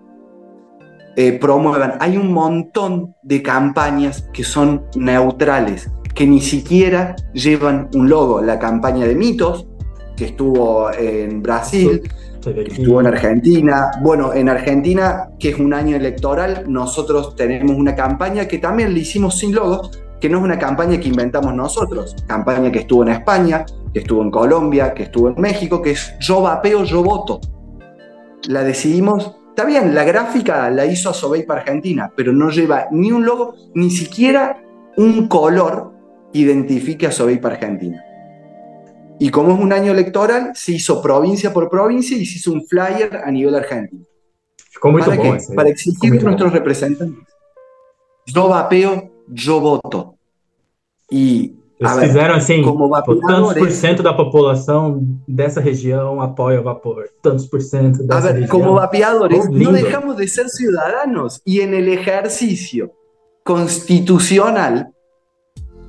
[1.15, 1.95] Eh, promuevan.
[1.99, 8.41] Hay un montón de campañas que son neutrales, que ni siquiera llevan un logo.
[8.41, 9.67] La campaña de mitos,
[10.15, 12.01] que estuvo en Brasil,
[12.45, 13.91] estuvo en Argentina.
[14.01, 19.01] Bueno, en Argentina, que es un año electoral, nosotros tenemos una campaña que también le
[19.01, 19.89] hicimos sin logo,
[20.19, 24.21] que no es una campaña que inventamos nosotros, campaña que estuvo en España, que estuvo
[24.21, 27.39] en Colombia, que estuvo en México, que es yo vapeo, yo voto.
[28.47, 33.11] La decidimos, está bien, la gráfica la hizo Sobey para Argentina, pero no lleva ni
[33.11, 34.61] un logo, ni siquiera
[34.97, 35.93] un color
[36.33, 38.03] que identifique a Sobey para Argentina.
[39.19, 42.65] Y como es un año electoral, se hizo provincia por provincia y se hizo un
[42.65, 44.05] flyer a nivel argentino.
[44.81, 45.37] ¿Para qué?
[45.55, 47.25] Para exigir a nuestros representantes.
[48.25, 50.15] Yo vapeo, yo voto.
[51.09, 56.63] Y Eles a fizeram assim, como tantos por cento da população dessa região apoia o
[56.63, 58.49] vapor, tantos por cento dessa a ver, região.
[58.49, 62.91] Como vapeadores, oh, no dejamos de ser ciudadanos y en el ejercicio
[63.45, 64.89] constitucional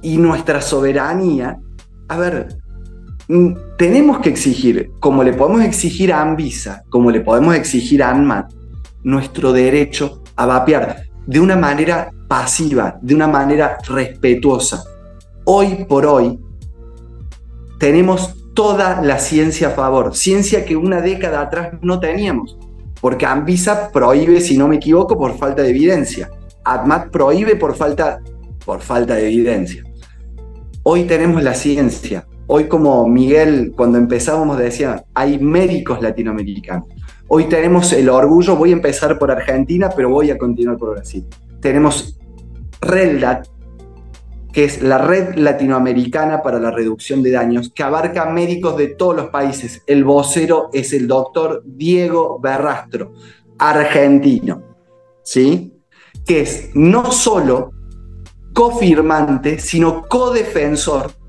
[0.01, 1.59] y nuestra soberanía,
[2.09, 2.57] a ver,
[3.77, 8.53] tenemos que exigir, como le podemos exigir a Anvisa, como le podemos exigir a ANMAT,
[9.03, 11.05] nuestro derecho a vapear.
[11.27, 14.83] de una manera pasiva, de una manera respetuosa.
[15.45, 16.41] Hoy por hoy
[17.79, 22.59] tenemos toda la ciencia a favor, ciencia que una década atrás no teníamos,
[23.01, 26.31] porque Anvisa prohíbe, si no me equivoco, por falta de evidencia.
[26.65, 28.21] ADMAT prohíbe por falta,
[28.65, 29.85] por falta de evidencia.
[30.83, 32.27] Hoy tenemos la ciencia.
[32.53, 36.89] Hoy como Miguel, cuando empezábamos decía, hay médicos latinoamericanos.
[37.29, 41.25] Hoy tenemos el orgullo, voy a empezar por Argentina, pero voy a continuar por Brasil.
[41.61, 42.19] Tenemos
[42.81, 43.47] RELDAT,
[44.53, 49.15] que es la Red Latinoamericana para la Reducción de Daños, que abarca médicos de todos
[49.15, 49.83] los países.
[49.87, 53.13] El vocero es el doctor Diego Berrastro,
[53.59, 54.61] argentino,
[55.23, 55.73] ¿sí?
[56.27, 57.71] Que es no solo
[58.53, 61.20] cofirmante, sino codefensor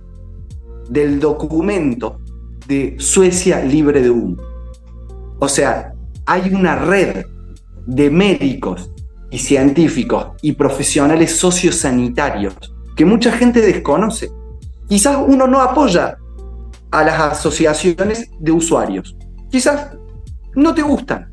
[0.92, 2.20] del documento
[2.68, 4.38] de Suecia libre de humo.
[5.40, 5.94] O sea,
[6.26, 7.26] hay una red
[7.88, 8.92] de médicos
[9.32, 12.54] y científicos y profesionales sociosanitarios
[12.96, 14.30] que mucha gente desconoce.
[14.90, 16.18] Quizás uno no apoya
[16.92, 19.16] a las asociaciones de usuarios.
[19.50, 19.96] Quizás
[20.56, 21.32] no te gustan,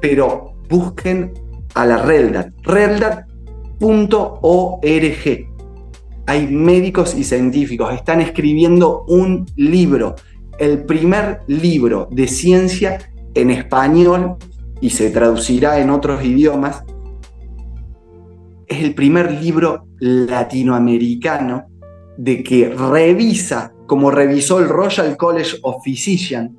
[0.00, 1.32] pero busquen
[1.74, 3.22] a la RELDAT, reldat.org.
[6.26, 10.14] Hay médicos y científicos, están escribiendo un libro,
[10.58, 12.98] el primer libro de ciencia
[13.34, 14.36] en español
[14.80, 16.84] y se traducirá en otros idiomas
[18.72, 21.66] es el primer libro latinoamericano
[22.16, 26.52] de que revisa, como revisó el Royal College of Physicians,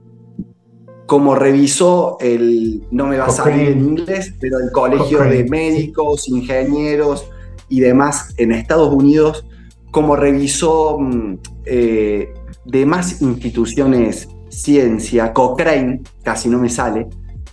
[1.06, 6.30] como revisó el, no me va a salir en inglés, pero el Colegio de Médicos,
[6.30, 7.27] Ingenieros
[7.69, 9.45] y demás en Estados Unidos,
[9.94, 12.34] como revisó mm, eh,
[12.65, 17.07] demás instituciones ciencia, Cochrane, casi no me sale,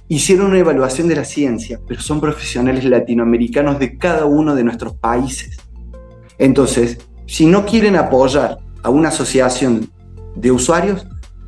[0.08, 4.94] hicieron una evaluación de la ciencia, pero son profesionales latinoamericanos de cada uno de nuestros
[4.94, 5.58] países.
[6.38, 9.90] Entonces, si no quieren apoyar a una asociación
[10.34, 11.06] de usuarios,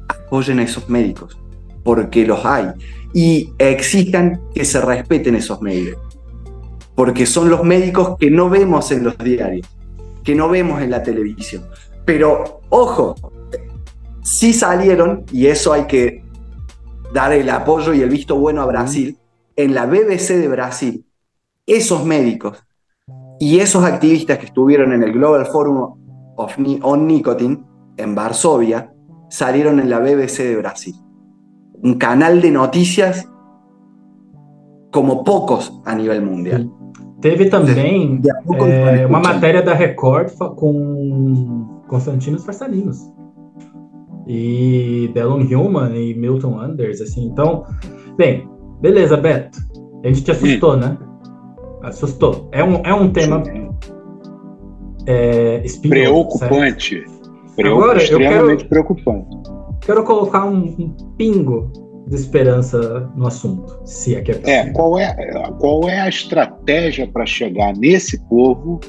[0.08, 1.38] apoyen a esos médicos,
[1.84, 2.66] porque los hay,
[3.14, 6.18] y exijan que se respeten esos médicos,
[6.94, 9.66] porque son los médicos que no vemos en los diarios,
[10.24, 11.64] que no vemos en la televisión.
[12.04, 13.14] Pero, ojo,
[14.22, 16.24] sí salieron, y eso hay que
[17.12, 19.18] dar el apoyo y el visto bueno a Brasil,
[19.56, 21.04] en la BBC de Brasil,
[21.66, 22.64] esos médicos
[23.38, 27.62] y esos activistas que estuvieron en el Global Forum of on Nicotine
[27.96, 28.92] en Varsovia,
[29.28, 30.94] salieron en la BBC de Brasil.
[31.82, 33.28] Un canal de noticias
[34.90, 36.70] como pocos a nivel mundial.
[37.22, 38.20] Teve também
[38.68, 42.98] é, uma matéria da Record com Constantinos Farsalinos.
[44.26, 47.26] e Delon Human e Milton Anders, assim.
[47.26, 47.64] Então,
[48.18, 48.48] bem,
[48.80, 49.58] beleza, Beto.
[50.04, 50.98] A gente te assustou, né?
[51.84, 52.48] Assustou.
[52.50, 53.40] É um, é um tema
[55.06, 57.04] é, preocupante.
[57.64, 59.36] Agora, extremamente quero, preocupante.
[59.80, 61.70] Quero colocar um, um, pingo
[62.06, 64.60] de esperança no assunto, se é que é possível.
[64.60, 68.80] É, qual é, qual é a estratégia para chegar nesse povo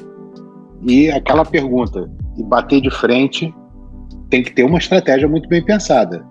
[0.82, 3.54] e aquela pergunta, e bater de frente
[4.28, 6.24] tem que ter uma estratégia muito bem pensada.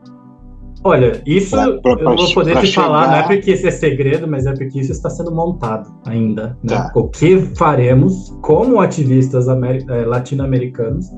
[0.85, 2.87] Olha, isso pra, pra, eu não vou poder te chegar...
[2.87, 6.57] falar, não é porque isso é segredo, mas é porque isso está sendo montado ainda.
[6.61, 6.75] Né?
[6.75, 6.91] Tá.
[6.93, 11.09] O que faremos como ativistas eh, latino-americanos?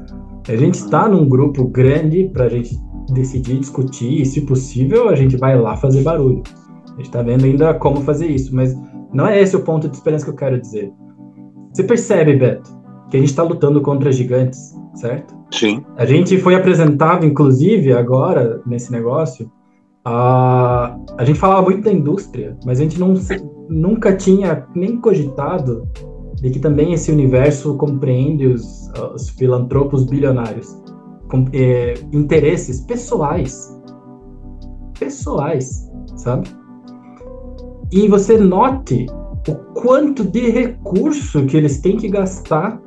[0.47, 2.77] A gente está num grupo grande para a gente
[3.11, 6.43] decidir, discutir, e se possível, a gente vai lá fazer barulho.
[6.87, 8.75] A gente está vendo ainda como fazer isso, mas
[9.13, 10.91] não é esse o ponto de esperança que eu quero dizer.
[11.73, 12.69] Você percebe, Beto,
[13.09, 15.35] que a gente está lutando contra gigantes, certo?
[15.51, 15.83] Sim.
[15.97, 19.51] A gente foi apresentado, inclusive, agora, nesse negócio,
[20.03, 23.13] a, a gente falava muito da indústria, mas a gente não,
[23.69, 25.87] nunca tinha nem cogitado
[26.35, 30.81] de que também esse universo compreende os, os filantropos bilionários,
[31.53, 33.75] é, interesses pessoais.
[34.99, 36.49] Pessoais, sabe?
[37.91, 39.05] E você note
[39.47, 42.81] o quanto de recurso que eles têm que gastar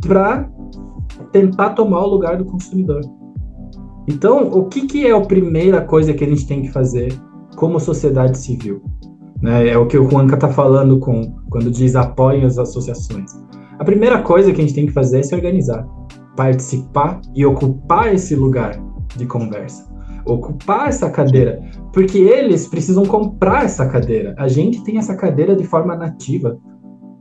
[0.00, 0.48] para
[1.32, 3.00] tentar tomar o lugar do consumidor.
[4.08, 7.12] Então, o que, que é a primeira coisa que a gente tem que fazer
[7.56, 8.82] como sociedade civil?
[9.42, 9.68] Né?
[9.68, 13.30] É o que o Juanca está falando com, quando diz apoiem as associações.
[13.78, 15.86] A primeira coisa que a gente tem que fazer é se organizar,
[16.36, 18.80] participar e ocupar esse lugar
[19.16, 19.88] de conversa.
[20.24, 21.60] Ocupar essa cadeira,
[21.92, 24.34] porque eles precisam comprar essa cadeira.
[24.38, 26.58] A gente tem essa cadeira de forma nativa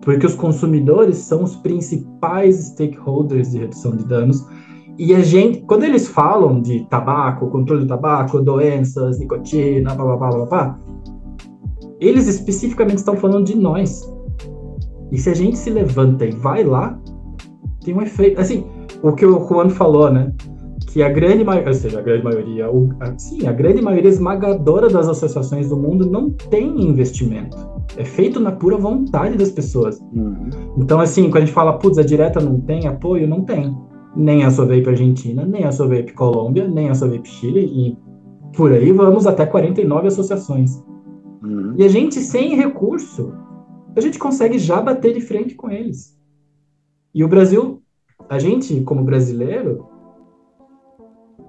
[0.01, 4.45] porque os consumidores são os principais stakeholders de redução de danos.
[4.97, 10.17] E a gente, quando eles falam de tabaco, controle do tabaco, doenças, nicotina, blá blá
[10.17, 10.79] blá blá, blá
[11.99, 14.01] eles especificamente estão falando de nós,
[15.11, 16.99] E se a gente se levanta e vai lá,
[17.83, 18.39] tem um efeito.
[18.39, 18.65] Assim,
[19.01, 20.33] o que o Juan falou, né?
[20.87, 24.09] Que a grande maioria, ou seja, a grande maioria, o, a, sim, a grande maioria
[24.09, 27.57] esmagadora das associações do mundo não tem investimento.
[27.95, 29.99] É feito na pura vontade das pessoas.
[30.13, 30.49] Uhum.
[30.77, 33.75] Então, assim, quando a gente fala, putz, a direta não tem apoio, não tem.
[34.15, 37.97] Nem a Sovape Argentina, nem a Sovape Colômbia, nem a Sovape Chile, e
[38.55, 40.83] por aí vamos até 49 associações.
[41.43, 41.75] Uhum.
[41.77, 43.33] E a gente, sem recurso,
[43.95, 46.17] a gente consegue já bater de frente com eles.
[47.13, 47.81] E o Brasil,
[48.29, 49.87] a gente, como brasileiro,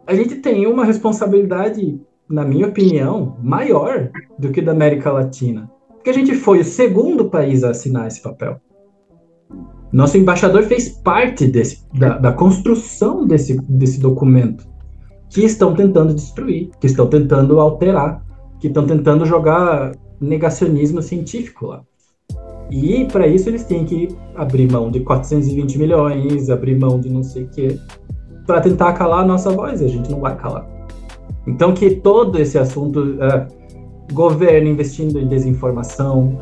[0.07, 5.70] a gente tem uma responsabilidade, na minha opinião, maior do que da América Latina.
[5.93, 8.59] Porque a gente foi o segundo país a assinar esse papel.
[9.93, 14.66] Nosso embaixador fez parte desse, da, da construção desse, desse documento,
[15.28, 18.24] que estão tentando destruir, que estão tentando alterar,
[18.59, 21.82] que estão tentando jogar negacionismo científico lá.
[22.70, 27.22] E para isso eles têm que abrir mão de 420 milhões, abrir mão de não
[27.22, 27.78] sei o quê,
[28.47, 30.68] para tentar calar a nossa voz, e a gente não vai calar.
[31.47, 33.47] Então que todo esse assunto, uh,
[34.12, 36.38] governo investindo em desinformação,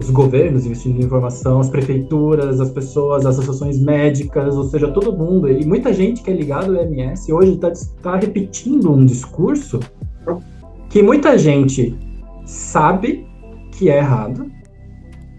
[0.00, 5.12] os governos investindo em informação, as prefeituras, as pessoas, as associações médicas, ou seja, todo
[5.12, 9.78] mundo, e muita gente que é ligado ao MS hoje está tá repetindo um discurso
[10.88, 11.96] que muita gente
[12.44, 13.26] sabe
[13.72, 14.50] que é errado,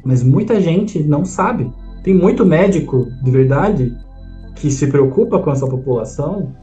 [0.03, 1.71] mas muita gente não sabe.
[2.03, 3.95] Tem muito médico, de verdade,
[4.55, 6.53] que se preocupa com essa população,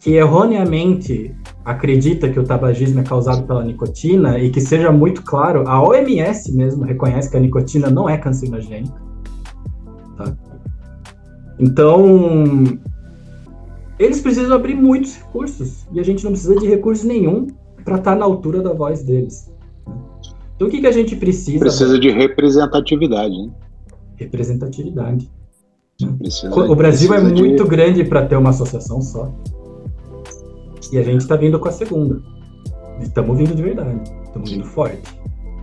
[0.00, 1.34] que erroneamente
[1.64, 6.52] acredita que o tabagismo é causado pela nicotina e que seja muito claro, a OMS
[6.52, 9.00] mesmo reconhece que a nicotina não é cancerogênica.
[10.16, 10.32] Tá?
[11.58, 12.44] Então,
[13.98, 17.46] eles precisam abrir muitos recursos e a gente não precisa de recurso nenhum
[17.84, 19.50] para estar tá na altura da voz deles.
[20.56, 21.60] Então o que, que a gente precisa?
[21.60, 23.36] Precisa de representatividade.
[23.36, 23.50] Né?
[24.16, 25.30] Representatividade.
[26.18, 27.70] Precisa, o Brasil é muito de...
[27.70, 29.32] grande para ter uma associação só.
[30.92, 32.20] E a gente está vindo com a segunda.
[33.00, 34.00] Estamos vindo de verdade.
[34.24, 35.02] Estamos vindo forte.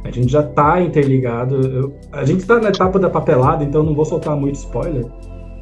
[0.03, 1.56] A gente já está interligado.
[1.56, 5.06] Eu, a gente está na etapa da papelada, então não vou soltar muito spoiler.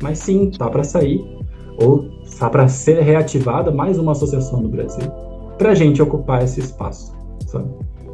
[0.02, 1.24] Mas sim, tá para sair.
[1.78, 2.10] Ou
[2.40, 5.10] tá para ser reativada mais uma associação no Brasil.
[5.58, 7.14] Para a gente ocupar esse espaço.
[7.46, 7.70] Sabe?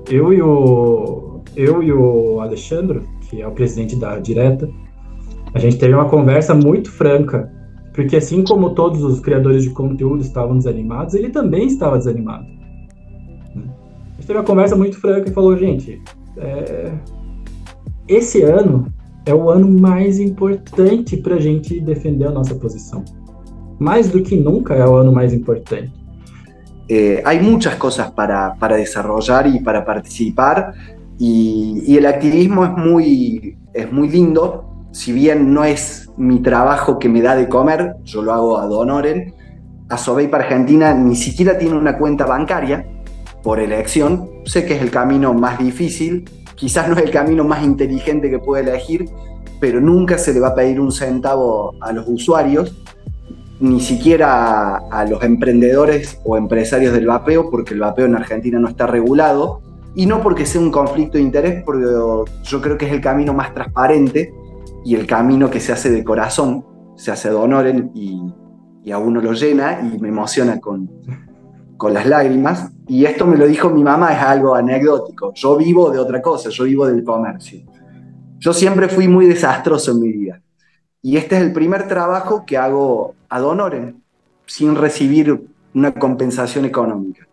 [0.10, 4.70] Eu e o eu e o Alexandre, que é o presidente da Direta,
[5.54, 7.52] a gente teve uma conversa muito franca,
[7.94, 12.46] porque assim como todos os criadores de conteúdo estavam desanimados, ele também estava desanimado.
[13.56, 13.64] Né?
[13.66, 16.00] A gente teve uma conversa muito franca e falou, gente,
[16.38, 16.94] é...
[18.08, 18.86] esse ano
[19.26, 23.04] é o ano mais importante para a gente defender a nossa posição.
[23.80, 25.92] Mais do que nunca é o ano mais importante.
[26.90, 30.74] Eh, hay muchas cosas para, desarrollar y para participar
[31.20, 37.10] y, el activismo es muy, es muy lindo, si bien no es mi trabajo que
[37.10, 39.34] me da de comer, yo lo hago a Donoren,
[39.90, 39.98] a
[40.30, 42.86] para Argentina ni siquiera tiene una cuenta bancaria
[43.44, 47.64] por elección, sé que es el camino más difícil, quizás no es el camino más
[47.64, 49.10] inteligente que puede elegir,
[49.60, 52.76] pero nunca se le va a pedir un centavo a los usuarios
[53.60, 58.68] ni siquiera a, los emprendedores o empresarios del vapeo, porque el vapeo en Argentina no
[58.68, 59.62] está regulado,
[59.96, 61.86] y no porque sea un conflicto de interés, porque
[62.44, 64.32] yo creo que es el camino más transparente
[64.86, 66.64] y el camino que se hace de corazón,
[66.96, 68.22] se hace de honor y,
[68.84, 70.88] y a uno lo llena y me emociona con,
[71.78, 72.72] con las lágrimas.
[72.88, 75.34] Y esto me lo dijo mi mamá, es algo anecdótico.
[75.34, 77.62] Yo vivo de otra cosa, yo vivo del comercio.
[78.40, 80.42] Yo siempre fui muy desastroso en mi vida.
[81.02, 84.02] Y este es el primer trabajo que hago ad honorem,
[84.46, 87.28] sin recibir una compensación económica.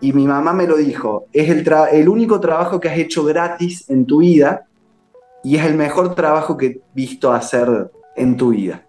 [0.00, 3.88] Y mi mamá me lo dijo, es el, el único trabajo que has hecho gratis
[3.88, 4.66] en tu vida
[5.44, 8.86] y es el mejor trabajo que he visto hacer en tu vida.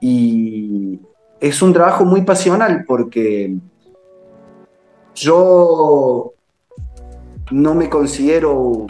[0.00, 0.98] Y
[1.40, 3.56] es un trabajo muy pasional porque
[5.14, 6.32] yo
[7.50, 8.86] no me considero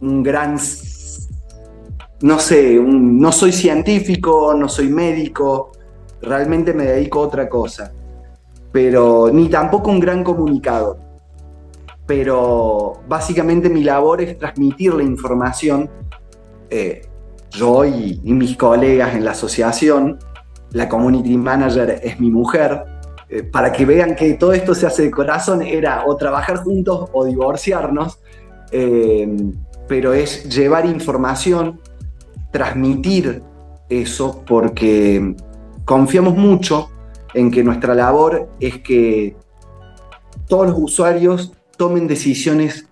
[0.00, 0.58] un gran
[2.20, 5.72] no sé, no soy científico, no soy médico,
[6.20, 7.92] realmente me dedico a otra cosa,
[8.72, 10.98] pero ni tampoco un gran comunicador.
[12.06, 15.88] Pero básicamente mi labor es transmitir la información,
[16.70, 17.02] eh,
[17.50, 20.18] yo y, mis colegas en la asociación,
[20.72, 22.84] la community manager es mi mujer,
[23.28, 27.10] eh, para que vean que todo esto se hace de corazón, era o trabajar juntos
[27.12, 28.18] o divorciarnos,
[28.72, 29.28] eh,
[29.86, 31.80] pero es llevar información
[32.50, 33.42] transmitir
[33.88, 35.34] eso porque
[35.84, 36.88] confiamos mucho
[37.34, 39.36] en que nuestra labor es que
[40.46, 42.88] todos los usuarios tomen decisiones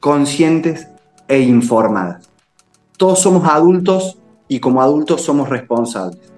[0.00, 0.88] conscientes
[1.28, 2.28] e informadas.
[2.96, 4.18] Todos somos adultos
[4.48, 6.32] y como adultos somos responsables.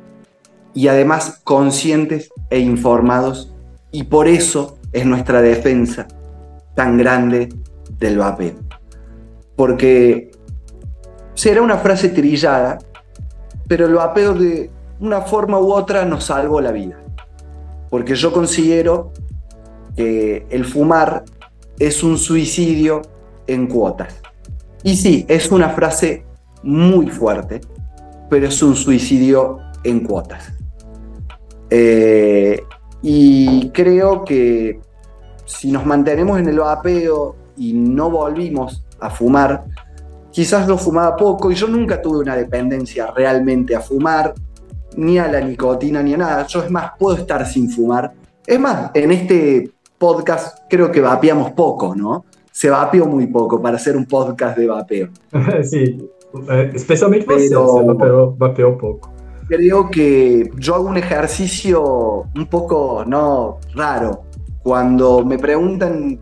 [0.75, 3.55] Y además conscientes e informados.
[3.91, 6.09] Y por eso es nuestra defensa
[6.75, 7.49] tan grande
[7.99, 8.55] del vapeo.
[9.57, 10.32] Porque
[11.35, 12.79] será una frase trillada,
[13.67, 16.99] pero el vapeo de una forma u otra nos salvó la vida.
[17.91, 19.13] Porque yo considero
[19.97, 21.25] que el fumar
[21.79, 23.03] es un suicidio
[23.47, 24.15] en cuotas.
[24.83, 26.25] Y sí, es una frase
[26.63, 27.61] muy fuerte,
[28.31, 30.53] pero es un suicidio en cuotas.
[31.71, 32.63] Eh,
[33.03, 34.81] y creo que
[35.45, 39.65] si nos mantenemos en el vapeo y no volvimos a fumar,
[40.33, 44.35] quizás lo fumaba poco y yo nunca tuve una dependencia realmente a fumar,
[44.97, 46.47] ni a la nicotina, ni a nada.
[46.47, 48.13] Yo es más, puedo estar sin fumar.
[48.45, 52.25] Es más, en este podcast creo que vapeamos poco, ¿no?
[52.51, 55.09] Se vapeó muy poco para hacer un podcast de vapeo.
[55.63, 56.11] sí,
[56.51, 57.49] eh, especialmente você,
[57.99, 59.13] Pero, vapeó, poco.
[59.49, 64.23] Creo que yo hago un ejercicio un poco, no, raro.
[64.63, 66.19] Cuando me preguntan,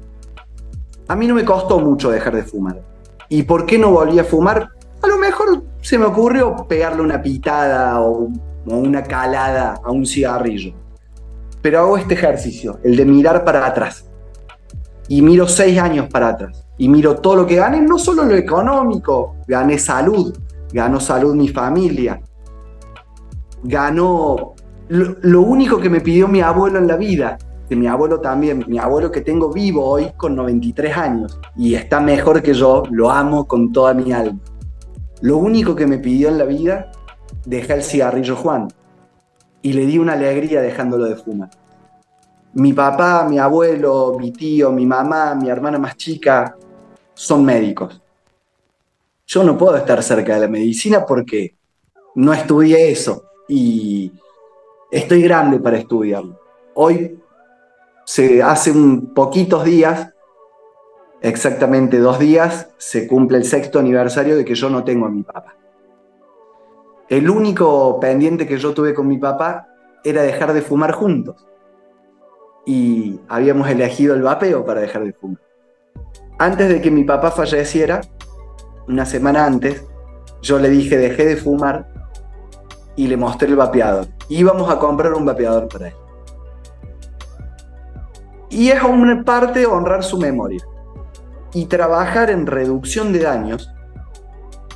[1.07, 2.90] a mí no me costó mucho dejar de fumar.
[3.32, 4.70] ¿Y por qué no volví a fumar?
[5.01, 8.28] A lo mejor se me ocurrió pegarle una pitada o,
[8.66, 10.74] una calada a un cigarrillo.
[11.62, 14.05] Pero hago este ejercicio, el de mirar para atrás.
[15.07, 16.66] Y miro seis años para atrás.
[16.77, 20.36] Y miro todo lo que gané, no solo lo económico, gané salud,
[20.73, 22.20] ganó salud mi familia,
[23.62, 24.55] ganó
[24.89, 27.39] lo, lo único que me pidió mi abuelo en la vida,
[27.76, 32.42] mi abuelo también, mi abuelo que tengo vivo hoy con 93 años y está mejor
[32.42, 34.40] que yo, lo amo con toda mi alma.
[35.20, 36.90] Lo único que me pidió en la vida,
[37.44, 38.68] dejé el cigarrillo Juan
[39.62, 41.51] y le di una alegría dejándolo de fumar.
[42.55, 46.56] Mi papá, mi abuelo, mi tío, mi mamá, mi hermana más chica
[47.14, 48.01] son médicos.
[49.26, 51.55] Yo no puedo estar cerca de la medicina porque
[52.16, 54.10] no estudié eso y
[54.90, 56.40] estoy grande para estudiarlo.
[56.74, 57.19] Hoy
[58.11, 60.12] se hace un poquitos días,
[61.23, 65.23] exactamente dos días, se cumple el sexto aniversario de que yo no tengo a mi
[65.23, 65.55] papá.
[67.09, 69.69] El único pendiente que yo tuve con mi papá
[70.03, 71.47] era dejar de fumar juntos.
[72.66, 75.43] Y habíamos elegido el vapeo para dejar de fumar.
[76.37, 78.01] Antes de que mi papá falleciera,
[78.89, 79.85] una semana antes,
[80.43, 81.87] yo le dije dejé de fumar
[82.97, 84.09] y le mostré el vapeador.
[84.28, 85.99] Íbamos a comprar un vapeador para él.
[88.51, 90.64] Y es una parte honrar su memoria.
[91.55, 93.70] Y trabajar en reducción de daños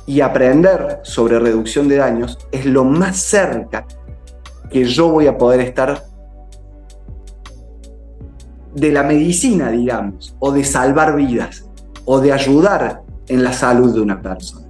[0.05, 3.85] y aprender sobre reducción de daños es lo más cerca
[4.69, 6.03] que yo voy a poder estar
[8.73, 11.65] de la medicina, digamos, o de salvar vidas,
[12.03, 14.67] o de ayudar en la salud de una persona.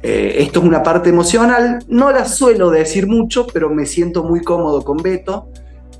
[0.00, 4.42] Eh, esto es una parte emocional, no la suelo decir mucho, pero me siento muy
[4.42, 5.48] cómodo con Beto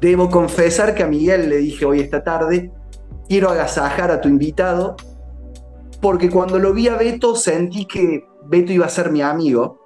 [0.00, 2.70] Debo confesar que a Miguel le dije hoy esta tarde,
[3.28, 4.96] quiero agasajar a tu invitado,
[6.00, 9.78] porque cuando lo vi a Beto sentí que Beto iba a ser mi amigo,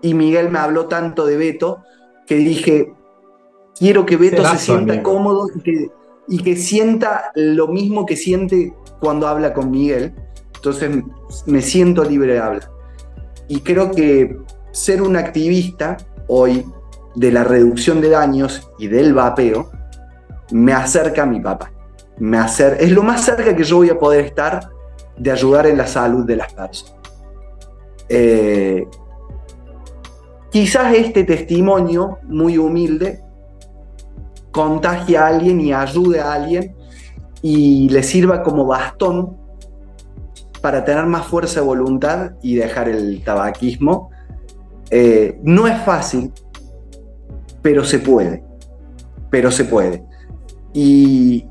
[0.00, 1.82] y Miguel me habló tanto de Beto,
[2.26, 2.92] que dije,
[3.78, 5.88] quiero que Beto se sienta cómodo y que,
[6.28, 10.14] y que sienta lo mismo que siente cuando habla con Miguel.
[10.54, 11.02] Entonces
[11.46, 12.70] me siento libre de hablar.
[13.48, 14.36] Y creo que
[14.72, 16.64] ser un activista hoy
[17.14, 19.70] de la reducción de daños y del vapeo
[20.52, 21.72] me acerca a mi papá.
[22.18, 24.70] Me acer es lo más cerca que yo voy a poder estar
[25.16, 26.94] de ayudar en la salud de las personas.
[28.08, 28.86] Eh,
[30.50, 33.22] quizás este testimonio muy humilde
[34.52, 36.76] contagie a alguien y ayude a alguien
[37.42, 39.36] y le sirva como bastón
[40.62, 44.10] para tener más fuerza de voluntad y dejar el tabaquismo.
[44.90, 46.32] Eh, no es fácil,
[47.64, 48.44] pero se puede,
[49.30, 50.04] pero se puede.
[50.74, 51.46] Y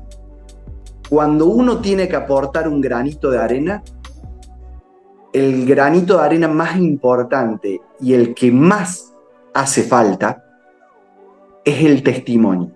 [1.08, 3.82] cuando uno tiene que aportar un granito de arena,
[5.32, 9.12] el granito de arena más importante y el que más
[9.54, 10.44] hace falta
[11.64, 12.70] es el testimonio.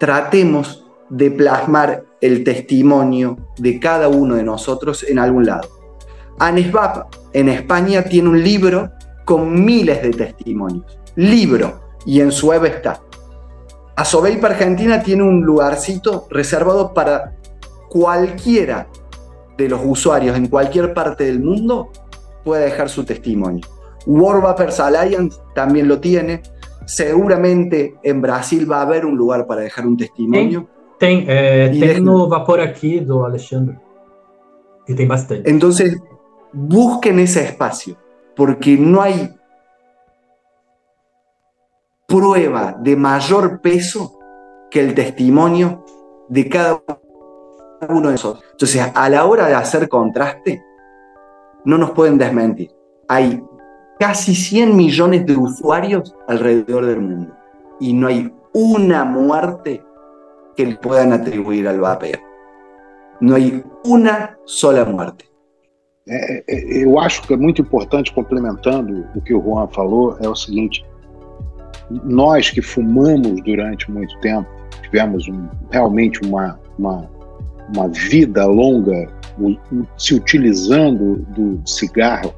[0.00, 5.68] Tratemos de plasmar el testimonio de cada uno de nosotros en algún lado.
[6.38, 8.92] ANESVAP en España tiene un libro
[9.26, 10.98] con miles de testimonios.
[11.16, 13.00] Libro y en su web está.
[13.96, 17.36] Asobeip Argentina tiene un lugarcito reservado para
[17.88, 18.88] cualquiera
[19.56, 21.90] de los usuarios en cualquier parte del mundo
[22.42, 23.66] pueda dejar su testimonio.
[24.06, 26.42] World Vapers Alliance también lo tiene.
[26.86, 30.68] Seguramente en Brasil va a haber un lugar para dejar un testimonio.
[30.98, 33.76] Tem, tem no Vapor aqui do Alexandre.
[34.86, 35.48] Y tem bastante.
[35.48, 36.00] Entonces,
[36.52, 37.96] busquen ese espacio,
[38.36, 39.34] porque no hay
[42.12, 44.18] prueba de mayor peso
[44.70, 45.82] que el testimonio
[46.28, 46.82] de cada
[47.88, 48.44] uno de nosotros.
[48.52, 50.62] Entonces, a la hora de hacer contraste,
[51.64, 52.70] no nos pueden desmentir.
[53.08, 53.42] Hay
[53.98, 57.34] casi 100 millones de usuarios alrededor del mundo
[57.80, 59.82] y no hay una muerte
[60.54, 62.18] que le puedan atribuir al vapeo.
[63.22, 63.38] Não há
[63.86, 65.30] uma sola morte.
[66.08, 66.42] É,
[66.82, 70.84] eu acho que é muito importante, complementando o que Juan falou, é o seguinte:
[72.04, 74.48] nós que fumamos durante muito tempo,
[74.82, 77.08] tivemos um, realmente uma, uma,
[77.74, 79.08] uma vida longa
[79.96, 82.34] se utilizando do cigarro,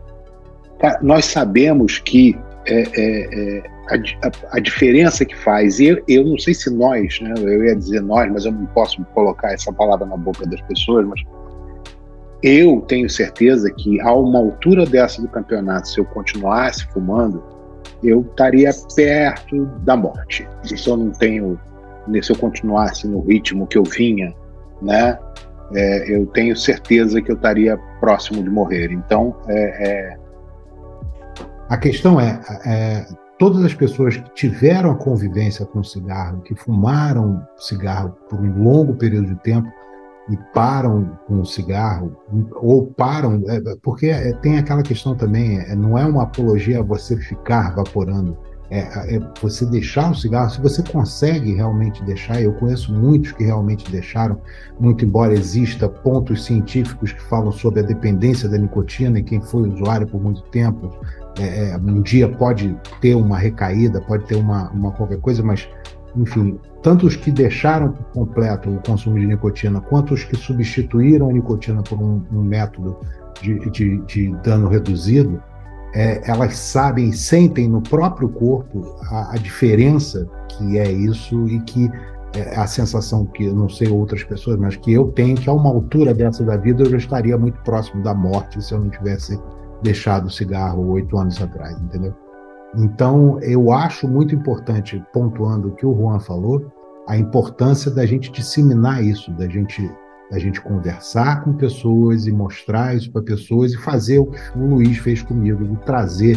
[1.02, 6.24] nós sabemos que é, é, é a, a, a, diferença que faz, e eu, eu
[6.24, 9.72] não sei se nós, né, eu ia dizer nós, mas eu não posso colocar essa
[9.72, 11.20] palavra na boca das pessoas, mas
[12.42, 17.42] eu tenho certeza que a uma altura dessa do campeonato, se eu continuasse fumando,
[18.02, 20.48] eu estaria perto da morte.
[20.62, 21.58] Se eu não tenho,
[22.22, 24.34] se eu continuasse no ritmo que eu vinha,
[24.82, 25.18] né,
[25.74, 28.92] é, eu tenho certeza que eu estaria próximo de morrer.
[28.92, 30.16] Então, é, é...
[31.68, 33.06] a questão é, é
[33.38, 38.62] todas as pessoas que tiveram a convivência com o cigarro, que fumaram cigarro por um
[38.62, 39.70] longo período de tempo
[40.28, 42.16] e param com o cigarro,
[42.56, 47.16] ou param, é, porque é, tem aquela questão também, é, não é uma apologia você
[47.16, 48.36] ficar vaporando,
[48.70, 53.44] é, é, você deixar o cigarro, se você consegue realmente deixar, eu conheço muitos que
[53.44, 54.40] realmente deixaram,
[54.80, 59.68] muito embora exista pontos científicos que falam sobre a dependência da nicotina e quem foi
[59.68, 60.90] usuário por muito tempo,
[61.38, 65.68] é, um dia pode ter uma recaída, pode ter uma, uma qualquer coisa, mas,
[66.16, 71.32] enfim, tanto os que deixaram completo o consumo de nicotina, quanto os que substituíram a
[71.32, 72.96] nicotina por um, um método
[73.40, 75.42] de, de, de, dano reduzido,
[75.94, 81.90] é, elas sabem sentem no próprio corpo a, a diferença que é isso e que
[82.34, 85.70] é a sensação que não sei outras pessoas, mas que eu tenho que a uma
[85.70, 89.40] altura dessa da vida eu já estaria muito próximo da morte se eu não tivesse
[89.82, 92.14] deixado o cigarro oito anos atrás, entendeu?
[92.76, 96.72] Então, eu acho muito importante, pontuando o que o Juan falou,
[97.06, 99.90] a importância da gente disseminar isso, da gente,
[100.30, 104.66] da gente conversar com pessoas e mostrar isso para pessoas e fazer o que o
[104.66, 106.36] Luiz fez comigo, trazer,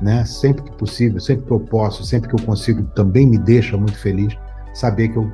[0.00, 3.76] né, sempre que possível, sempre que eu posso, sempre que eu consigo, também me deixa
[3.76, 4.36] muito feliz
[4.74, 5.30] saber que eu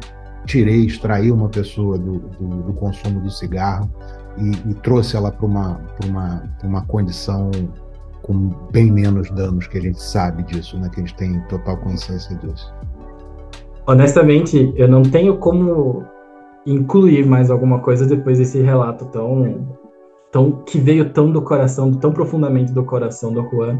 [0.47, 3.91] tirei, extraí uma pessoa do, do, do consumo do cigarro
[4.39, 7.51] e, e trouxe ela para uma, uma, uma condição
[8.23, 10.89] com bem menos danos, que a gente sabe disso, né?
[10.89, 12.73] que a gente tem total consciência disso.
[13.87, 16.05] Honestamente, eu não tenho como
[16.65, 19.67] incluir mais alguma coisa depois desse relato tão,
[20.31, 23.79] tão que veio tão do coração, tão profundamente do coração do Juan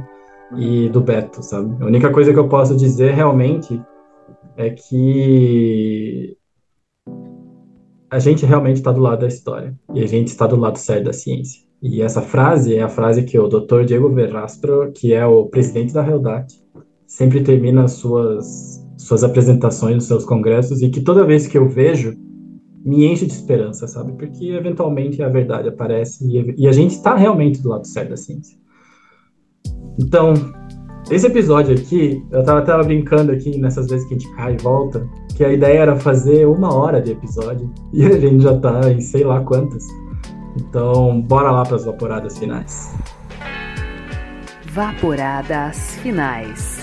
[0.57, 1.83] e do Beto, sabe?
[1.83, 3.81] A única coisa que eu posso dizer realmente
[4.57, 6.37] é que
[8.11, 11.05] a gente realmente está do lado da história e a gente está do lado certo
[11.05, 11.63] da ciência.
[11.83, 13.85] E essa frase é a frase que o Dr.
[13.85, 16.55] Diego Verraspro, que é o presidente da Realdat,
[17.07, 22.15] sempre termina suas suas apresentações nos seus congressos e que toda vez que eu vejo
[22.85, 24.13] me enche de esperança, sabe?
[24.13, 28.17] Porque eventualmente a verdade aparece e, e a gente está realmente do lado certo da
[28.17, 28.57] ciência.
[29.99, 30.35] Então,
[31.11, 34.63] esse episódio aqui, eu tava, tava brincando aqui nessas vezes que a gente cai e
[34.63, 35.07] volta,
[35.37, 39.01] que a ideia era fazer uma hora de episódio e a gente já tá em
[39.01, 39.85] sei lá quantas.
[40.57, 42.95] Então, bora lá para as vaporadas finais.
[44.73, 46.79] Vaporadas finais.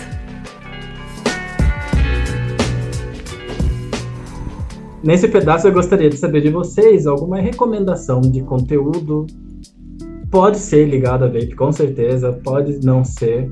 [5.03, 9.25] Nesse pedaço eu gostaria de saber de vocês alguma recomendação de conteúdo.
[10.29, 13.49] Pode ser ligado a vape, com certeza, pode não ser.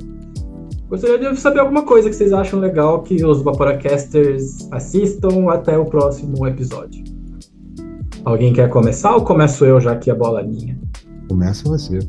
[0.89, 5.85] Gostaria de saber alguma coisa que vocês acham legal que os Vaporacasters assistam até o
[5.85, 7.16] próximo episódio.
[8.27, 10.77] Alguém quer começar ou começo eu já que a bola é minha?
[11.29, 11.99] Começa você.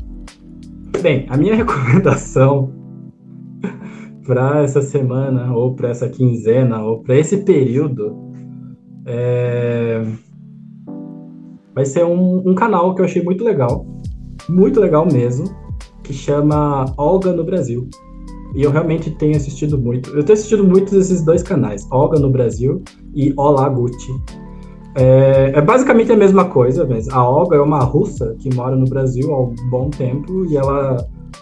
[1.01, 2.73] Bem, a minha recomendação
[4.27, 8.17] para essa semana, ou para essa quinzena, ou para esse período,
[9.05, 10.05] é...
[11.73, 13.85] vai ser um, um canal que eu achei muito legal,
[14.49, 15.45] muito legal mesmo,
[16.03, 17.87] que chama Olga no Brasil.
[18.55, 20.09] E eu realmente tenho assistido muito.
[20.09, 22.83] Eu tenho assistido muitos desses dois canais, Olga no Brasil
[23.15, 24.11] e Olá Gucci.
[24.95, 28.85] É, é, basicamente a mesma coisa, mas a Olga é uma russa que mora no
[28.85, 30.97] Brasil há um bom tempo e ela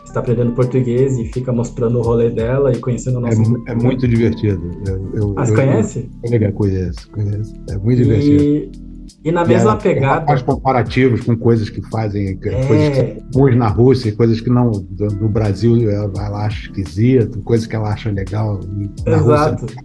[0.05, 3.41] está aprendendo português e fica mostrando o rolê dela e conhecendo o nosso.
[3.67, 4.61] É, é muito divertido.
[4.85, 6.09] Eu, eu, As ah, conhece?
[6.23, 7.53] Eu, conhece, conhece.
[7.69, 8.87] É muito divertido.
[9.23, 10.25] E na mesma é, pegada.
[10.25, 12.65] Faz comparativos com coisas que fazem, é.
[12.67, 17.91] coisas que na Rússia, coisas que não do, Brasil ela acha esquisito, coisas que ela
[17.91, 18.59] acha legal.
[19.05, 19.63] Na Exato.
[19.63, 19.77] Rússia,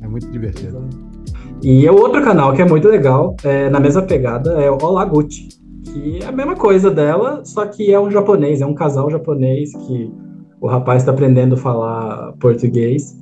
[0.00, 0.88] é muito divertido.
[1.62, 5.48] E o outro canal que é muito legal, é, na mesma pegada, é o Olaguchi,
[5.84, 9.72] que é a mesma coisa dela, só que é um japonês, é um casal japonês
[9.86, 10.12] que
[10.60, 13.16] o rapaz está aprendendo a falar português.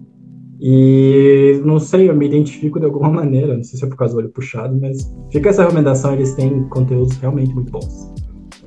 [0.60, 4.14] E não sei, eu me identifico de alguma maneira, não sei se é por causa
[4.14, 8.12] do olho puxado, mas fica essa recomendação, eles têm conteúdos realmente muito bons.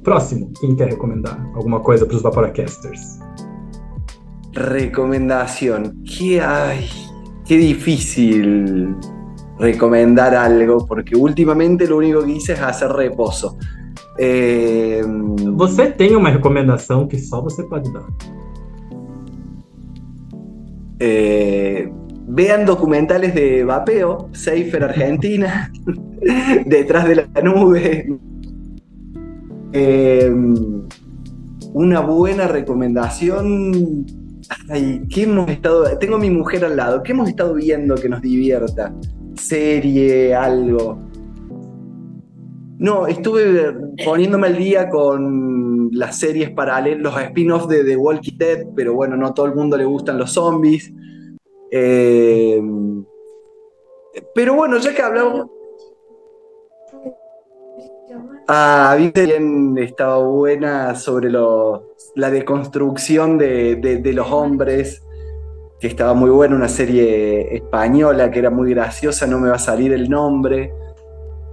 [0.03, 3.19] Próximo, quem quer recomendar alguma coisa para os Vaporacasters?
[4.53, 6.03] Recomendación.
[6.03, 6.85] Que ay,
[7.45, 8.95] qué difícil
[9.60, 13.57] recomendar algo, porque últimamente lo único que hice es hacer reposo.
[14.18, 15.03] Eh,
[15.53, 18.06] você tem uma recomendação que só você pode dar.
[20.99, 21.90] Eh,
[22.27, 25.72] vean documentales de vapeo, Safer Argentina,
[26.65, 28.18] Detrás de la Nube.
[29.73, 30.34] Eh,
[31.73, 34.06] una buena recomendación.
[34.69, 35.98] Ay, ¿qué hemos estado?
[35.98, 37.03] Tengo a mi mujer al lado.
[37.03, 38.94] ¿Qué hemos estado viendo que nos divierta?
[39.47, 40.97] Serie, algo.
[42.77, 43.73] No, estuve
[44.03, 49.15] poniéndome al día con las series paralelas, los spin-offs de The Walking Dead, pero bueno,
[49.15, 50.91] no todo el mundo le gustan los zombies.
[51.72, 52.61] Eh,
[54.34, 55.47] pero bueno, ya que hablamos.
[58.47, 65.05] Ah, bien, estaba buena sobre lo, la deconstrucción de, de, de los hombres,
[65.85, 69.59] que estaba muy buena, una serie española que era muy graciosa, no me va a
[69.59, 70.71] salir el nombre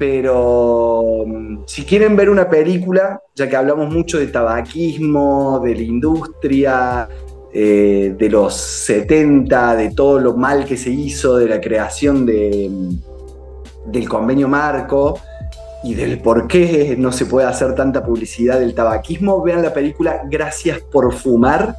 [0.02, 5.82] pero mm, si quieren ver una película, ya que hablamos mucho de tabaquismo, de la
[5.82, 7.08] industria,
[7.52, 12.68] eh, de los 70, de todo lo mal que se hizo, de la creación de,
[12.68, 15.20] mm, del convenio marco
[15.84, 20.22] y del por qué no se puede hacer tanta publicidad del tabaquismo, vean la película
[20.28, 21.76] Gracias por fumar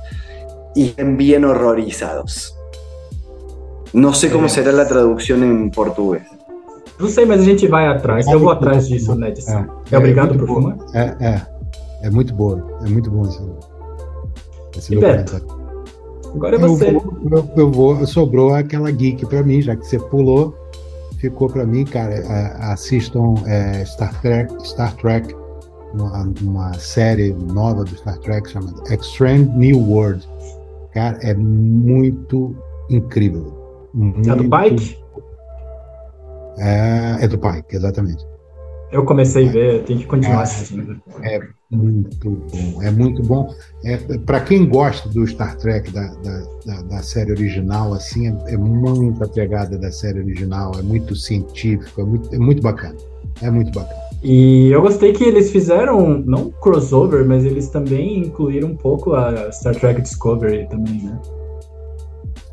[0.76, 2.56] y estén bien horrorizados.
[3.94, 6.24] No sé cómo será la traducción en portugués.
[7.00, 8.28] Não sei, mas a gente vai atrás.
[8.28, 9.60] É eu vou atrás disso na edição.
[9.60, 10.78] É, é, é obrigado por fumar?
[10.94, 11.42] É, é.
[12.04, 12.64] É muito boa.
[12.86, 13.42] É muito bom esse,
[14.78, 15.46] esse documentário.
[16.36, 16.90] Agora é você.
[16.90, 20.56] Eu vou, eu, eu vou, sobrou aquela geek para mim, já que você pulou.
[21.20, 22.16] Ficou para mim, cara.
[22.74, 25.34] assistam é, Star Trek, Star Trek,
[25.94, 30.28] uma, uma, série nova do Star Trek chamada Extreme New World.
[30.94, 32.56] Cara, é muito
[32.90, 33.90] incrível.
[33.94, 35.04] Muito, é do Pike?
[36.58, 38.26] É, é do pai, exatamente.
[38.92, 41.02] Eu comecei a ver, tem que continuar é, assistindo.
[41.24, 41.40] É
[41.72, 43.52] muito bom, é muito bom.
[43.84, 48.54] É, Para quem gosta do Star Trek, da, da, da, da série original, assim, é,
[48.54, 52.96] é muito a pegada da série original, é muito científico, é muito, é muito bacana.
[53.42, 54.13] É muito bacana.
[54.24, 59.52] E eu gostei que eles fizeram, não crossover, mas eles também incluíram um pouco a
[59.52, 61.20] Star Trek Discovery também, né?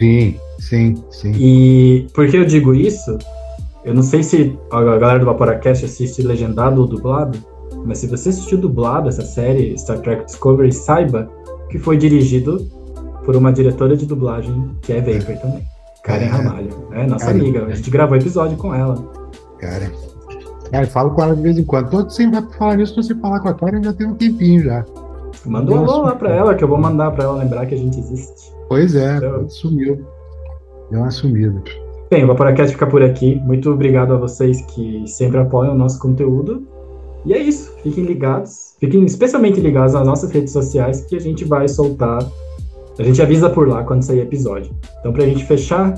[0.00, 1.32] Sim, sim, sim.
[1.38, 3.16] E por que eu digo isso?
[3.84, 7.38] Eu não sei se a galera do Vaporacast assiste legendado ou dublado,
[7.84, 11.30] mas se você assistiu dublado essa série, Star Trek Discovery, saiba
[11.70, 12.58] que foi dirigido
[13.24, 15.64] por uma diretora de dublagem que é Vapor também.
[16.02, 16.28] Karen é.
[16.28, 16.88] Ramalho.
[16.92, 17.38] É nossa Karen.
[17.38, 17.66] amiga.
[17.66, 18.96] A gente gravou episódio com ela.
[19.58, 19.92] Karen.
[20.70, 21.90] Cara, eu falo com ela de vez em quando.
[21.90, 24.84] Todo sempre vai falar nisso, você falar com a Karen já tem um tempinho já.
[25.44, 27.78] Manda um alô lá pra ela, que eu vou mandar pra ela lembrar que a
[27.78, 28.52] gente existe.
[28.68, 29.48] Pois é, então...
[29.48, 30.04] sumiu.
[30.90, 31.62] Deu uma sumida.
[32.10, 33.36] Bem, o Vaporacast fica por aqui.
[33.44, 36.66] Muito obrigado a vocês que sempre apoiam o nosso conteúdo.
[37.24, 37.72] E é isso.
[37.82, 38.74] Fiquem ligados.
[38.80, 42.18] Fiquem especialmente ligados nas nossas redes sociais que a gente vai soltar.
[42.98, 44.72] A gente avisa por lá quando sair episódio.
[44.98, 45.94] Então, pra gente fechar,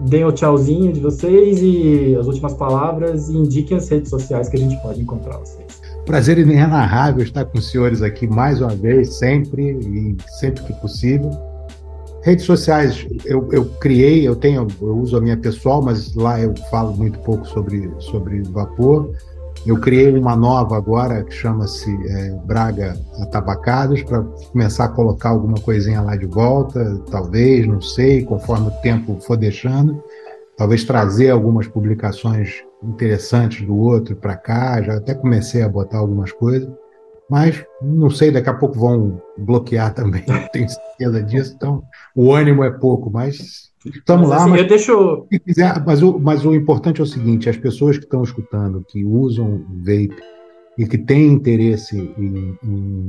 [0.00, 4.56] deem o tchauzinho de vocês e as últimas palavras e indiquem as redes sociais que
[4.56, 5.80] a gente pode encontrar vocês.
[6.04, 11.30] Prazer inenarrável estar com os senhores aqui mais uma vez, sempre e sempre que possível.
[12.22, 16.52] Redes sociais, eu, eu criei, eu tenho, eu uso a minha pessoal, mas lá eu
[16.70, 19.10] falo muito pouco sobre, sobre vapor.
[19.66, 24.22] Eu criei uma nova agora que chama-se é, Braga Atabacados para
[24.52, 29.36] começar a colocar alguma coisinha lá de volta, talvez, não sei, conforme o tempo for
[29.36, 30.00] deixando.
[30.56, 34.80] Talvez trazer algumas publicações interessantes do outro para cá.
[34.80, 36.70] Já até comecei a botar algumas coisas.
[37.28, 41.54] Mas não sei, daqui a pouco vão bloquear também, tenho certeza disso.
[41.56, 41.82] Então,
[42.14, 44.44] o ânimo é pouco, mas estamos mas, lá.
[44.44, 45.26] Assim, mas, eu deixo...
[45.44, 49.04] quiser, mas, o, mas o importante é o seguinte: as pessoas que estão escutando, que
[49.04, 50.16] usam vape
[50.78, 53.08] e que têm interesse em, em,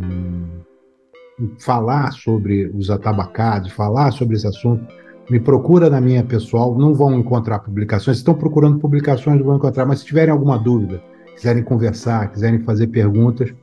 [1.40, 4.86] em falar sobre os atabacados, falar sobre esse assunto,
[5.30, 9.86] me procura na minha pessoal, não vão encontrar publicações, estão procurando publicações, não vão encontrar,
[9.86, 11.02] mas se tiverem alguma dúvida,
[11.36, 13.54] quiserem conversar, quiserem fazer perguntas,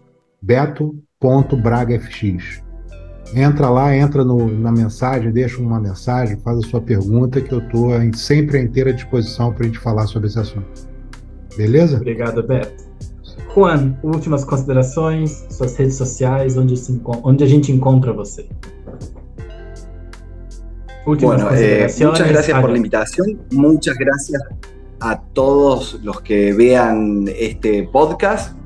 [0.41, 2.64] beto.bragafx.
[3.35, 7.59] Entra lá, entra no, na mensagem, deixa uma mensagem, faz a sua pergunta, que eu
[7.59, 10.67] estou sempre à inteira disposição para a gente falar sobre esse assunto.
[11.57, 11.97] Beleza?
[11.97, 12.85] Obrigado, Beto.
[13.55, 18.49] Juan, últimas considerações, suas redes sociais, onde, se, onde a gente encontra você.
[21.05, 24.43] bueno, eh, muchas gracias por la invitación, muchas gracias
[25.01, 28.57] a todos los que vean este podcast,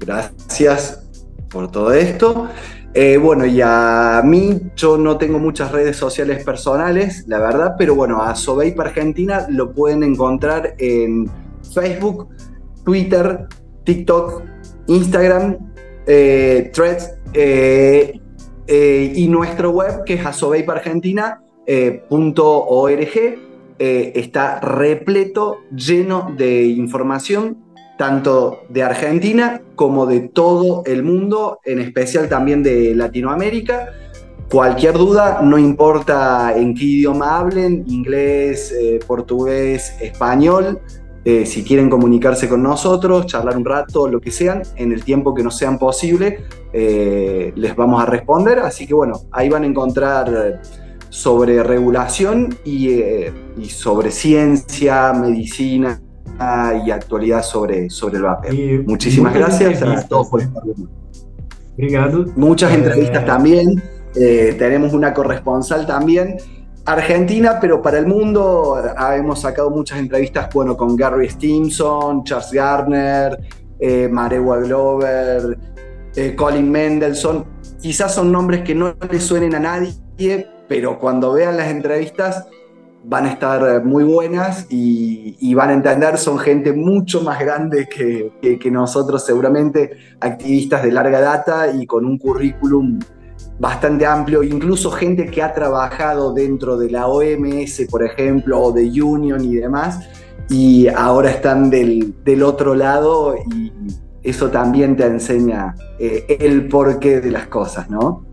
[0.00, 1.06] gracias
[1.50, 2.48] por todo esto.
[2.94, 7.94] Eh, bueno, y a mí yo no tengo muchas redes sociales personales, la verdad, pero
[7.94, 11.30] bueno, a Sobeip Argentina lo pueden encontrar en
[11.74, 12.28] Facebook,
[12.84, 13.46] Twitter,
[13.84, 14.42] TikTok,
[14.88, 15.56] Instagram,
[16.06, 17.14] eh, Threads
[18.68, 23.16] y nuestro web que es asobeipargentina.com eh, .org
[23.78, 27.61] eh, está repleto, lleno de información,
[27.98, 33.90] tanto de Argentina como de todo el mundo, en especial también de Latinoamérica.
[34.50, 40.80] Cualquier duda, no importa en qué idioma hablen, inglés, eh, portugués, español,
[41.24, 45.44] si quieren comunicarse con nosotros, charlar un rato, lo que sean, en el tiempo que
[45.44, 46.40] nos sean posible,
[46.72, 48.58] les vamos a responder.
[48.58, 50.60] Así que bueno, ahí van a encontrar
[51.12, 56.00] sobre regulación eh, y, sobre ciencia, medicina
[56.84, 58.54] y actualidad sobre, sobre el vapor.
[58.86, 60.62] Muchísimas gracias a todos por estar
[62.36, 63.82] Muchas eh, entrevistas también.
[64.14, 66.36] Eh, tenemos una corresponsal también.
[66.84, 68.76] Argentina, pero para el mundo
[69.16, 73.38] hemos sacado muchas entrevistas, bueno, con Gary Stimson, Charles Gardner,
[74.10, 75.58] Marewa Glover,
[76.36, 77.44] Colin Mendelssohn.
[77.80, 82.48] Quizás son nombres que no le suenen a nadie, pero cuando vean las entrevistas
[83.04, 88.70] van a estar muy buenas y, van a entender, son gente mucho más grande que,
[88.70, 92.98] nosotros seguramente, activistas de larga data y con un currículum
[93.58, 98.84] bastante amplio, incluso gente que ha trabajado dentro de la OMS, por ejemplo, o de
[99.02, 100.00] Union y demás,
[100.48, 103.72] y ahora están del, otro lado y
[104.22, 108.24] eso también te enseña eh, el porqué de las cosas, ¿no?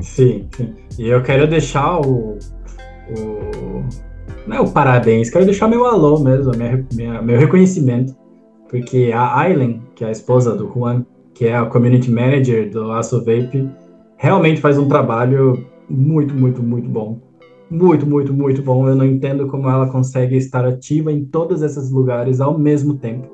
[0.00, 0.74] Sim, sim.
[0.98, 2.38] E eu quero deixar o,
[3.10, 3.84] o.
[4.46, 8.14] Não é o parabéns, quero deixar meu alô mesmo, minha, minha, meu reconhecimento.
[8.68, 12.92] Porque a Aileen, que é a esposa do Juan, que é a community manager do
[12.92, 13.70] Aço Vape,
[14.16, 17.20] realmente faz um trabalho muito, muito, muito bom.
[17.70, 18.88] Muito, muito, muito bom.
[18.88, 23.28] Eu não entendo como ela consegue estar ativa em todos esses lugares ao mesmo tempo,